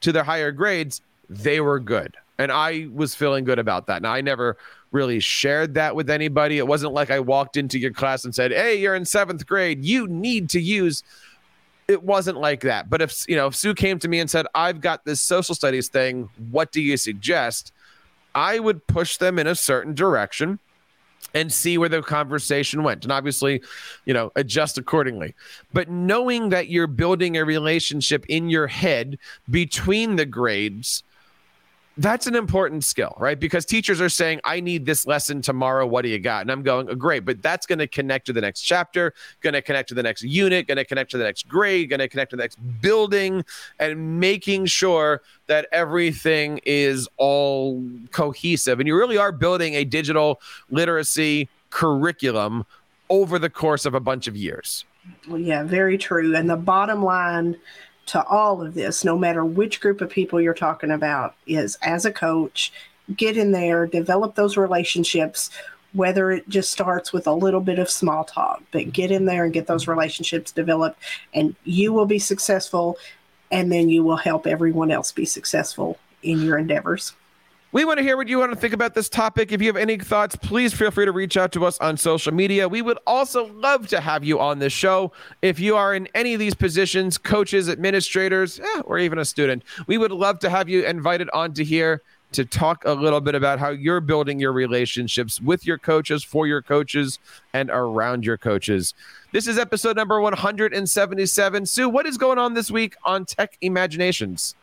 to 0.01 0.11
their 0.11 0.23
higher 0.23 0.51
grades, 0.51 1.01
they 1.29 1.59
were 1.61 1.79
good. 1.79 2.15
And 2.37 2.51
I 2.51 2.87
was 2.93 3.15
feeling 3.15 3.43
good 3.43 3.59
about 3.59 3.87
that. 3.87 4.03
Now 4.03 4.13
I 4.13 4.21
never 4.21 4.57
really 4.91 5.19
shared 5.19 5.73
that 5.73 5.95
with 5.95 6.09
anybody. 6.09 6.59
It 6.59 6.67
wasn't 6.67 6.93
like 6.93 7.09
I 7.09 7.19
walked 7.19 7.57
into 7.57 7.79
your 7.79 7.91
class 7.91 8.23
and 8.23 8.33
said, 8.33 8.51
Hey, 8.51 8.75
you're 8.75 8.95
in 8.95 9.05
seventh 9.05 9.45
grade. 9.45 9.83
You 9.83 10.07
need 10.07 10.49
to 10.51 10.61
use 10.61 11.03
it 11.87 12.03
wasn't 12.03 12.37
like 12.37 12.61
that. 12.61 12.89
But 12.89 13.01
if 13.01 13.25
you 13.27 13.35
know, 13.35 13.47
if 13.47 13.55
Sue 13.55 13.73
came 13.73 13.99
to 13.99 14.07
me 14.07 14.19
and 14.19 14.29
said, 14.29 14.45
"I've 14.53 14.81
got 14.81 15.05
this 15.05 15.21
social 15.21 15.55
studies 15.55 15.87
thing. 15.87 16.29
What 16.51 16.71
do 16.71 16.81
you 16.81 16.97
suggest?" 16.97 17.71
I 18.35 18.59
would 18.59 18.85
push 18.85 19.17
them 19.17 19.39
in 19.39 19.47
a 19.47 19.55
certain 19.55 19.95
direction 19.95 20.59
and 21.33 21.51
see 21.51 21.77
where 21.77 21.89
the 21.89 22.01
conversation 22.01 22.83
went 22.83 23.03
and 23.03 23.11
obviously 23.11 23.61
you 24.05 24.13
know 24.13 24.31
adjust 24.35 24.77
accordingly 24.77 25.33
but 25.73 25.89
knowing 25.89 26.49
that 26.49 26.69
you're 26.69 26.87
building 26.87 27.35
a 27.35 27.43
relationship 27.43 28.25
in 28.27 28.49
your 28.49 28.67
head 28.67 29.17
between 29.49 30.15
the 30.15 30.25
grades 30.25 31.03
that's 31.97 32.27
an 32.27 32.35
important 32.35 32.83
skill, 32.83 33.15
right? 33.17 33.39
Because 33.39 33.65
teachers 33.65 33.99
are 33.99 34.09
saying, 34.09 34.39
I 34.43 34.59
need 34.59 34.85
this 34.85 35.07
lesson 35.07 35.41
tomorrow. 35.41 35.85
What 35.85 36.03
do 36.03 36.09
you 36.09 36.19
got? 36.19 36.41
And 36.41 36.51
I'm 36.51 36.61
going, 36.61 36.89
oh, 36.89 36.95
great, 36.95 37.25
but 37.25 37.41
that's 37.41 37.65
going 37.65 37.79
to 37.79 37.87
connect 37.87 38.27
to 38.27 38.33
the 38.33 38.41
next 38.41 38.61
chapter, 38.61 39.13
going 39.41 39.53
to 39.53 39.61
connect 39.61 39.89
to 39.89 39.95
the 39.95 40.03
next 40.03 40.21
unit, 40.21 40.67
going 40.67 40.77
to 40.77 40.85
connect 40.85 41.11
to 41.11 41.17
the 41.17 41.23
next 41.23 41.47
grade, 41.47 41.89
going 41.89 41.99
to 41.99 42.07
connect 42.07 42.31
to 42.31 42.35
the 42.35 42.43
next 42.43 42.57
building, 42.81 43.43
and 43.79 44.19
making 44.19 44.67
sure 44.67 45.21
that 45.47 45.67
everything 45.71 46.59
is 46.65 47.09
all 47.17 47.83
cohesive. 48.11 48.79
And 48.79 48.87
you 48.87 48.95
really 48.95 49.17
are 49.17 49.31
building 49.31 49.73
a 49.73 49.83
digital 49.83 50.39
literacy 50.69 51.49
curriculum 51.69 52.65
over 53.09 53.39
the 53.39 53.49
course 53.49 53.85
of 53.85 53.93
a 53.93 53.99
bunch 53.99 54.27
of 54.27 54.35
years. 54.35 54.85
Well, 55.27 55.39
yeah, 55.39 55.63
very 55.63 55.97
true. 55.97 56.35
And 56.35 56.49
the 56.49 56.57
bottom 56.57 57.01
line, 57.01 57.57
to 58.07 58.23
all 58.25 58.61
of 58.61 58.73
this, 58.73 59.03
no 59.03 59.17
matter 59.17 59.45
which 59.45 59.79
group 59.79 60.01
of 60.01 60.09
people 60.09 60.41
you're 60.41 60.53
talking 60.53 60.91
about, 60.91 61.35
is 61.45 61.77
as 61.81 62.05
a 62.05 62.11
coach, 62.11 62.73
get 63.15 63.37
in 63.37 63.51
there, 63.51 63.85
develop 63.85 64.35
those 64.35 64.57
relationships, 64.57 65.49
whether 65.93 66.31
it 66.31 66.47
just 66.49 66.71
starts 66.71 67.13
with 67.13 67.27
a 67.27 67.31
little 67.33 67.61
bit 67.61 67.79
of 67.79 67.89
small 67.89 68.23
talk, 68.23 68.61
but 68.71 68.91
get 68.91 69.11
in 69.11 69.25
there 69.25 69.45
and 69.45 69.53
get 69.53 69.67
those 69.67 69.87
relationships 69.87 70.51
developed, 70.51 70.99
and 71.33 71.55
you 71.63 71.93
will 71.93 72.05
be 72.05 72.19
successful, 72.19 72.97
and 73.51 73.71
then 73.71 73.89
you 73.89 74.03
will 74.03 74.17
help 74.17 74.45
everyone 74.45 74.91
else 74.91 75.11
be 75.11 75.25
successful 75.25 75.97
in 76.23 76.41
your 76.41 76.57
endeavors. 76.57 77.13
We 77.77 77.85
want 77.85 77.99
to 77.99 78.03
hear 78.03 78.17
what 78.17 78.27
you 78.27 78.39
want 78.39 78.51
to 78.51 78.57
think 78.57 78.73
about 78.73 78.95
this 78.95 79.07
topic. 79.07 79.51
If 79.51 79.61
you 79.61 79.67
have 79.67 79.77
any 79.77 79.99
thoughts, 79.99 80.35
please 80.35 80.73
feel 80.73 80.89
free 80.89 81.05
to 81.05 81.11
reach 81.11 81.37
out 81.37 81.51
to 81.51 81.63
us 81.63 81.77
on 81.77 81.95
social 81.95 82.33
media. 82.33 82.67
We 82.67 82.81
would 82.81 82.97
also 83.05 83.53
love 83.53 83.87
to 83.89 84.01
have 84.01 84.23
you 84.23 84.39
on 84.39 84.57
this 84.57 84.73
show. 84.73 85.11
If 85.43 85.59
you 85.59 85.75
are 85.75 85.93
in 85.93 86.09
any 86.15 86.33
of 86.33 86.39
these 86.39 86.55
positions, 86.55 87.19
coaches, 87.19 87.69
administrators, 87.69 88.59
eh, 88.59 88.81
or 88.85 88.97
even 88.97 89.19
a 89.19 89.25
student, 89.25 89.61
we 89.85 89.99
would 89.99 90.11
love 90.11 90.39
to 90.39 90.49
have 90.49 90.67
you 90.67 90.87
invited 90.87 91.29
onto 91.35 91.63
here 91.63 92.01
to 92.31 92.45
talk 92.45 92.83
a 92.83 92.93
little 92.93 93.21
bit 93.21 93.35
about 93.35 93.59
how 93.59 93.69
you're 93.69 94.01
building 94.01 94.39
your 94.39 94.53
relationships 94.53 95.39
with 95.39 95.67
your 95.67 95.77
coaches, 95.77 96.23
for 96.23 96.47
your 96.47 96.63
coaches, 96.63 97.19
and 97.53 97.69
around 97.69 98.25
your 98.25 98.39
coaches. 98.39 98.95
This 99.33 99.47
is 99.47 99.59
episode 99.59 99.95
number 99.95 100.19
177. 100.19 101.67
Sue, 101.67 101.87
what 101.87 102.07
is 102.07 102.17
going 102.17 102.39
on 102.39 102.55
this 102.55 102.71
week 102.71 102.95
on 103.05 103.25
Tech 103.25 103.55
Imaginations? 103.61 104.55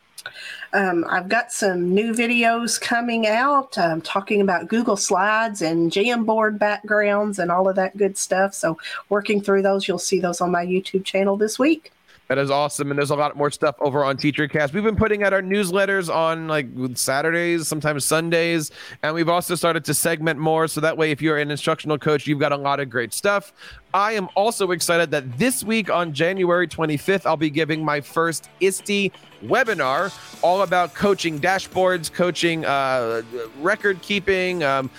Um, 0.72 1.04
I've 1.08 1.28
got 1.28 1.52
some 1.52 1.94
new 1.94 2.12
videos 2.12 2.80
coming 2.80 3.26
out 3.26 3.78
um, 3.78 4.00
talking 4.00 4.40
about 4.40 4.68
Google 4.68 4.96
Slides 4.96 5.62
and 5.62 5.90
Jamboard 5.90 6.58
backgrounds 6.58 7.38
and 7.38 7.50
all 7.50 7.68
of 7.68 7.76
that 7.76 7.96
good 7.96 8.18
stuff. 8.18 8.54
So, 8.54 8.78
working 9.08 9.40
through 9.40 9.62
those, 9.62 9.86
you'll 9.86 9.98
see 9.98 10.20
those 10.20 10.40
on 10.40 10.50
my 10.50 10.66
YouTube 10.66 11.04
channel 11.04 11.36
this 11.36 11.58
week. 11.58 11.93
That 12.34 12.42
is 12.42 12.50
awesome. 12.50 12.90
And 12.90 12.98
there's 12.98 13.12
a 13.12 13.14
lot 13.14 13.36
more 13.36 13.48
stuff 13.48 13.76
over 13.78 14.04
on 14.04 14.16
TeacherCast. 14.16 14.72
We've 14.72 14.82
been 14.82 14.96
putting 14.96 15.22
out 15.22 15.32
our 15.32 15.40
newsletters 15.40 16.12
on 16.12 16.48
like 16.48 16.66
Saturdays, 16.94 17.68
sometimes 17.68 18.04
Sundays. 18.04 18.72
And 19.04 19.14
we've 19.14 19.28
also 19.28 19.54
started 19.54 19.84
to 19.84 19.94
segment 19.94 20.40
more. 20.40 20.66
So 20.66 20.80
that 20.80 20.98
way, 20.98 21.12
if 21.12 21.22
you're 21.22 21.38
an 21.38 21.52
instructional 21.52 21.96
coach, 21.96 22.26
you've 22.26 22.40
got 22.40 22.50
a 22.50 22.56
lot 22.56 22.80
of 22.80 22.90
great 22.90 23.12
stuff. 23.12 23.52
I 23.94 24.14
am 24.14 24.28
also 24.34 24.72
excited 24.72 25.12
that 25.12 25.38
this 25.38 25.62
week 25.62 25.90
on 25.90 26.12
January 26.12 26.66
25th, 26.66 27.24
I'll 27.24 27.36
be 27.36 27.50
giving 27.50 27.84
my 27.84 28.00
first 28.00 28.48
ISTE 28.60 29.12
webinar 29.44 30.12
all 30.42 30.62
about 30.62 30.92
coaching 30.92 31.38
dashboards, 31.38 32.12
coaching 32.12 32.64
uh, 32.64 33.22
record 33.60 34.02
keeping, 34.02 34.64
um, 34.64 34.90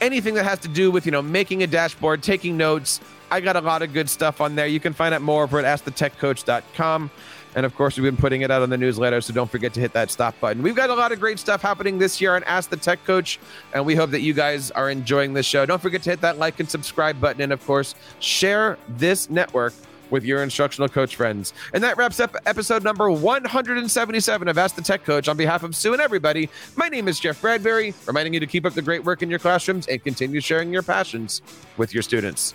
anything 0.00 0.34
that 0.34 0.44
has 0.44 0.60
to 0.60 0.68
do 0.68 0.92
with, 0.92 1.04
you 1.04 1.10
know, 1.10 1.20
making 1.20 1.64
a 1.64 1.66
dashboard, 1.66 2.22
taking 2.22 2.56
notes 2.56 3.00
I 3.30 3.40
got 3.40 3.56
a 3.56 3.60
lot 3.60 3.82
of 3.82 3.92
good 3.92 4.10
stuff 4.10 4.40
on 4.40 4.54
there. 4.56 4.66
You 4.66 4.80
can 4.80 4.92
find 4.92 5.14
out 5.14 5.22
more 5.22 5.44
over 5.44 5.58
at 5.60 5.80
askthetechcoach.com. 5.80 7.10
And 7.54 7.66
of 7.66 7.74
course, 7.74 7.96
we've 7.96 8.04
been 8.04 8.16
putting 8.16 8.42
it 8.42 8.50
out 8.50 8.62
on 8.62 8.70
the 8.70 8.78
newsletter, 8.78 9.20
so 9.20 9.32
don't 9.32 9.50
forget 9.50 9.74
to 9.74 9.80
hit 9.80 9.92
that 9.94 10.10
stop 10.10 10.38
button. 10.40 10.62
We've 10.62 10.76
got 10.76 10.90
a 10.90 10.94
lot 10.94 11.10
of 11.10 11.18
great 11.18 11.38
stuff 11.38 11.62
happening 11.62 11.98
this 11.98 12.20
year 12.20 12.36
on 12.36 12.44
Ask 12.44 12.70
the 12.70 12.76
Tech 12.76 13.04
Coach, 13.04 13.40
and 13.74 13.84
we 13.84 13.96
hope 13.96 14.10
that 14.10 14.20
you 14.20 14.32
guys 14.32 14.70
are 14.70 14.88
enjoying 14.88 15.34
this 15.34 15.46
show. 15.46 15.66
Don't 15.66 15.82
forget 15.82 16.02
to 16.04 16.10
hit 16.10 16.20
that 16.20 16.38
like 16.38 16.60
and 16.60 16.70
subscribe 16.70 17.20
button, 17.20 17.42
and 17.42 17.52
of 17.52 17.64
course, 17.66 17.96
share 18.20 18.78
this 18.88 19.28
network 19.30 19.74
with 20.10 20.24
your 20.24 20.42
instructional 20.42 20.88
coach 20.88 21.16
friends. 21.16 21.52
And 21.72 21.82
that 21.84 21.96
wraps 21.96 22.20
up 22.20 22.36
episode 22.46 22.84
number 22.84 23.10
177 23.10 24.48
of 24.48 24.58
Ask 24.58 24.74
the 24.74 24.82
Tech 24.82 25.04
Coach. 25.04 25.28
On 25.28 25.36
behalf 25.36 25.62
of 25.62 25.74
Sue 25.74 25.92
and 25.92 26.02
everybody, 26.02 26.48
my 26.76 26.88
name 26.88 27.08
is 27.08 27.18
Jeff 27.18 27.40
Bradbury, 27.40 27.94
reminding 28.06 28.34
you 28.34 28.40
to 28.40 28.46
keep 28.46 28.66
up 28.66 28.74
the 28.74 28.82
great 28.82 29.04
work 29.04 29.22
in 29.22 29.30
your 29.30 29.38
classrooms 29.38 29.86
and 29.86 30.02
continue 30.02 30.40
sharing 30.40 30.72
your 30.72 30.82
passions 30.82 31.42
with 31.76 31.94
your 31.94 32.02
students. 32.02 32.54